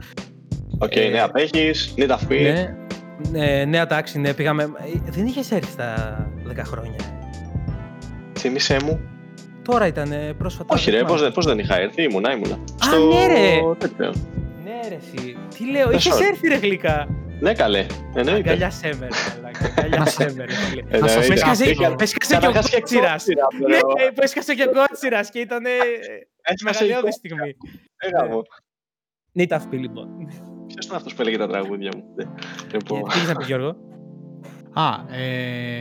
[0.80, 2.42] Οκ, Ε, ναι, απέχεις, ναι, τα πει.
[2.42, 2.76] Ναι,
[3.32, 4.64] ναι, νέα τάξη, ναι, πήγαμε.
[4.64, 6.18] ε, Δεν είχες έρθει στα
[6.48, 6.96] 10 χρόνια.
[8.40, 9.00] Θύμησέ μου.
[9.64, 10.74] Τώρα ήταν ε, πρόσφατα.
[10.74, 11.14] Όχι, δεν ρε, θυμάμαι.
[11.16, 12.58] πώς, δεν- πώς δεν είχα έρθει, ήμουνα, ήμουνα.
[13.10, 13.60] ναι, ρε.
[13.78, 14.14] τέτοιο.
[14.64, 15.38] Ναι, ρε, εσύ.
[15.58, 17.08] Τι λέω, Δεν είχες σ' έρθει ρε γλυκά.
[17.40, 17.86] Ναι, καλέ.
[18.16, 18.50] Εννοείται.
[18.50, 20.82] Αγκαλιάσέ με, ρε, μαλάκα, Αγκαλιάσέ με, ρε, φίλε.
[21.00, 21.28] Να σας Εννοείται.
[21.28, 23.12] πω Έσκασε Είχα- έσκασε και ο Καταρχάς και Κότσιρας.
[23.12, 24.14] κότσιρα, Ναι, μπρο.
[24.14, 25.64] που έσκασε και ο Κότσιρας και ήταν
[26.42, 27.36] Έσκασε η μεγαλειώδης κότσιρα.
[27.36, 27.56] στιγμή.
[27.98, 28.42] Έγα μου.
[29.32, 30.08] Νίτα αυτή λοιπόν.
[30.74, 32.26] Ποιος ήταν αυτός που έλεγε τα τραγούδια μου; Ναι.
[32.74, 33.76] Λοιπόν, Τι έχεις να πει Γιώργο.
[34.74, 35.80] Α, ε,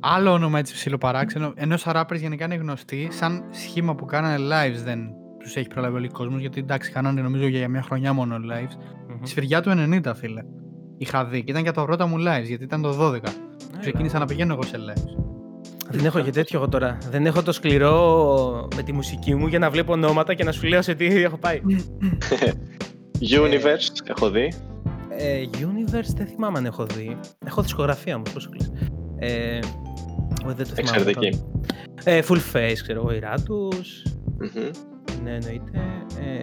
[0.00, 1.52] άλλο όνομα έτσι ψιλοπαράξενο.
[1.54, 4.98] Ενώ σαν rappers γενικά είναι γνωστοί, σαν σχήμα που κάνανε lives δεν
[5.38, 6.40] τους έχει προλάβει όλοι ο κόσμος.
[6.40, 8.76] Γιατί εντάξει, κάνανε νομίζω για μια χρονιά μόνο lives.
[9.22, 9.70] Τη σφυριά του
[10.04, 10.42] 90, φίλε.
[10.98, 13.18] Είχα δει και ήταν για τα πρώτα μου lives, γιατί ήταν το 12.
[13.80, 15.22] Ξεκίνησα να πηγαίνω εγώ σε lives.
[15.90, 16.98] Δεν έχω και τέτοιο εγώ τώρα.
[17.10, 20.66] Δεν έχω το σκληρό με τη μουσική μου για να βλέπω ονόματα και να σου
[20.66, 21.60] λέω σε τι έχω πάει.
[23.30, 24.52] Universe, έχω δει.
[25.08, 27.16] Ε, Universe δεν θυμάμαι αν έχω δει.
[27.46, 28.70] Έχω δισκογραφία μου, πώς κλείσει.
[29.18, 29.58] Ε,
[30.46, 30.96] όχι, δεν το θυμάμαι.
[30.96, 31.42] Εξαιρετική.
[32.04, 34.02] Ε, full face, ξέρω εγώ, η Ράτους.
[34.38, 34.70] Μμμ.
[35.22, 35.78] Ναι, εννοείται.
[36.20, 36.40] Ε,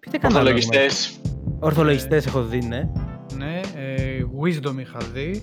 [0.00, 0.54] πείτε κανένα όνομα.
[0.54, 1.20] Ορθολογιστές.
[1.60, 2.88] Ορθολογιστές έχω δει, ναι.
[3.36, 5.42] Ναι, ε, Wisdom είχα δει.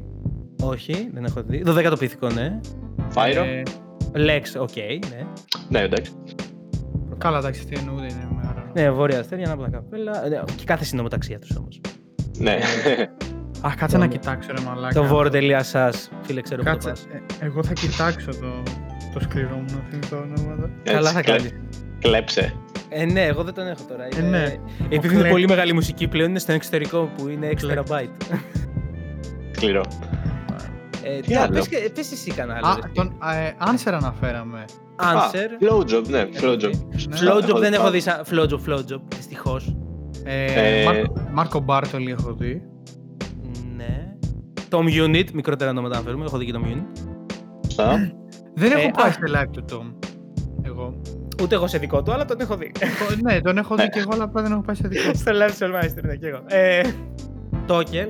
[0.62, 1.64] Όχι, δεν έχω δει.
[1.66, 2.60] 12ο πυθικό, ναι.
[3.10, 3.44] Φάιρο.
[3.44, 3.64] Ε,
[4.14, 4.76] Lex, οκ,
[5.10, 5.28] ναι.
[5.70, 6.12] Ναι, εντάξει.
[7.18, 8.33] καλά, εντάξει, τι εννοούνται, είναι μεγάλο.
[8.74, 10.26] Ναι, βόρεια αστέρια, ανάποδα καπέλα.
[10.26, 11.82] Ε, ναι, και κάθε συνομοταξία τους όμως.
[12.38, 12.58] Ναι.
[13.62, 14.94] Α, κάτσε να κοιτάξω, ρε μαλάκα.
[14.94, 17.08] Το βόρο.σα, φίλε, ξέρω που το Κάτσε, πας.
[17.40, 18.64] ε, εγώ θα κοιτάξω το,
[19.14, 20.70] το σκληρό μου να θυμηθώ ονόματα.
[20.84, 21.54] Καλά Έτσι, θα κλε- κάνεις.
[22.00, 22.54] Κλέψε.
[22.90, 24.04] Ε, ναι, εγώ δεν τον έχω τώρα.
[24.04, 24.30] Ε, Είναι...
[24.30, 24.44] ναι.
[24.90, 27.80] Επειδή Ο είναι Κλε- πολύ μεγάλη μουσική πλέον, είναι στο εξωτερικό που είναι 6 Κλε-
[27.88, 28.08] TB.
[29.56, 29.82] Σκληρό.
[31.04, 32.84] Ε, Τι τι άλλο, άλλο; πες, και- πες εσύ κανένα Α, άλλο.
[32.94, 34.66] τον ε, Answer αναφέραμε.
[35.00, 35.64] Answer.
[35.64, 36.72] Flowjob, ναι, Flowjob.
[37.10, 37.18] Ναι.
[37.22, 37.90] Flowjob Έχω δεν δει έχω πάρα.
[37.92, 39.76] δει σαν Flowjob, Flowjob, δυστυχώς.
[40.24, 40.46] Ε,
[40.82, 42.62] Ε, Μάρκο, Μάρκο Μπάρτολι έχω δει.
[43.76, 44.14] Ναι.
[44.70, 46.84] Tom Unit, μικρότερα ονόματα να φέρουμε, έχω δει και Tom Unit.
[47.66, 48.12] Σωστά.
[48.54, 49.12] Δεν Ε, έχω πάει α.
[49.12, 50.08] σε live του Tom.
[50.62, 51.02] Εγώ.
[51.42, 52.72] Ούτε εγώ σε δικό του, αλλά τον έχω δει.
[52.82, 55.14] Ο- ναι, τον έχω δει και εγώ, αλλά απλά δεν έχω πάει σε δικό.
[55.14, 56.40] στο Live Soulmaster, ναι, και εγώ.
[56.48, 56.82] Ε,
[57.68, 58.08] Τόκελ.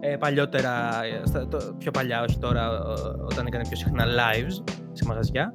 [0.00, 0.70] Ε, παλιότερα,
[1.04, 5.54] ε, στα- το, πιο παλιά, όχι τώρα, ο- όταν έκανε πιο συχνά lives σε μαγαζιά.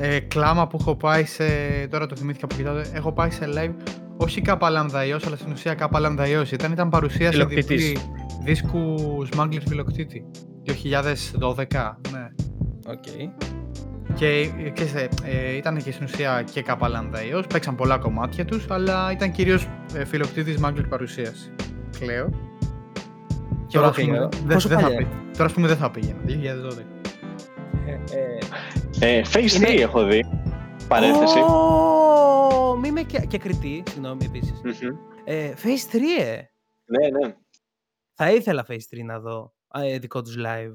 [0.00, 1.44] Ε, κλάμα που έχω πάει σε.
[1.90, 2.76] Τώρα το θυμήθηκα που κοιτάω.
[2.92, 3.74] Έχω πάει σε live.
[4.16, 6.52] Όχι κάπα λαμδαϊός, αλλά στην ουσία κάπα λαμδαϊός.
[6.52, 7.66] Ήταν, ήταν παρουσίαση Φιλοκτήτης.
[7.86, 7.98] διπλή
[8.44, 8.94] δίσκου
[9.36, 10.24] Smuggler Φιλοκτήτη.
[10.64, 12.28] 2012, ναι.
[12.86, 13.02] Οκ.
[14.14, 14.26] Και,
[14.64, 17.46] ε, ξέρεις, ε, ε, ήταν και στην ουσία και κάπα λαμδαϊός.
[17.46, 21.50] Παίξαν πολλά κομμάτια τους, αλλά ήταν κυρίως ε, Φιλοκτήτης Smuggler παρουσίαση.
[21.98, 22.30] Κλαίω.
[23.66, 24.28] Και εγώ ας πούμε, πήγα.
[24.28, 26.18] δεν- Πόσο δεν θα παλιά; πει- Τώρα ας πούμε δεν θα πήγαινα.
[26.24, 26.86] 2012.
[27.86, 27.96] Ε, ε,
[29.00, 30.24] Ε, Phase Είναι- 3 έχω δει.
[30.88, 31.38] Παρένθεση.
[31.38, 34.60] Ω, Μη με και, και κριτή, συγγνώμη επίσης.
[34.64, 34.96] Μμμ.
[35.24, 36.34] Ε, Phase 3, ε.
[36.84, 37.34] Ναι, ναι.
[38.14, 40.72] Θα ήθελα Phase 3 να δω ε, δικό τους live.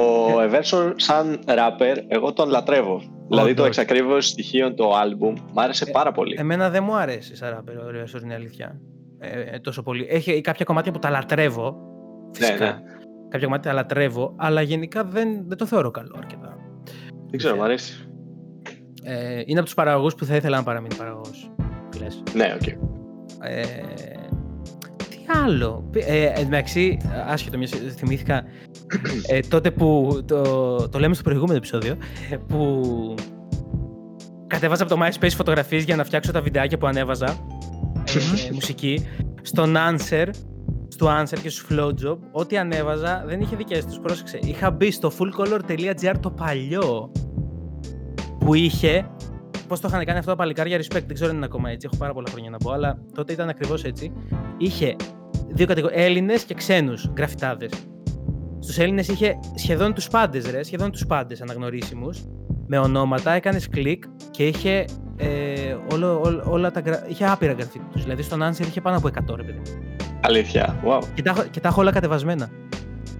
[0.00, 3.02] Ο Everson σαν rapper, εγώ τον λατρεύω.
[3.28, 3.66] Δηλαδή το Όντως.
[3.78, 6.36] εξακρίβω στοιχείο το album μου άρεσε Ε, πάρα πολύ.
[6.38, 8.80] Εμένα δεν μου αρέσει σαν ράπερ, ο Ρέωσος, είναι αλήθεια.
[9.18, 10.06] Ε, ε, τόσο πολύ.
[10.10, 11.76] Έχει κάποια κομμάτια που τα λατρεύω.
[12.34, 12.64] Φυσικά.
[12.64, 12.78] ναι.
[13.28, 16.47] Κάποια κομμάτια τα λατρεύω, αλλά γενικά δεν, δεν το θεωρώ καλό αρκετά.
[17.30, 17.92] Δεν ξέρω, μου αρέσει.
[19.02, 21.50] Ε, είναι από τους παραγωγούς που θα ήθελα να παραμείνει παραγωγός.
[22.00, 22.22] Λες.
[22.34, 22.66] Ναι, οκ.
[23.42, 23.62] Ε,
[25.08, 26.96] τι άλλο; Π- Ε, εν τω μεταξύ,
[27.26, 28.44] άσχετο, μια θυμήθηκα
[29.28, 30.18] ε, τότε που.
[30.26, 30.42] Το,
[30.88, 31.96] το λέμε στο προηγούμενο επεισόδιο.
[32.30, 32.84] ε, Που
[34.46, 37.26] κατέβαζα από το MySpace φωτογραφίες για να φτιάξω τα βιντεάκια που ανέβαζα.
[37.26, 39.06] ε, ε, μουσική.
[39.42, 40.26] Στον Answer,
[40.88, 43.98] στο Answer και στο Flowjob, ό,τι ανέβαζα δεν είχε δικές τους.
[43.98, 44.38] Πρόσεξε.
[44.42, 47.12] Είχα μπει στο fullcolor.gr το παλιό
[48.38, 49.10] που είχε
[49.68, 51.88] Πώς το είχαν κάνει αυτό τα παλικάρια, respect, δεν ξέρω αν είναι ακόμα έτσι.
[51.90, 54.12] Έχω πάρα πολλά χρόνια να πω, αλλά τότε ήταν ακριβώς έτσι.
[54.58, 54.96] Είχε
[55.48, 57.70] δύο κατηγορίε, Έλληνες και ξένους γραφιτάδες.
[58.58, 62.24] Στους Έλληνες είχε σχεδόν τους πάντες, ρε, σχεδόν τους πάντες αναγνωρίσιμους.
[62.66, 64.84] Με ονόματα, έκανες κλικ και είχε,
[65.16, 65.26] ε,
[65.92, 68.02] όλο, όλο- όλα τα, γρα- είχε άπειρα γραφίτι τους.
[68.02, 69.60] Δηλαδή στον Answer είχε πάνω από 100 ρε παιδί.
[70.22, 70.28] Μου.
[70.28, 70.76] Αλήθεια.
[70.84, 71.02] Wow.
[71.14, 72.48] Και τα, έχω- και τα έχω όλα κατεβασμένα.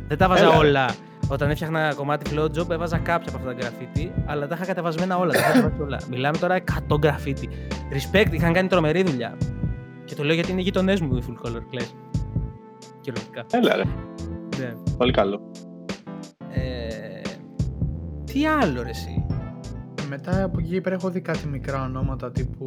[0.09, 0.57] Δεν τα βάζα Έλα.
[0.57, 0.87] όλα
[1.29, 5.17] Όταν έφτιαχνα κομμάτι flow job, έβαζα κάποια από αυτά τα graffiti, αλλά τα είχα κατεβασμένα
[5.19, 5.33] όλα.
[5.33, 5.99] Τα είχα κατεβάσει όλα.
[6.11, 6.59] Μιλάμε τώρα
[6.89, 7.49] 100 graffiti.
[7.93, 9.37] Respect, είχαν κάνει τρομερή δουλειά.
[10.05, 11.91] Και το λέω γιατί είναι γειτονές μου οι full color class.
[13.01, 13.45] Κυριολεκτικά.
[13.51, 13.83] Έλα ρε.
[14.59, 14.73] Ναι.
[14.99, 15.41] Πολύ καλό.
[16.53, 17.21] Ε,
[18.25, 19.27] τι άλλο ρε εσύ;
[20.09, 22.67] Μετά από εκεί πέρα έχω δει κάτι μικρά ονόματα τύπου.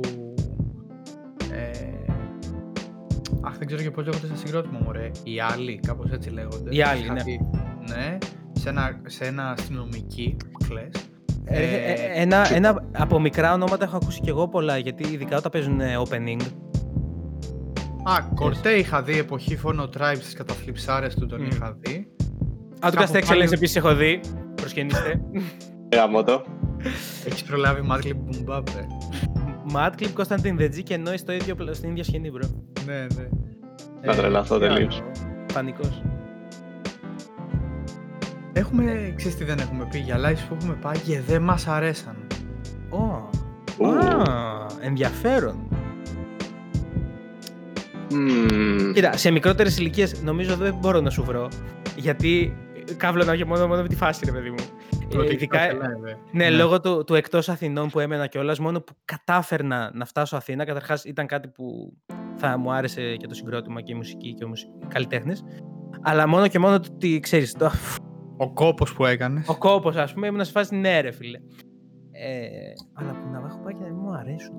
[3.43, 5.11] Αχ, δεν ξέρω και πώς λέγονται στα συγκρότημα μου, ρε.
[5.23, 6.75] Οι άλλοι, κάπως έτσι λέγονται.
[6.75, 7.23] Οι άλλοι, Είχα ναι.
[7.23, 7.39] δει,
[7.89, 8.17] ναι.
[8.51, 10.37] Σε ένα, σε ένα αστυνομική,
[10.67, 10.91] κλες.
[11.43, 15.07] Ε, Ε, ε, ένα, και- ένα από μικρά ονόματα έχω ακούσει και εγώ πολλά, γιατί
[15.13, 16.41] ειδικά όταν παίζουν ε, opening.
[18.03, 21.45] Α, Κορτέ είχα δει εποχή Phono Tribe στις καταφλιψάρες του τον Μμ.
[21.47, 22.07] είχα δει.
[22.79, 24.19] Αν το Κάπου Cast Excellence πάλι- επίσης έχω δει.
[24.55, 25.21] Προσκυνήστε.
[25.95, 26.43] Γάμο το.
[27.25, 28.15] Έχεις προλάβει Madlib
[28.49, 28.85] Boom ε.
[29.73, 32.49] Madclip, Constantine the G και Noise στο ίδιο, πλα- στην ίδια σκηνή, bro.
[32.91, 33.27] Ναι, ναι.
[34.01, 35.03] Να τρελαθώ τι άλλο; τελείως.
[35.53, 36.01] Πανικός.
[38.53, 42.15] Έχουμε, ξέρεις τι δεν έχουμε πει, για lives που έχουμε πάει και δεν μας αρέσαν.
[42.89, 43.29] Ω.
[43.77, 43.87] Ου.
[43.87, 45.67] Α, ενδιαφέρον.
[48.11, 48.91] Μμμ.
[48.93, 51.47] Κοίτα, σε μικρότερες ηλικίες νομίζω δεν μπορώ να σου βρω.
[51.95, 52.57] Γιατί
[52.97, 54.63] κάβλωνα και μόνο, μόνο με τη φάση, ρε παιδί μου.
[55.11, 56.13] Ε, Πρώτη ειδικά, εκδόση live, ε.
[56.31, 60.65] ναι, λόγω του, του εκτός Αθηνών που έμενα κιόλας, μόνο που κατάφερνα να φτάσω Αθήνα.
[60.65, 61.93] Καταρχάς ήταν κάτι που
[62.35, 65.43] θα μου άρεσε και το συγκρότημα και η μουσική και οι καλλιτέχνες.
[66.01, 67.53] Αλλά μόνο και μόνο το ότι ξέρεις.
[67.53, 67.71] Το,
[68.37, 69.47] Ο κόπος που έκανες.
[69.47, 71.37] ο κόπος, ας πούμε, ήμουν σε φάση ναι, ρε φίλε.
[72.11, 72.47] Ε,
[72.93, 74.55] αλλά που να έχω πάει και να μην μου αρέσουν.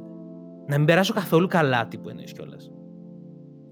[0.66, 2.70] Να μην περάσω καθόλου καλά, τύπου εννοείς κιόλας.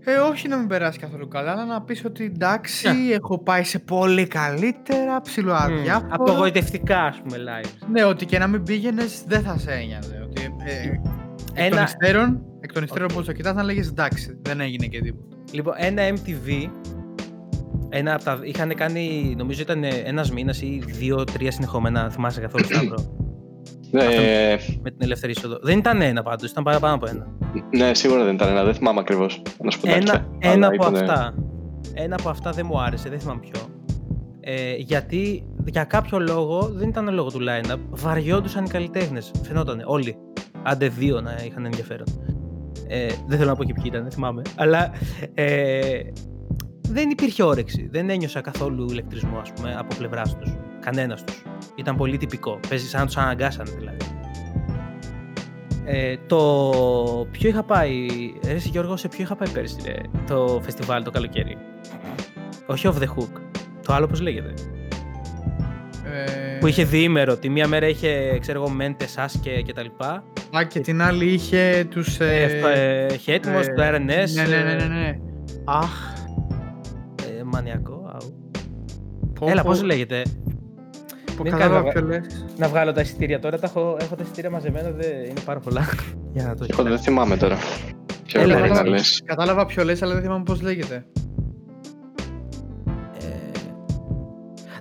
[0.04, 3.78] Ε, όχι να μην περάσει καθόλου καλά, αλλά να πεις ότι εντάξει, έχω πάει σε
[3.78, 6.14] πολύ καλύτερα, ψηλό αδιάφορα.
[6.14, 7.86] Απογοητευτικά, ας πούμε, live.
[7.90, 10.20] Ναι, ότι και να μην πήγαινες δεν θα σε ένοιαζε.
[10.24, 14.38] Ότι, ε, εκ των Ένα, υστέρων, εκ των υστέρων πώς το κοιτάς να λέγεις εντάξει,
[14.42, 15.36] δεν έγινε και τίποτα.
[15.52, 16.70] Λοιπόν, ένα MTV.
[17.88, 22.00] Ένα από τα, είχαν κάνει, νομίζω ήταν ένας μήνας ή δύο-τρία συνεχόμενα.
[22.00, 23.29] δεν Θυμάσαι καθόλου Σταύρο.
[23.92, 25.58] Ε, με την ελεύθερη είσοδο.
[25.62, 27.26] Δεν ήταν ένα πάντως, ήταν παραπάνω από ένα.
[27.76, 28.64] ναι, σίγουρα δεν ήταν ένα.
[28.64, 29.42] Δεν θυμάμαι ακριβώς.
[29.62, 30.28] Να σου πω την Ένα, αλήθεια.
[30.38, 31.34] ένα Αλλά από ήτανε- αυτά.
[31.94, 33.60] Ένα από αυτά δεν μου άρεσε, δεν θυμάμαι ποιο.
[34.40, 39.30] Ε, γιατί για κάποιο λόγο, δεν ήταν λόγω του line-up, βαριόντουσαν οι καλλιτέχνες.
[39.46, 40.16] Φαινόταν όλοι.
[40.62, 42.06] Άντε δύο να είχαν ενδιαφέρον.
[42.88, 44.42] Ε, δεν θέλω να πω και ποιοι ήταν, δεν θυμάμαι.
[44.56, 44.90] Αλλά
[45.34, 46.00] ε,
[46.88, 47.88] δεν υπήρχε όρεξη.
[47.92, 50.52] Δεν ένιωσα καθόλου ηλεκτρισμό, ας πούμε, από πλευράς τους.
[50.80, 51.42] Κανένας τους.
[51.74, 52.60] Ήταν πολύ τυπικό.
[52.68, 53.96] Παίζει σαν να τους αναγκάσανε δηλαδή.
[55.84, 56.38] Ε, το
[57.30, 58.06] ποιο είχα πάει.
[58.44, 59.94] Ρε εσύ, Γιώργο, σε ποιο είχα πάει πέρσι, ρε,
[60.26, 61.56] το φεστιβάλ το καλοκαίρι;
[62.66, 63.40] Όχι off the hook.
[63.86, 64.54] Το άλλο πώς λέγεται;
[66.04, 67.36] Ε, Που είχε διήμερο.
[67.36, 70.24] Τη μία μέρα είχε, ξέρω εγώ, μέντες, άσκε και τα λοιπά.
[70.56, 72.20] Α, και την άλλη είχε τους...
[72.20, 74.30] Ε, Ε, ε, Χέτμος, το RNS.
[74.34, 75.18] Ναι, ναι, ναι, ναι, ναι.
[75.64, 76.12] Αχ,
[77.38, 78.10] ε, μανιακό.
[78.14, 78.50] αου.
[79.40, 80.22] πω, Έλα, πω, πώς λέγεται;
[81.42, 82.46] Πω, μην κατάλαβα κάνω- ποιο λες.
[82.56, 83.58] Να βγάλω τα εισιτήρια τώρα.
[83.58, 85.88] Τα έχω, έχω τα εισιτήρια μαζεμένα, δεν είναι πάρα πολλά.
[86.34, 87.56] Για να το Εγώ δεν θυμάμαι τώρα.
[88.26, 88.88] Ποιο Έλα, μπορεί ρε, να εσύ.
[88.88, 89.22] λες.
[89.24, 91.04] Κατάλαβα ποιο λες, αλλά δεν θυμάμαι πώς λέγεται.
[93.18, 93.26] Ε,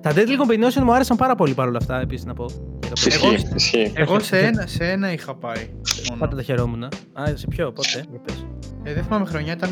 [0.02, 2.46] Τα Deadly Combination μου άρεσαν πάρα πολύ παρόλα αυτά, επίσης να πω.
[2.82, 3.92] Για το Ισχύει, ισχύει.
[3.96, 5.70] Εγώ σε ένα, σε ένα είχα πάει.
[6.10, 6.20] μόνο.
[6.20, 6.84] Πάντα τα χαιρόμουν.
[6.84, 6.90] Α,
[7.34, 8.46] σε ποιο, πότε, για πες.
[8.84, 9.70] Ε, δεν θυμάμαι χρονιά, ήταν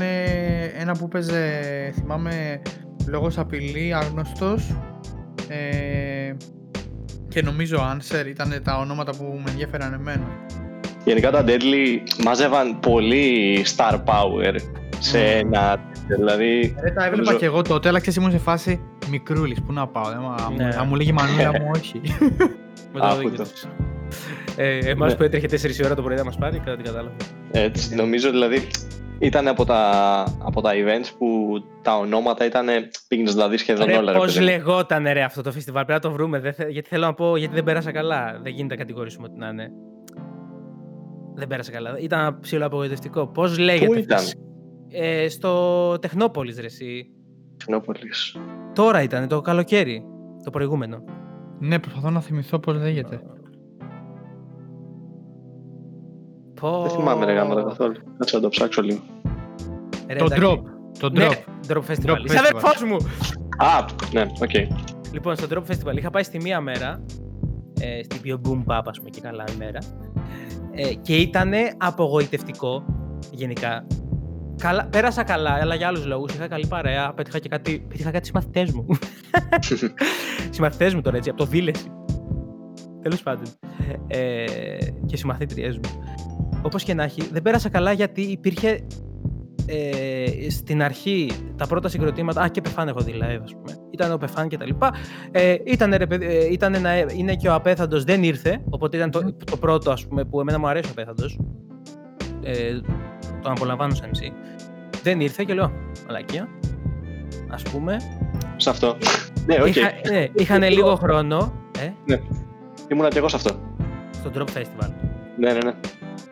[0.80, 1.42] ένα που παίζε,
[1.96, 2.62] θυμάμαι,
[3.08, 4.76] λόγος απειλή, άγνωστος.
[5.50, 5.58] Ε,
[7.38, 10.24] και νομίζω Answer ήταν τα ονόματα που με ενδιαφέραν εμένα.
[11.06, 14.56] Γενικά τα Deadly μάζευαν πολύ star power
[15.00, 15.40] σε Mm.
[15.46, 15.80] ένα.
[16.08, 16.76] Δηλαδή.
[16.84, 19.88] Ε, τα έβλεπα Νομίζω- και εγώ τότε, αλλά ξέρεις ήμουν σε φάση μικρούλης, πού να
[19.88, 20.66] πάω, ε, μα, Ναι.
[20.80, 22.02] αν μου λέγει η μανούλα μου όχι.
[22.94, 23.44] Με το Άκου δίκιο το.
[23.52, 23.64] τους.
[24.56, 25.18] Ε, εμάς Ναι.
[25.18, 27.16] που έτρεχε 4 η ώρα το πρωί να μας πάρει, κατά την κατάλαβα.
[27.52, 28.68] Έτσι, νομίζω δηλαδή
[29.20, 29.90] ήταν από τα,
[30.44, 32.68] από τα events που τα ονόματα ήταν.
[33.08, 34.00] πήγαινε να τα δει σχεδόν όλα.
[34.00, 34.52] Ρε, ρε πώς παιδί μου.
[34.52, 37.38] λεγόταν ρε αυτό το φεστιβάλ, πρέπει να το βρούμε, δεν θε- γιατί θέλω να πω,
[37.38, 38.40] γιατί δεν πέρασα καλά.
[38.44, 39.70] Δεν γίνεται να κατηγορήσουμε ότι να είναι.
[41.36, 41.98] Δεν πέρασα καλά.
[42.00, 43.28] Ήταν ψηλό απογοητευτικό.
[43.28, 43.86] Πώς λέγεται.
[43.86, 44.24] Πού ήταν,
[44.90, 47.06] Ε, στο Τεχνόπολης ρε εσύ.
[47.58, 48.36] Τεχνόπολης.
[48.74, 50.04] Τώρα ήταν, το καλοκαίρι.
[50.44, 51.04] Το προηγούμενο.
[51.60, 53.22] ναι, προσπαθώ να θυμηθώ πώς λέγεται.
[56.62, 56.82] Πω...
[56.82, 57.94] Δεν θυμάμαι ρε γάμματα καθόλου.
[58.18, 59.00] Κάτσε να το ψάξω λίγο.
[60.08, 60.42] Ρε, Το εντάξει.
[60.44, 60.60] drop,
[61.00, 61.72] το Ναι, drop.
[61.74, 62.10] Drop Festival.
[62.12, 62.46] Drop Είσαι Festival.
[62.48, 62.96] αδερφός μου!
[63.58, 64.52] Α, ναι, οκ.
[65.14, 67.04] Λοιπόν, στο Drop Festival είχα πάει στη μία μέρα,
[67.80, 69.80] ε, στην πιο boom bap, ας πούμε, και καλά ημέρα.
[70.72, 72.86] Ε, και ήταν απογοητευτικό,
[73.32, 73.88] γενικά.
[74.58, 76.34] Καλά, πέρασα καλά, αλλά για άλλους λόγους.
[76.34, 78.86] Είχα καλή παρέα, πέτυχα και κάτι, πέτυχα κάτι συμμαθητές μου.
[80.56, 81.92] συμμαθητές μου τώρα, έτσι, από το δίλεση.
[83.02, 83.46] Τέλος πάντων.
[84.08, 84.46] Ε,
[85.06, 86.04] και συμμαθήτριές μου.
[86.68, 88.80] Όπως και να έχει, δεν πέρασα καλά γιατί υπήρχε
[89.66, 92.42] ε, στην αρχή τα πρώτα συγκροτήματα.
[92.42, 93.78] Α, και πεφάνε έχω δει live, ας πούμε.
[93.92, 94.70] ήταν ο Πεφάν κτλ.
[95.32, 98.62] Ε, ήταν, ρε, παιδί, ε, ήταν να είναι και ο απέθαντος, δεν ήρθε.
[98.70, 101.40] Οπότε ήταν το, το πρώτο ας πούμε, που εμένα μου αρέσει ο απέθαντος.
[102.44, 102.80] Ε,
[103.42, 104.32] τον απολαμβάνω σαν MC.
[105.04, 105.72] Δεν ήρθε και λέω,
[106.08, 106.48] μαλακία.
[107.50, 107.98] Ας πούμε.
[108.56, 108.98] Σε αυτό.
[109.46, 109.68] ναι, οκ.
[109.68, 111.54] Είχα, ναι, είχαν λίγο χρόνο.
[111.80, 112.20] Ε, Ναι.
[112.92, 113.50] Ήμουνα και εγώ σε αυτό.
[114.12, 114.90] στο Drop Festival.
[115.38, 115.72] Ναι, ναι, ναι.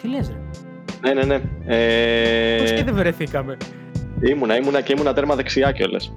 [0.05, 1.13] Τι λες ρε.
[1.13, 1.41] Ναι, ναι, ναι.
[1.75, 3.57] Ε, Πώς και δεν βρεθήκαμε.
[4.29, 6.13] ήμουνα, ήμουνα και ήμουνα τέρμα δεξιά κιόλας.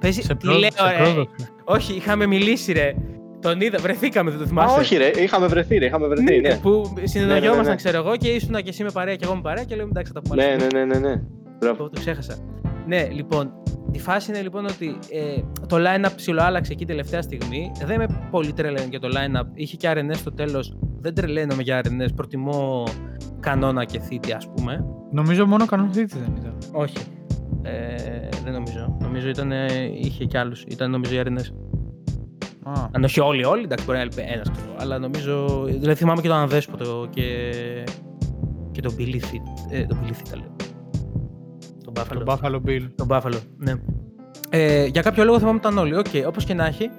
[0.00, 1.02] Παίζει, Σε τι πρόδο- λέω σε ρε.
[1.02, 1.26] πρόδο.
[1.64, 2.92] Όχι, είχαμε μιλήσει ρε.
[3.40, 4.78] Τον είδα, βρεθήκαμε, δεν το Α, θυμάσαι.
[4.80, 5.10] όχι, ρε.
[5.22, 5.86] Είχαμε βρεθεί, ρε.
[5.86, 6.40] Είχαμε βρεθεί.
[6.40, 7.74] Ναι, Ναι, που συνεννοιόμασταν, ναι, ναι.
[7.74, 10.12] ξέρω εγώ, και ήσουν και εσύ με παρέα και εγώ με παρέα και λέμε εντάξει,
[10.14, 10.42] θα τα πούμε.
[10.44, 11.22] ναι, άλλη ναι, ναι, ναι, ναι.
[11.58, 11.76] Μπράβο.
[11.82, 12.36] Το, το ξέχασα.
[12.86, 13.52] Ναι, λοιπόν,
[13.92, 17.70] η φάση είναι λοιπόν ότι ε, το line-up ψιλοάλλαξε εκεί τελευταία στιγμή.
[17.84, 19.46] Δεν με πολύ τρελαίνει για το line-up.
[19.54, 20.76] Είχε και RNS στο τέλος.
[21.00, 22.08] Δεν τρελαίνομαι για RNS.
[22.16, 22.84] Προτιμώ
[23.40, 24.84] κανόνα και θήτη, ας πούμε.
[25.12, 26.58] Νομίζω μόνο κανένα θήτη δεν ήταν.
[26.72, 26.96] Όχι.
[27.62, 28.96] Ε, δεν νομίζω.
[29.00, 30.62] Νομίζω ήταν, ε, είχε κι άλλους.
[30.68, 31.54] Ήταν νομίζω οι RNS.
[32.62, 34.74] Α, Αν όχι όλοι, όλοι, εντάξει, μπορεί να έλειπε ένας, ξέρω.
[34.78, 35.64] Αλλά νομίζω.
[35.64, 37.52] Δηλαδή θυμάμαι και τον Ανδέσποτο και.
[38.70, 39.70] και τον Billy Fit.
[39.70, 40.56] Ε, τον Billy Fit, τα λέω.
[41.92, 42.22] Τον Buffalo.
[42.24, 42.88] το Buffalo Bill.
[42.94, 43.72] Τον Buffalo, ναι.
[44.50, 45.96] Ε, για κάποιο λόγο θυμάμαι ήταν όλοι.
[45.96, 46.90] Οκ, όπως και να έχει.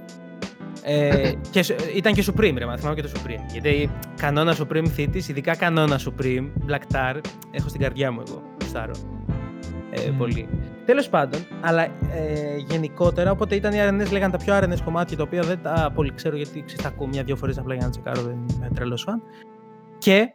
[0.84, 3.52] Ε, και, σου- ήταν και Supreme, ρε, μα θυμάμαι και το Supreme.
[3.52, 7.20] Γιατί κανόνα Supreme θήτης, ειδικά κανόνα Supreme, Black Tar,
[7.52, 8.92] έχω στην καρδιά μου εγώ, γουστάρω.
[9.92, 10.18] Ε, Μμμ.
[10.18, 10.48] Πολύ.
[10.86, 11.90] Τέλος πάντων, αλλά ε,
[12.70, 16.12] γενικότερα, οπότε ήταν οι RNS, λέγανε τα πιο RNS κομμάτια, τα οποία δεν τα πολύ
[16.16, 19.22] ξέρω, γιατί ξέρεις, τα ακούω μια-δυο φορές απλά για να τσεκάρω, δεν είμαι τρελός φαν.
[19.98, 20.28] Και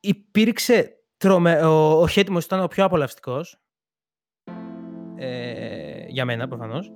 [0.00, 0.90] υπήρξε
[1.22, 1.60] τρομε...
[1.66, 3.56] ο, ο Χέτιμος ήταν ο πιο απολαυστικός,
[5.16, 6.92] ε, για μένα προφανώς.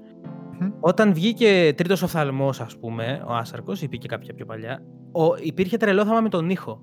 [0.61, 0.71] Μμμ.
[0.81, 4.83] Όταν βγήκε τρίτος οφθαλμός, ας πούμε, ο Άσαρκος, είπε και κάποια πιο παλιά,
[5.13, 6.83] ο, υπήρχε τρελό θέμα με τον ήχο.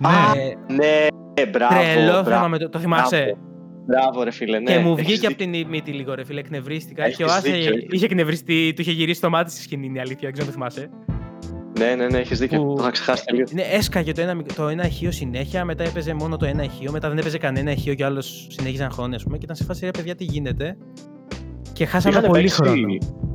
[0.00, 1.74] Ναι, Ε, Ναι, μπράβο.
[1.74, 3.40] τρελό θέμα μπράβο, με το, το θυμάσαι; Μπράβο.
[3.86, 4.58] Μπράβο, ρε φίλε.
[4.58, 5.60] Ναι, και μου έχεις βγήκε από δίκιο.
[5.60, 7.04] την μύτη λίγο, ρε φίλε, εκνευρίστηκα.
[7.04, 7.72] Έχεις και ο Άσε δίκιο.
[7.90, 10.52] είχε εκνευριστεί, του είχε γυρίσει το μάτι στη σκηνή, είναι η αλήθεια, δεν ξέρω αν
[10.54, 10.90] το θυμάσαι.
[11.78, 12.62] Ναι, ναι, ναι, έχεις δίκιο.
[12.64, 13.52] Που- Το είχα ξεχάσει τελείως.
[13.52, 16.92] Ναι, έσκαγε το ένα, μικ- το ένα ηχείο συνέχεια, μετά έπαιζε μόνο το ένα ηχείο,
[16.92, 19.56] μετά δεν έπαιζε κανένα ηχείο και ο άλλος συνέχιζε να χώνει, ας πούμε, και ήταν
[19.56, 20.76] σε φάση ρε παιδιά τι γίνεται.
[21.72, 22.86] Και χάσαμε Είχαν πολύ παίξει, χρόνο.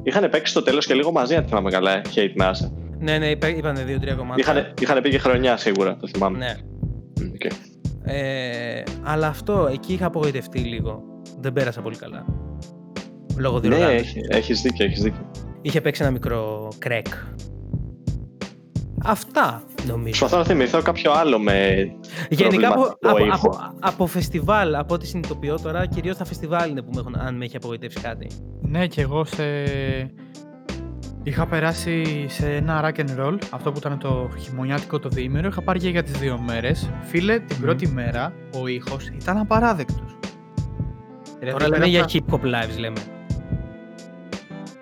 [0.04, 1.92] είχαν παίξει στο τέλος και λίγο μαζί, αν θυμάμαι καλά.
[1.92, 2.72] ε, Hate με Άσα.
[3.00, 4.44] Ναι, ναι, είπα- είπανε δύο-τρία κομμάτια.
[4.54, 6.38] Είχαν, είχαν πει και χρονιά σίγουρα, το θυμάμαι.
[6.38, 6.56] Ναι.
[7.22, 7.52] Μμ, οκ.
[8.04, 11.04] Ε, αλλά αυτό, εκεί είχα απογοητευτεί λίγο.
[11.40, 12.26] Δεν πέρασα πολύ καλά.
[13.38, 14.00] Λόγω Ναι, διοργάνωσης.
[14.16, 15.32] έχει- έχεις δίκιο, έχεις δίκιο.
[15.62, 17.06] Είχε παίξει ένα μικρό κρέκ.
[19.04, 20.20] Αυτά, νομίζω.
[20.20, 21.88] Προσπαθώ να θυμηθώ κάποιο άλλο με.
[22.30, 23.66] Γενικά από, προβληματικό από, ήχο.
[23.68, 27.36] από, από φεστιβάλ, από ό,τι συνειδητοποιώ τώρα, κυρίως τα φεστιβάλ είναι που με έχουν, αν
[27.36, 28.28] με έχει απογοητεύσει κάτι.
[28.62, 29.44] ναι, και εγώ σε...
[31.24, 35.62] Είχα περάσει σε ένα rock and roll, αυτό που ήταν το χειμωνιάτικο το διήμερο, είχα
[35.62, 36.90] πάρει και για τις δύο μέρες.
[37.02, 37.64] Φίλε, την Μμμ.
[37.66, 40.18] πρώτη μέρα ο ήχος ήταν απαράδεκτος.
[41.40, 43.00] Δηλαδή, τώρα λέμε για πέρασα- hip hop lives, λέμε.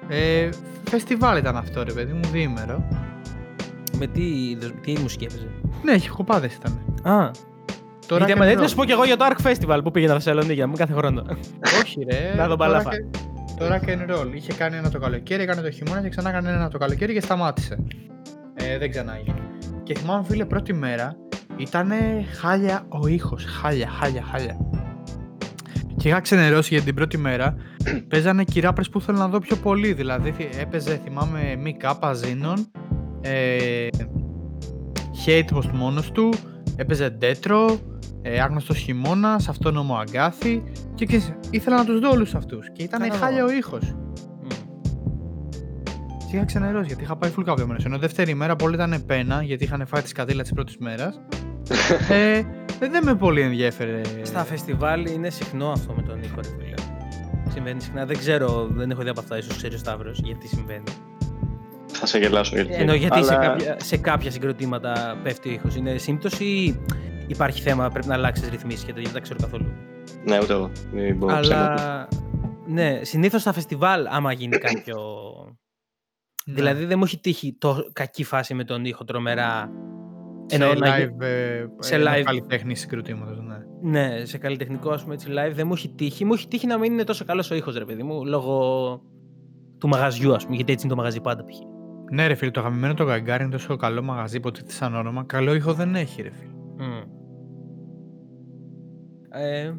[0.07, 0.49] Ε,
[0.89, 2.87] φεστιβάλ ήταν αυτό ρε παιδί μου, διήμερο.
[3.99, 5.47] Με τι, είδος- τι μουσική έπαιζε.
[5.84, 6.72] Ναι, χιχοπάδες ήταν.
[7.13, 7.31] Α,
[8.07, 8.69] Το γιατί rock άμα and δεν θα roll.
[8.69, 11.23] σου πω κι εγώ για το Arc Festival που πήγαινα στη Θεσσαλονίκη μου κάθε χρόνο.
[11.84, 12.34] Όχι ρε.
[12.35, 12.89] Να το δω μπαλάφα.
[12.89, 13.17] rock-
[13.57, 14.34] Το rock and roll.
[14.35, 17.22] Είχε κάνει ένα το καλοκαίρι, έκανε το χειμώνα και ξανά έκανε ένα το καλοκαίρι και
[17.22, 17.77] σταμάτησε.
[18.53, 19.38] Ε, δεν ξανά έγινε.
[19.84, 21.15] Και θυμάμαι φίλε πρώτη μέρα
[21.57, 21.91] ήταν
[22.39, 23.45] χάλια ο ήχος.
[23.45, 24.57] Χάλια, χάλια, χάλια.
[25.97, 27.55] Και είχα ξενερώσει γιατί την πρώτη μέρα
[28.09, 29.93] παίζανε κυράπρες που ήθελα να δω πιο πολύ.
[29.93, 32.72] Δηλαδή θυ- έπαιζε, θυμάμαι, μη κάπα Ζήνων,
[33.26, 33.88] ε,
[35.26, 36.34] Hate Host μόνος του,
[36.76, 37.80] έπαιζε Ντέτρο,
[38.22, 40.64] ε, Άγνωστος Χειμώνας, Αυτόνομο Αγκάθι
[40.95, 43.14] και ξέρεις, ήθελα να τους δω όλους αυτούς και ήταν Καλά.
[43.14, 43.95] χάλια ο ήχος.
[46.30, 47.85] Και είχα ξενερώσει γιατί είχα πάει full καβιόμενος.
[47.85, 51.22] Ενώ δεύτερη μέρα πολύ ήταν πένα γιατί είχαν φάει τη σκατήλα της πρώτης μέρας.
[52.10, 52.38] ε,
[52.80, 54.02] ε, δεν με πολύ ενδιέφερε.
[54.22, 56.73] Στα φεστιβάλ είναι συχνό αυτό με τον ήχο, ρε φίλε.
[57.49, 58.06] Συμβαίνει συχνά.
[58.06, 60.84] Δεν ξέρω, δεν έχω δει από αυτά, ίσως ξέρει ο Σταύρος, γιατί συμβαίνει.
[62.07, 62.73] Θα σε γελάσω γιατί.
[62.73, 65.76] Ενώ γιατί σε, αλλά- κάποια, σε κάποια συγκροτήματα πέφτει ο ήχος.
[65.76, 66.76] Είναι σύμπτωση ή
[67.27, 69.65] υπάρχει θέμα, πρέπει να αλλάξεις ρυθμίσεις και τέτοια, δεν τα ξέρω καθόλου.
[70.26, 70.72] Ναι, ούτε εγώ.
[70.94, 71.73] Μην πω ψέματα.
[71.73, 72.07] Αλλά
[72.68, 74.95] ναι, συνήθως στα φεστιβάλ άμα γίνει κάποιο...
[76.45, 76.53] Ναι.
[76.53, 79.72] Δηλαδή δεν μου έχει τύχει το κακή φάση με τον ήχο τρομερά.
[80.45, 82.23] σε Εννοώ να γι- live, ε, σε ε, live.
[82.26, 83.57] καλλιτέχνη συγκροτήματος, ναι.
[83.82, 86.26] Ναι, σε καλλιτεχνικό ας πούμε έτσι live δεν μου έχει τύχει.
[86.26, 89.02] Μου έχει τύχει να μην είναι τόσο καλός ο ήχος ρε παιδί μου, λόγω
[89.80, 91.57] του μαγαζιού ας πούμε, γιατί έτσι είναι το μαγαζί πάντα π.χ.
[92.11, 95.23] Ναι, ρε φίλε, το αγαπημένο το Gagarin είναι τόσο καλό μαγαζί, υποτίθεται σαν όνομα.
[95.23, 96.52] Καλό ήχο δεν έχει, ρε φίλε.
[96.88, 97.02] Μμ.
[99.38, 99.73] Ε,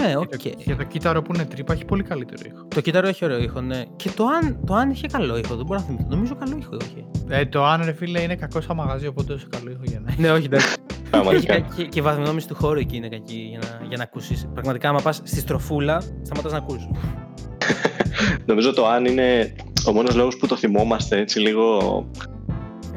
[0.00, 0.36] ναι, οκ.
[0.36, 2.64] Και το- Και το κύτταρο που είναι τρύπα έχει πολύ καλύτερο ήχο.
[2.68, 3.82] Το κύτταρο έχει ωραίο ήχο, ναι.
[3.96, 6.06] Και το αν, το αν είχε καλό ήχο, δεν μπορώ να θυμηθώ.
[6.08, 7.04] Νομίζω καλό ήχο είχε.
[7.28, 10.10] Ε, το αν ρε φίλε είναι κακό σαν μαγαζί, οπότε τόσο καλό ήχο για να
[10.12, 10.20] έχει.
[10.20, 10.66] ναι, όχι, εντάξει.
[10.90, 11.60] Έχει Πραγματικά.
[11.60, 14.46] κα- και, και η βαθμινόμηση του χώρου εκεί είναι κακή για να, για να ακούσεις.
[14.52, 16.90] Πραγματικά, άμα πας στη στροφούλα, σταματάς να ακούσει.
[18.46, 19.52] Νομίζω το αν είναι
[19.86, 22.06] ο μόνος λόγος που το θυμόμαστε έτσι λίγο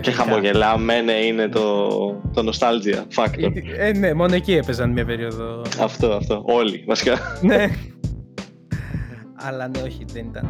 [0.01, 1.87] και χαμογελάμε ναι, είναι το,
[2.33, 3.51] το nostalgia factor.
[3.77, 5.61] Ε, ναι, μόνο εκεί έπαιζαν μια περίοδο.
[5.79, 6.43] Αυτό, αυτό.
[6.45, 7.19] Όλοι, βασικά.
[7.41, 7.67] ναι.
[9.47, 10.49] Αλλά ναι, όχι, δεν ήταν.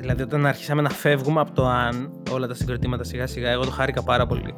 [0.00, 3.70] Δηλαδή, όταν αρχίσαμε να φεύγουμε από το αν, όλα τα συγκροτήματα σιγά σιγά, εγώ το
[3.70, 4.54] χάρηκα πάρα πολύ.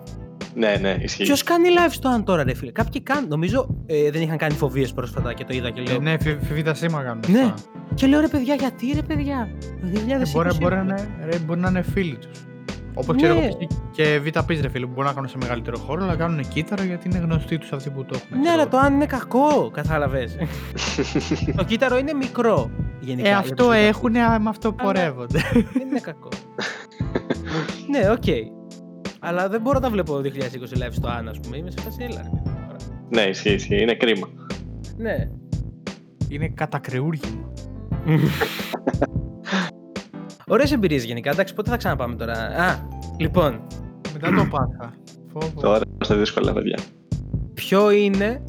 [0.54, 1.22] Ναι, ναι, ισχύει.
[1.22, 3.28] Ποιος κάνει live στο αν τώρα, ρε φίλε; Κάποιοι κάνουν.
[3.28, 5.94] Νομίζω ε, δεν είχαν κάνει φοβίες πρόσφατα και το είδα και λέω.
[5.94, 7.22] Ε, ναι, φιβίτα σήμα κάνουν.
[7.28, 7.54] Ναι.
[7.94, 9.48] Και λέω ρε παιδιά, γιατί ρε παιδιά;
[9.94, 9.96] 2020.
[10.08, 12.40] Ε, μπορεί, μπορεί, να είναι, ρε, μπορεί να είναι φίλοι τους.
[12.94, 13.66] Όπως ξέρω εγώ ναι.
[13.92, 17.08] και β' ρε φίλε που μπορεί να κάνουν σε μεγαλύτερο χώρο, αλλά κάνουν κύτταρο γιατί
[17.08, 18.40] είναι γνωστοί τους αυτοί που το έχουν.
[18.40, 20.36] Ναι, αλλά το αν είναι κακό, κατάλαβες.
[21.56, 22.70] το κύτταρο είναι μικρό.
[23.00, 25.40] Γενικά, ε, αυτό έχουν, με αυτό πορεύονται.
[25.52, 26.28] Δεν είναι κακό.
[27.92, 28.58] ναι, οκ.
[29.20, 30.26] Αλλά δεν μπορώ να τα βλέπω 2020
[30.82, 31.56] live στο αν, ας πούμε.
[31.56, 32.30] Είμαι σε φάση έλα.
[33.08, 33.82] Ναι, ισχύει, ισχύει.
[33.82, 34.28] Είναι κρίμα.
[34.96, 35.28] Ναι.
[36.28, 37.52] Είναι κατακρεούργημα.
[40.46, 41.30] Ωραίες εμπειρίες γενικά.
[41.30, 42.76] Εντάξει, πότε θα ξαναπάμε τώρα; Α,
[43.18, 43.60] λοιπόν.
[44.12, 44.94] Μετά το Πάσχα.
[45.60, 46.78] Τώρα είμαστε δύσκολα, παιδιά.
[47.54, 48.44] Ποιο είναι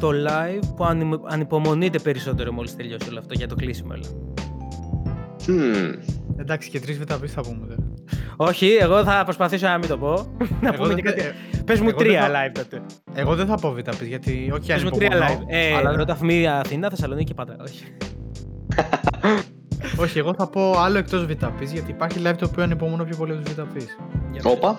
[0.00, 0.84] το live που
[1.28, 4.06] ανυπομονείτε περισσότερο μόλις τελειώσει όλο αυτό για το κλείσιμο, έλα;
[5.46, 5.98] Hmm.
[6.36, 7.67] Εντάξει, και τρεις βιταπεί θα πούμε τώρα.
[8.40, 10.26] Όχι, εγώ θα προσπαθήσω να μην το πω.
[10.62, 11.22] να πούμε και κάτι.
[11.64, 12.82] Πες μου τρία live τότε.
[13.14, 14.50] Εγώ δεν θα πω βιταπεί γιατί.
[14.54, 15.42] Όχι, Πες μου τρία live.
[15.46, 16.18] Ε, αλλά ρώτα
[16.58, 17.56] Αθήνα, Θεσσαλονίκη και πάντα.
[17.60, 17.84] Όχι.
[19.96, 23.32] Όχι, εγώ θα πω άλλο εκτός VTAP γιατί υπάρχει live το οποίο ανυπομονώ πιο πολύ
[23.32, 23.82] από τους VTAP.
[24.42, 24.78] Όπα.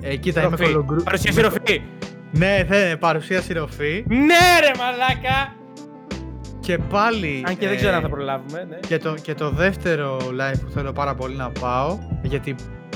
[0.00, 1.02] Ε, κοίτα, είμαι κολογκρού.
[1.02, 1.82] Παρουσίαση ροφή.
[2.30, 4.04] Ναι, θα παρουσίαση ροφή.
[4.08, 5.54] Ναι, ρε μαλάκα!
[6.60, 7.44] Και πάλι.
[7.46, 8.66] Αν και δεν ξέρω ε, αν θα προλάβουμε.
[8.68, 8.76] Ναι.
[8.86, 12.54] Και, το, και το δεύτερο live που θέλω πάρα πολύ να πάω, γιατί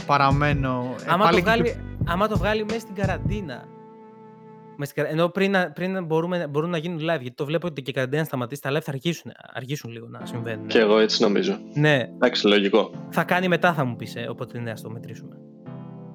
[0.09, 0.94] παραμένω.
[1.01, 1.74] Ε, άμα, το βγάλει,
[2.05, 3.64] άμα το βγάλει μέσα στην καραντίνα,
[4.94, 8.24] ενώ πριν, πριν μπορούμε, μπορούν να γίνουν live, γιατί το βλέπω ότι και η καραντίνα
[8.24, 10.66] σταματήσει, τα live θα αργήσουν, αργήσουν λίγο να συμβαίνουν.
[10.66, 11.59] Και εγώ έτσι νομίζω.
[11.74, 12.09] Ναι.
[12.14, 12.90] Εντάξει, λογικό.
[13.10, 15.36] Θα κάνει μετά, θα μου πεις, ε, οπότε ναι, ας το μετρήσουμε.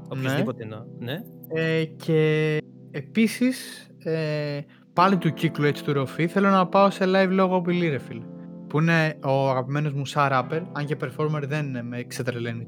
[0.08, 0.74] Οποιοδήποτε ναι.
[0.74, 0.88] εννοώ.
[1.00, 1.22] Ναι.
[1.54, 2.58] Ε, και
[2.92, 4.60] επίσης, ε,
[4.94, 8.24] πάλι του κύκλου έτσι του ροφή, θέλω να πάω σε live λόγω απειλή, ρε φίλε.
[8.74, 12.66] Που είναι ο αγαπημένος μου σαν rapper, αν και performer δεν με ξετρελαίνει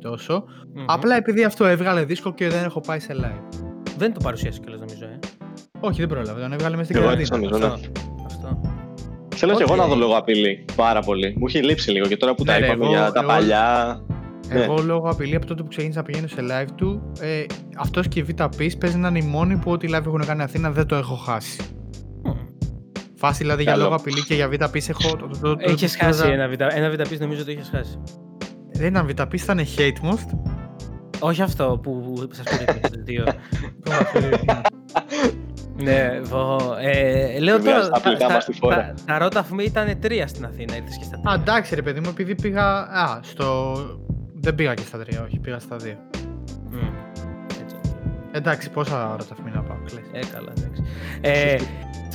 [0.86, 3.66] Απλά επειδή αυτό έβγαλε δίσκο και δεν έχω πάει σε live.
[3.98, 5.20] Δεν το παρουσίασε κιόλας νομίζω, ε.
[5.80, 6.42] Όχι, δεν πρόλαβε.
[6.42, 7.38] Τον έβγαλε μέσα στην καραντίνα.
[7.38, 7.68] Ναι.
[8.26, 8.62] Αυτό.
[9.36, 9.58] Θέλω okay.
[9.58, 10.66] και εγώ να δω λόγω απειλή.
[10.76, 11.36] Πάρα πολύ.
[11.38, 14.02] Μου έχει λείψει λίγο και τώρα που τα ναι, είπαμε για τα παλιά.
[14.50, 14.82] Εγώ ναι.
[14.82, 17.46] λόγω απειλή από τότε που ξεκίνησα να πηγαίνω σε live του, ε,
[17.78, 20.44] αυτός και η Vita Peace παίζει να είναι οι μόνοι που ό,τι live έχουν κάνει
[20.44, 21.75] Αθήνα δεν το έχω χάσει.
[23.26, 23.28] Mm.
[23.28, 25.16] Φάση δηλαδή για λόγω απειλή και για Vita Peace έχω.
[25.16, 28.02] Το, το, έχεις χάσει ένα Vita, ένα Vita Peace, νομίζω το έχεις χάσει.
[28.72, 30.38] Δεν ήταν Vita Peace, ήταν hate most.
[31.20, 33.24] Όχι αυτό που σας πήρε το δύο.
[35.76, 37.90] Ναι, βο, ε, λέω τώρα.
[37.90, 38.28] Τα, τα,
[38.60, 41.32] τα, τα ρότα ήταν τρία στην Αθήνα, ήρθες και στα τρία.
[41.32, 42.66] Α, εντάξει, ρε παιδί μου, επειδή πήγα.
[42.80, 43.76] Α, στο.
[44.34, 45.98] Δεν πήγα και στα τρία, όχι, πήγα στα δύο.
[46.72, 46.78] Mm.
[47.62, 47.76] Έτσι.
[48.32, 50.06] Εντάξει, πόσα ρότα να πάω, κλαις.
[50.12, 50.84] Ε, καλά, εντάξει.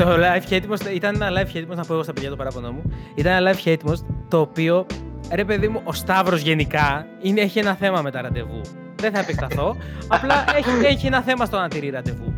[0.00, 2.72] Ε, το live hate ήταν ένα live hate να πω εγώ στα παιδιά το παράπονο
[2.72, 2.82] μου.
[3.14, 3.94] Ήταν ένα live hate
[4.28, 4.86] το οποίο,
[5.32, 8.60] ρε παιδί μου, ο Σταύρος γενικά είναι, έχει ένα θέμα με τα ραντεβού.
[8.96, 9.76] Δεν θα επεκταθώ.
[10.14, 12.34] απλά έχει, έχει ένα θέμα στο να τηρεί ραντεβού.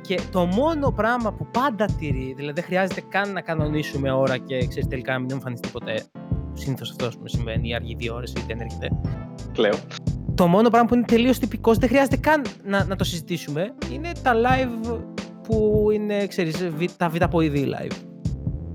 [0.00, 4.66] Και το μόνο πράγμα που πάντα τηρεί, δηλαδή δεν χρειάζεται καν να κανονίσουμε ώρα και
[4.66, 6.02] ξέρεις τελικά να μην εμφανιστεί ποτέ.
[6.52, 8.88] Συνήθως αυτός που συμβαίνει, ή αργεί δύο ώρες ή δεν έρχεται.
[9.52, 9.74] Κλαίω.
[10.34, 14.10] Το μόνο πράγμα που είναι τελείως τυπικός, δεν χρειάζεται καν να, να το συζητήσουμε, είναι
[14.22, 14.98] τα live
[15.50, 16.56] που είναι, ξέρεις,
[16.96, 17.92] τα β' live.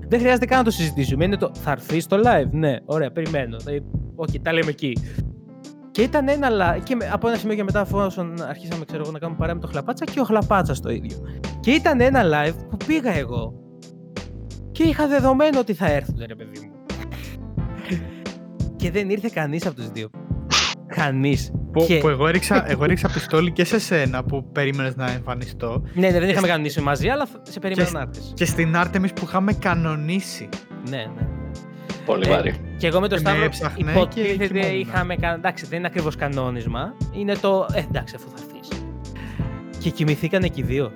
[0.08, 1.24] Δεν χρειάζεται καν να το συζητήσουμε.
[1.24, 2.50] Είναι το θα έρθεις στο live.
[2.50, 3.56] Ναι, ωραία, περιμένω.
[4.14, 4.98] Ok, okay, τα λέμε εκεί.
[5.90, 6.80] Και ήταν ένα live.
[6.82, 7.98] Και από ένα σημείο και μετά, αφού
[8.48, 11.16] αρχίσαμε ξέρω, εγώ, να κάνουμε παρέα με το χλαπάτσα και ο χλαπάτσα το ίδιο.
[11.60, 13.54] Και ήταν ένα live που πήγα εγώ.
[14.72, 16.72] Και είχα δεδομένο ότι θα έρθουν, ρε παιδί μου.
[18.76, 20.08] και δεν ήρθε κανείς από τους δύο.
[20.86, 21.36] Κανείς.
[21.72, 21.98] Που, και...
[21.98, 25.82] που εγώ, έριξα, εγώ έριξα πιστόλι και σε σένα που περίμενες να εμφανιστώ.
[25.94, 28.32] Ναι, ναι, δεν είχαμε κανονίσει μαζί, αλλά σε περίμενα να έρθεις.
[28.34, 30.48] Και στην Artemis που είχαμε κανονίσει.
[30.88, 31.28] Ναι, ναι.
[32.06, 32.54] Πολύ βαρύ.
[32.78, 35.34] Και εγώ με το Σταύρο υποτίθεται είχαμε κάνει.
[35.34, 36.94] Εντάξει, δεν είναι ακριβώς κανόνισμα.
[37.12, 37.66] Είναι το.
[37.72, 38.82] Ε, εντάξει, αφού θα έρθεις.
[39.78, 40.92] Και κοιμηθήκαν και οι δύο.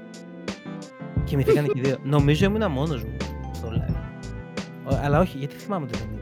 [1.24, 1.96] Κοιμηθήκαν και οι δύο.
[2.14, 3.16] Νομίζω ήμουν μόνος μου
[3.52, 3.94] στο live.
[5.02, 6.19] Αλλά όχι, γιατί θυμάμαι ότι δεν ήμουν.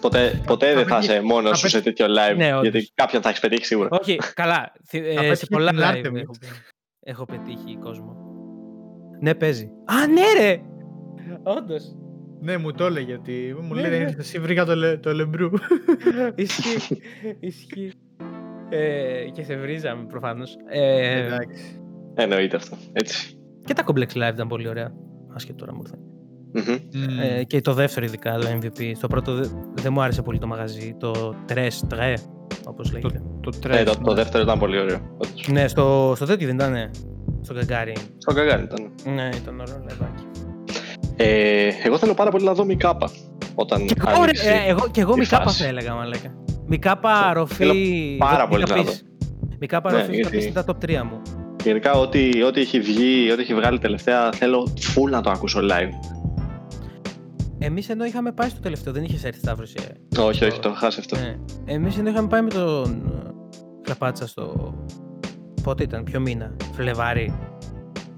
[0.00, 2.36] Ποτέ, ποτέ δεν θα είσαι μόνος σου σε τέτοιο live.
[2.36, 3.88] Ναι, γιατί κάποιον θα έχεις πετύχει σίγουρα.
[3.90, 4.72] Όχι, καλά.
[4.90, 6.32] Ε, σε πολλά live έχω,
[7.00, 8.16] έχω πετύχει κόσμο.
[9.20, 9.70] Ναι, παίζει.
[9.84, 10.60] Α, ναι, ρε!
[11.42, 11.96] Όντως.
[12.40, 14.04] Ναι, μου το έλεγε ότι μου λέει δεν ναι.
[14.04, 15.50] ήρθε εσύ βρήκα το, λε, το λεμπρού.
[16.34, 17.00] Ισχύει,
[17.40, 17.92] ισχύει.
[18.68, 20.56] Ε, και σε βρίζαμε προφανώς.
[20.68, 21.80] Ε, Εντάξει.
[22.14, 23.38] Εννοείται αυτό, έτσι.
[23.64, 24.92] Και τα Complex Live ήταν πολύ ωραία.
[25.34, 25.96] Άσχετο τώρα μου ήρθε.
[26.52, 26.62] Μμμ.
[26.92, 27.18] Μμμ.
[27.20, 28.92] Ε, και το δεύτερο ειδικά, το MVP.
[28.96, 30.96] Στο πρώτο δε- δεν μου άρεσε πολύ το μαγαζί.
[30.98, 32.14] Το Τρες, Τρε,
[32.66, 33.22] όπως λέγεται.
[33.40, 33.84] Το Ε, τρες.
[33.84, 34.98] το, το δεύτερο ήταν πολύ ωραίο.
[35.12, 35.48] όντως.
[35.50, 36.90] Ναι, στο, στο τέτοιο δεν ήταν.
[37.42, 37.96] Στο Γκαγκάριν.
[38.18, 38.90] Στο καγκάρι ήταν.
[39.14, 40.22] Ναι, ήταν ωραίο λεβάκι.
[41.16, 43.10] Ε, εγώ θέλω πάρα πολύ να δω Μικάπα.
[43.54, 45.62] Όταν Και εγώ, ρε, ανοίξει ε, εγώ, και εγώ η Μικάπα φάση.
[45.62, 46.34] θα έλεγα, μαλάκα.
[46.66, 47.54] Μικάπα ροφή.
[47.54, 47.74] Θέλω
[48.18, 49.04] πάρα δεν πολύ είχα να πεις.
[49.60, 51.22] Μικάπα Ναι, ροφή θα γιατί- πεις στα top 3 μου.
[51.64, 55.90] Γενικά, ό,τι, ό,τι έχει βγει, ό,τι έχει βγάλει τελευταία, θέλω full να το ακούσω live.
[57.58, 60.78] Εμείς ενώ είχαμε πάει στο τελευταίο, δεν είχες έρθει Σταύρος, ε; Όχι, όχι, το έχω
[60.78, 61.16] χάσει αυτό.
[61.16, 61.36] Ναι.
[61.64, 63.30] Εμείς ενώ είχαμε πάει με τον ε,
[63.82, 64.74] Κλαπάτσα στο.
[65.62, 67.34] Πότε ήταν, ποιο μήνα, Φλεβάρι;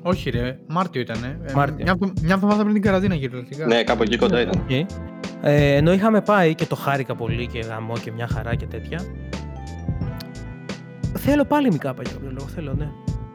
[0.02, 1.24] Όχι ρε, Μάρτιο ήταν.
[1.24, 1.76] Ε, Μάρτιο.
[1.82, 3.66] Μια, εβδο- μια εβδομάδα πριν την καραντίνα κυριολεκτικά.
[3.66, 4.60] Ναι, κάπου εκεί κοντά ήταν.
[4.62, 4.70] Οκ.
[5.42, 9.00] Ε, ενώ είχαμε πάει και το χάρηκα πολύ και γαμό και μια χαρά και τέτοια.
[11.18, 12.46] Θέλω πάλι Μικάπα για κάποιο λόγο.
[12.48, 12.88] Θέλω, ναι.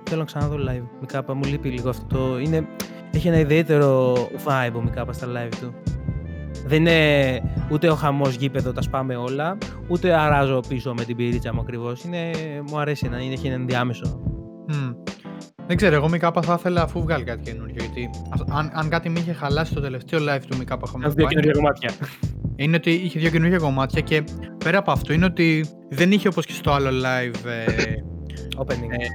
[0.04, 0.84] Θέλω να ξαναδώ live.
[1.00, 2.06] Μικάπα μου λείπει λίγο αυτό.
[2.06, 2.40] Το...
[2.40, 2.68] Είναι...
[3.14, 4.14] Έχει ένα ιδιαίτερο
[4.46, 5.74] vibe ο Μικάπας στα live του.
[6.68, 11.54] Δεν είναι ούτε ο χαμός γήπεδο, τα σπάμε όλα, ούτε αράζω πίσω με την πυρίτσα
[11.54, 12.04] μου ακριβώς.
[12.04, 12.32] Είναι...
[12.70, 14.22] Μου αρέσει να είναι, έχει ένα ενδιάμεσο.
[14.68, 14.92] Μμ.
[15.68, 17.76] Δεν ξέρω, εγώ Μικάπα θα ήθελα αφού βγάλει κάτι καινούριο.
[17.80, 21.08] Γιατί α- αν, αν κάτι με είχε χαλάσει το τελευταίο live του Μικάπα που είχαμε
[21.14, 21.92] δύο πάει, καινούργια κομμάτια.
[22.56, 24.24] είναι ότι είχε δύο καινούργια κομμάτια και
[24.64, 27.94] πέρα από αυτό είναι ότι δεν είχε όπως και στο άλλο live ε,
[28.58, 28.90] Opening.
[28.90, 29.06] ε,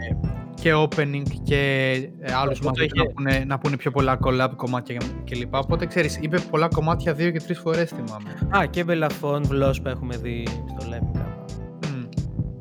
[0.61, 4.51] και opening και ε, άλλους Οπότε μαζί είχε- να, πούνε, να πούνε πιο πολλά collab
[4.57, 5.55] κομμάτια κλπ.
[5.55, 8.59] Οπότε ξέρεις, είπε πολλά κομμάτια δύο και τρεις φορές θυμάμαι.
[8.63, 11.45] Α, και Μπελαφόν, Βλόσπα έχουμε δει στο live Μικάπα.
[11.89, 12.09] Μμ.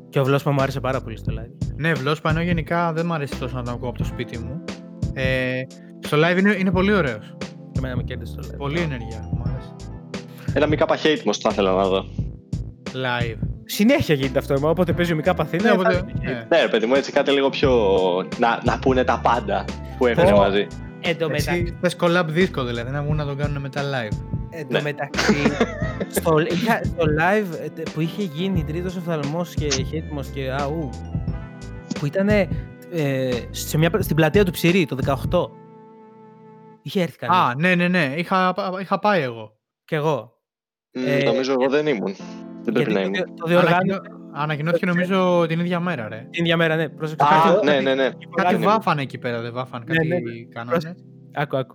[0.08, 1.66] Και ο Βλόσπα μου άρεσε πάρα πολύ στο live.
[1.76, 4.64] Ναι, βλόσπα ενώ γενικά δεν μου αρέσει τόσο να το ακούω από το σπίτι μου.
[5.12, 5.62] Ε,
[6.00, 7.34] στο live είναι, είναι πολύ ωραίος.
[7.72, 8.56] Και εμένα με κέρδισε στο live.
[8.58, 9.68] Πολύ ενεργεία, μου αρέσει.
[10.54, 12.04] Ένα Μικάπα hate όμως θα ήθελα να δω.
[12.92, 13.38] Live.
[13.70, 14.60] Συνέχεια γίνεται αυτό.
[14.60, 15.62] Μα όποτε παίζει ο Μικάπα Αθήνα.
[15.62, 16.46] Ναι, οπότε, θα- ναι.
[16.48, 17.70] Ναι, ρε παιδί μου, έτσι κάτι λίγο πιο.
[18.38, 19.64] να, να πούνε τα πάντα
[19.98, 20.36] που έχουν Πω.
[20.36, 20.66] μαζί.
[21.00, 24.16] Εν τω μεταξύ, Εσύ θες collab δίσκο δηλαδή, να βγουν να τον κάνουν μετά live.
[24.50, 24.82] εν τω Ναι.
[24.82, 25.34] μεταξύ
[26.08, 30.90] στο, είχα, στο live ε, τε- που είχε γίνει τρίτος οφθαλμός και χέτιμος και αού
[31.98, 32.48] που ήταν ε,
[33.50, 34.96] σε μια, στην πλατεία του Ψηρή το
[35.30, 35.50] 18
[36.82, 39.52] είχε έρθει κανείς Α, ναι, ναι, ναι, είχα, είχα πάει εγώ.
[39.84, 40.32] και εγώ
[40.92, 42.14] Μ, Ε, νομίζω εγώ δεν ήμουν.
[42.64, 43.12] Δεν πρέπει γιατί να το, ήμουν.
[43.12, 46.26] διο- το διοργάνωσε Ανακοινώ- Ανακοινώθηκε νομίζω την ίδια μέρα, ρε.
[46.30, 48.08] την ίδια μέρα ναι πρόσεξε Α, κάτι- ναι, ναι, ναι.
[48.34, 48.64] Κάτι ναι.
[48.64, 50.16] βάφανε εκεί πέρα, δεν βάφανε, Ναι, κάτι ναι,
[50.54, 50.70] κάνανε.
[50.70, 51.04] Πρόσεξε.
[51.34, 51.74] Άκου, άκου.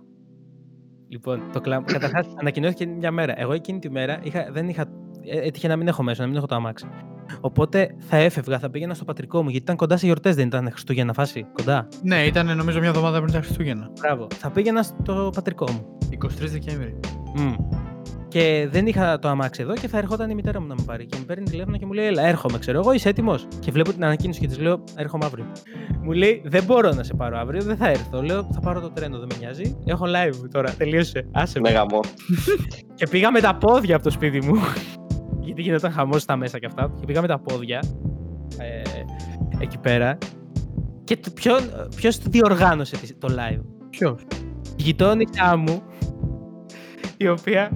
[1.08, 1.84] Λοιπόν, το κλαμπ.
[1.84, 3.40] Καταρχάς, ανακοινώθηκε την ίδια μέρα.
[3.40, 4.84] Εγώ εκείνη τη μέρα είχα, δεν είχα.
[5.24, 6.86] ε, Έτυχε να μην έχω μέσα, να μην έχω το αμάξι.
[7.40, 10.70] Οπότε θα έφευγα, θα πήγαινα στο πατρικό μου, γιατί ήταν κοντά σε γιορτές, δεν ήταν
[10.70, 11.46] Χριστούγεννα φάση.
[11.52, 11.88] Κοντά.
[12.02, 13.90] Ναι, ήταν νομίζω μια εβδομάδα πριν τα Χριστούγεννα.
[14.00, 14.26] Μπράβο.
[14.34, 15.98] Θα πήγαινα στο πατρικό μου.
[16.10, 17.00] 23 Δεκέμβρη.
[17.36, 17.54] Μμ.
[18.38, 21.06] Και δεν είχα το αμάξι εδώ και θα ερχόταν η μητέρα μου να με πάρει.
[21.06, 23.92] Και με παίρνει τηλέφωνο και μου λέει: Έλα, έρχομαι, ξέρω εγώ, είσαι έτοιμος; Και βλέπω
[23.92, 25.46] την ανακοίνωση και της λέω: Έρχομαι αύριο.
[26.02, 28.22] Μου λέει: Δεν μπορώ να σε πάρω αύριο, δεν θα έρθω.
[28.22, 29.76] Λέω: Θα πάρω το τρένο, δεν με νοιάζει.
[29.84, 31.28] Έχω live τώρα, τελείωσε.
[31.32, 31.68] Άσε με.
[31.70, 32.00] Ναι, γαμό.
[32.98, 34.54] Και πήγα με τα πόδια από το σπίτι μου.
[35.44, 36.92] Γιατί γινόταν χαμός στα μέσα και αυτά.
[37.00, 37.82] Και πήγα με τα πόδια
[38.58, 38.82] ε,
[39.58, 40.18] εκεί πέρα.
[41.04, 41.58] Και το- ποιον,
[41.96, 43.60] ποιος διοργάνωσε τη- το live;
[43.90, 44.22] Ποιος;
[44.76, 45.82] Η γειτόνισά μου,
[47.16, 47.70] η οποία.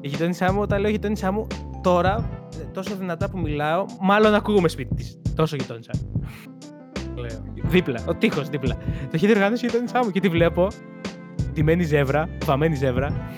[0.00, 1.46] Η γειτόνισά μου, όταν λέω γειτόνισά μου,
[1.82, 2.28] τώρα,
[2.60, 5.18] ε, τόσο δυνατά που μιλάω, μάλλον ακούγομαι σπίτι της.
[5.34, 6.28] Τόσο γειτόνισά μου.
[7.14, 7.44] Λέω.
[7.64, 8.74] Δίπλα, ο τείχος δίπλα.
[8.76, 10.66] Το έχει διοργάνωση η γειτόνισά μου και τη βλέπω.
[11.52, 13.30] Ντυμένη ζεύρα, βαμμένη ζεύρα.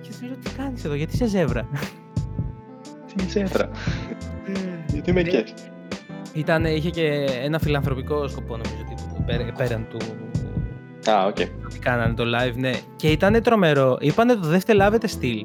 [0.00, 1.68] Και τη λέω: Τι κάνεις εδώ, γιατί είσαι ζεύρα;
[3.16, 3.68] Τι τσέτρα.
[4.92, 5.28] Γιατί με Ναι.
[5.28, 5.52] κέφι.
[6.34, 7.06] Ήταν, είχε και
[7.42, 9.96] ένα φιλανθρωπικό σκοπό νομίζω ότι πέρα- πέραν του
[11.10, 11.36] Α, οκ.
[11.38, 11.50] ότι
[11.82, 12.72] κάνανε το live, ναι.
[12.96, 13.96] Και ήταν τρομερό.
[14.00, 15.42] Είπανε το δεν λάβετε στυλ.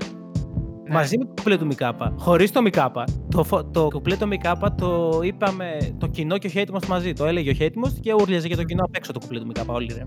[0.88, 0.94] Ναι.
[0.94, 2.14] Μαζί με το κουπλέ του Μικάπα.
[2.18, 3.04] Χωρίς το Μικάπα.
[3.32, 7.14] Το, φο- το κουπλέ του Μικάπα το είπαμε το κοινό και ο Χέιτιμο μαζί.
[7.14, 9.74] Το έλεγε ο Χέιτιμο και ούρλιαζε και το κοινό απ' έξω το κουπλέ του Μικάπα.
[9.74, 10.04] Όλοι ρε.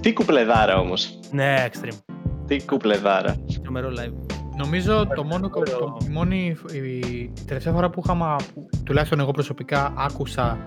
[0.00, 1.18] Τι κουπλεδάρα όμως.
[1.30, 1.98] Ναι, extreme.
[2.46, 3.34] Τι κουπλεδάρα.
[3.62, 4.35] Τρομερό live.
[4.56, 5.78] Νομίζω το μόνο, κο- Ωραίο.
[5.78, 10.58] το, η μόνη, η, η τελευταία φορά που είχαμε, που, τουλάχιστον εγώ προσωπικά, άκουσα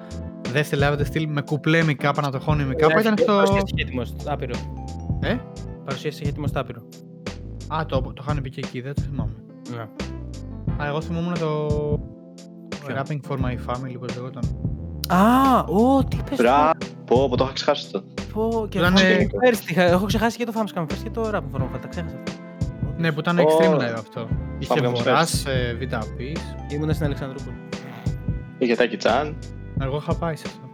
[0.51, 3.33] δεν σε λάβετε στυλ με κουπλέ μικάπα να το χώνει μικάπα ήταν στο...
[3.33, 4.01] Παρουσίαση Χέιτιμο.
[4.25, 4.53] Άπειρο.
[5.19, 5.35] Ε;
[5.85, 6.81] Παρουσίαση Χέιτιμο άπειρο.
[7.67, 9.33] Α, το, το είχαν πει και εκεί, δεν το θυμάμαι.
[9.75, 9.81] Ναι.
[10.83, 11.67] Α, εγώ θυμόμουν το...
[12.85, 14.43] Ποιο; Rapping for my family, πώς λεγόταν.
[15.07, 16.71] Α, ω, τι πες Μπράβο.
[17.05, 18.03] Πω, πω, το είχα ξεχάσει αυτό.
[18.33, 21.29] Πω, και Ήταν, εγώ ε, πέρσι είχα- έχω ξεχάσει και το Famscam First και το
[21.33, 22.38] Rap Informal, τα ξέχασα αυτά.
[22.99, 24.27] Ναι, που ήταν Ω, extreme live αυτό.
[24.59, 26.55] Είχε Family Βοράς, ε, Β' Απής.
[26.71, 27.55] Ήμουνα στην Αλεξανδρούπολη.
[28.57, 29.37] Είχε τάκι τσάν.
[29.81, 30.67] Εγώ είχα πάει σε αυτό.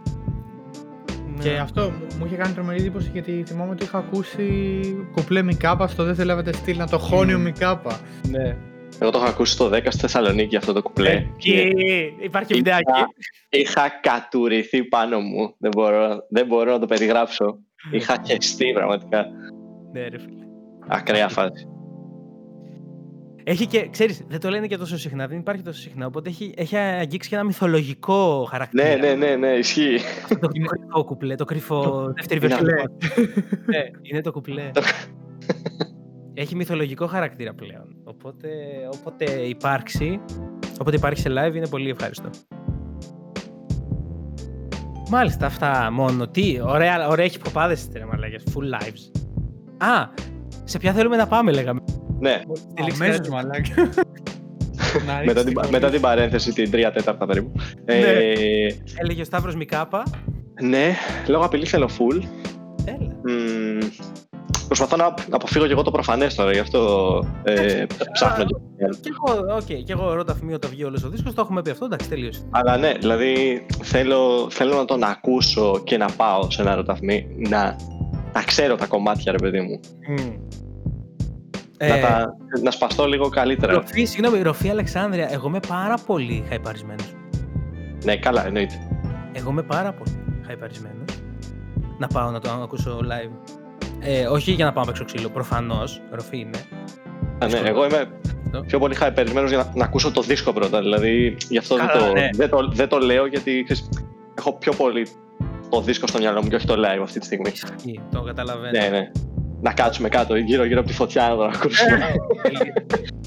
[1.36, 1.42] Ναι.
[1.42, 4.46] Και αυτό μου- μου είχε κάνει τρομερή εντύπωση γιατί θυμάμαι ότι είχα ακούσει
[5.12, 7.44] κουπλέ Μικάπα στο δεν θέλατε στυλ να το χώνει ο Μμμ.
[7.44, 7.98] Μικάπα.
[8.30, 8.56] Ναι.
[8.98, 11.10] Εγώ το είχα ακούσει στο 10 στη Θεσσαλονίκη αυτό το κουπλέ.
[11.10, 11.72] Εκεί
[12.22, 12.90] υπάρχει και βιντεάκι.
[13.48, 15.54] Είχα κατουρηθεί πάνω μου.
[15.58, 17.58] Δεν μπορώ, δεν μπορώ να το περιγράψω.
[17.90, 19.26] Είχα χεστεί πραγματικά.
[19.92, 20.44] Ναι, ρε φίλε.
[20.88, 21.66] Ακραία φάση.
[23.48, 26.54] Έχει και, ξέρεις, δεν το λένε και τόσο συχνά, δεν υπάρχει τόσο συχνά, οπότε έχει,
[26.56, 28.84] έχει αγγίξει και ένα μυθολογικό χαρακτήρα.
[28.84, 29.96] Ναι, ναι, ναι, ναι, ισχύει.
[30.24, 32.88] Αυτό το κρυφό κουπλέ, το κρυφό δεύτερη Είναι βερσιόν.
[33.04, 33.20] αυτό.
[33.66, 34.70] Ναι, είναι το κουπλέ.
[36.34, 37.96] Έχει μυθολογικό χαρακτήρα πλέον.
[38.04, 38.48] Οπότε,
[39.00, 40.20] όποτε υπάρξει,
[40.80, 42.30] όποτε υπάρχει σε live είναι πολύ ευχάριστο.
[45.10, 46.28] Μάλιστα, αυτά μόνο.
[46.28, 49.20] Τι, ωραία, ωραία έχει ποπάδες ρε μαλάκες, full lives.
[49.76, 50.08] Α,
[50.64, 51.80] σε ποια θέλουμε να πάμε λέγαμε.
[52.20, 52.40] Ναι,
[52.70, 53.30] Στη λήξη Αμέσως κάτι.
[53.30, 53.74] μαλάκα.
[55.06, 55.92] Να μετά ρίξεις την, την μετά πολύ.
[55.92, 57.52] την παρένθεση, την 3 τέταρτα περίπου.
[57.84, 57.94] Ναι.
[57.94, 60.02] Ε, Έλεγε ο Σταύρος Μικάπα.
[60.62, 60.94] ναι,
[61.26, 62.22] λόγω απειλής θέλω full.
[62.84, 63.16] Έλα.
[63.24, 63.78] Μμμ,
[64.66, 68.54] προσπαθώ να αποφύγω και εγώ το προφανές τώρα, γι' αυτό ε, ψάχνω και
[69.00, 71.70] Κι εγώ, okay, κι εγώ ρώτα φημείο το βγει όλος ο δίσκος, το έχουμε πει
[71.70, 72.42] αυτό, εντάξει, τελείωσε.
[72.50, 77.76] Αλλά ναι, δηλαδή θέλω, θέλω να τον ακούσω και να πάω σε ένα ρωταθμί, να,
[78.32, 79.80] να ξέρω τα κομμάτια, ρε παιδί μου.
[81.78, 83.72] Ε, Να, τα, να σπαστώ λίγο καλύτερα.
[83.72, 87.14] Ροφή, συγγνώμη, Ροφή Αλεξάνδρεια, εγώ είμαι πάρα πολύ χαϊπαρισμένος.
[88.04, 88.74] Ναι, καλά, εννοείται.
[89.32, 91.04] Εγώ είμαι πάρα πολύ χαϊπαρισμένος.
[91.98, 93.54] Να πάω να το ακούσω live.
[94.00, 96.58] Ε, όχι για να πάω να παίξω ξύλο, προφανώς, Ροφή είναι.
[97.38, 98.08] Α, ναι, εγώ είμαι
[98.44, 98.60] Αυτό.
[98.66, 100.80] πιο πολύ χαϊπερισμένος για να, να ακούσω το δίσκο πρώτα.
[100.80, 102.28] Δηλαδή, γι' αυτό δεν Καλά, το, ναι.
[102.34, 103.88] δεν, το, δεν το λέω, γιατί ξέρεις,
[104.38, 105.06] έχω πιο πολύ
[105.70, 107.50] το δίσκο στο μυαλό μου και όχι το live αυτή τη στιγμή.
[107.52, 108.78] Ισχύει, το καταλαβαίνω.
[108.78, 109.10] ναι, ναι.
[109.66, 111.98] Να κάτσουμε κάτω, γύρω-γύρω από τη φωτιά να το ακούσουμε.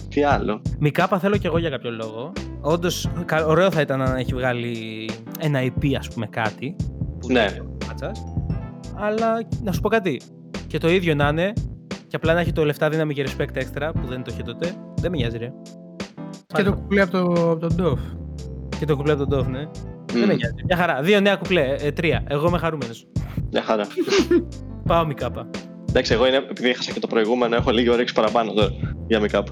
[0.10, 2.32] Τι άλλο; Μικάπα θέλω κι εγώ για κάποιο λόγο.
[2.62, 3.10] Όντως,
[3.48, 5.10] ωραίο θα ήταν να έχει βγάλει
[5.40, 6.76] ένα EP, ας πούμε, κάτι.
[7.20, 7.34] Που Ναι.
[7.40, 8.24] λέει ο Πάτσας.
[8.96, 10.22] Αλλά να σου πω κάτι.
[10.68, 11.54] Και το ίδιο να είναι,
[12.08, 14.72] και απλά να έχει το λεφτά δύναμη και respect extra που δεν το είχε τότε,
[15.02, 15.52] δεν με νοιάζει, ρε.
[16.48, 17.22] Και το κουπλέ από, το,
[17.52, 18.00] από τον Ντόφ.
[18.80, 19.64] Και το κουπλέ από τον Dove, ναι.
[20.12, 20.54] Δεν με Μμ, νοιάζει.
[20.68, 21.02] Μια χαρά.
[21.02, 21.76] Δύο νέα κουπλέ.
[21.80, 22.24] Ε, τρία.
[22.28, 23.08] Εγώ είμαι χαρούμενος.
[23.52, 23.88] Μια χαρά.
[24.86, 25.50] Πάω Μικάπα.
[25.90, 28.70] Εντάξει, εγώ είναι, επειδή έχασα και το προηγούμενο, έχω λίγη όρεξη παραπάνω τώρα
[29.08, 29.44] για make-up.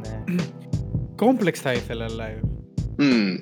[0.00, 0.34] Ναι.
[1.20, 2.48] Complex θα ήθελα live.
[2.96, 3.34] Μμμ.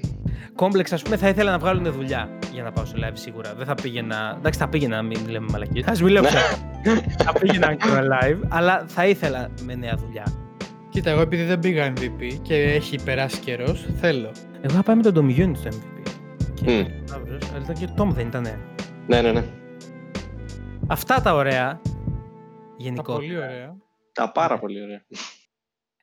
[0.54, 3.54] Κόμπλεξ, ας πούμε, θα ήθελα να βγάλουν δουλειά για να πάω στο live σίγουρα.
[3.56, 4.34] Δεν θα πήγαινα.
[4.38, 5.86] Εντάξει, θα πήγαινα, μην λέμε μαλακίες.
[5.86, 6.28] Α μην λέω Ναι.
[6.28, 7.14] ψέματα.
[7.24, 10.24] θα πήγαινα να κάνω live, αλλά θα ήθελα με νέα δουλειά.
[10.90, 14.30] Κοίτα, εγώ επειδή δεν πήγα MVP και έχει περάσει καιρός, θέλω.
[14.60, 16.10] Εγώ θα πάει με τον Tom Unit στο MVP.
[16.54, 16.84] Και Μμ.
[17.04, 18.58] Σταύρος, αλλά ήταν και ο Tom δεν ήτανε.
[19.06, 19.44] Ναι, ναι, ναι.
[20.88, 21.80] Αυτά τα ωραία.
[21.82, 21.90] Τα
[22.76, 23.12] Γενικώ.
[23.12, 23.76] πολύ ωραία.
[24.12, 25.04] Τα πάρα πολύ ωραία.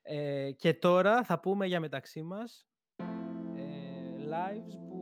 [0.01, 2.67] Ε, και τώρα θα πούμε για μεταξύ μας
[3.55, 3.63] ε,
[4.29, 4.92] lives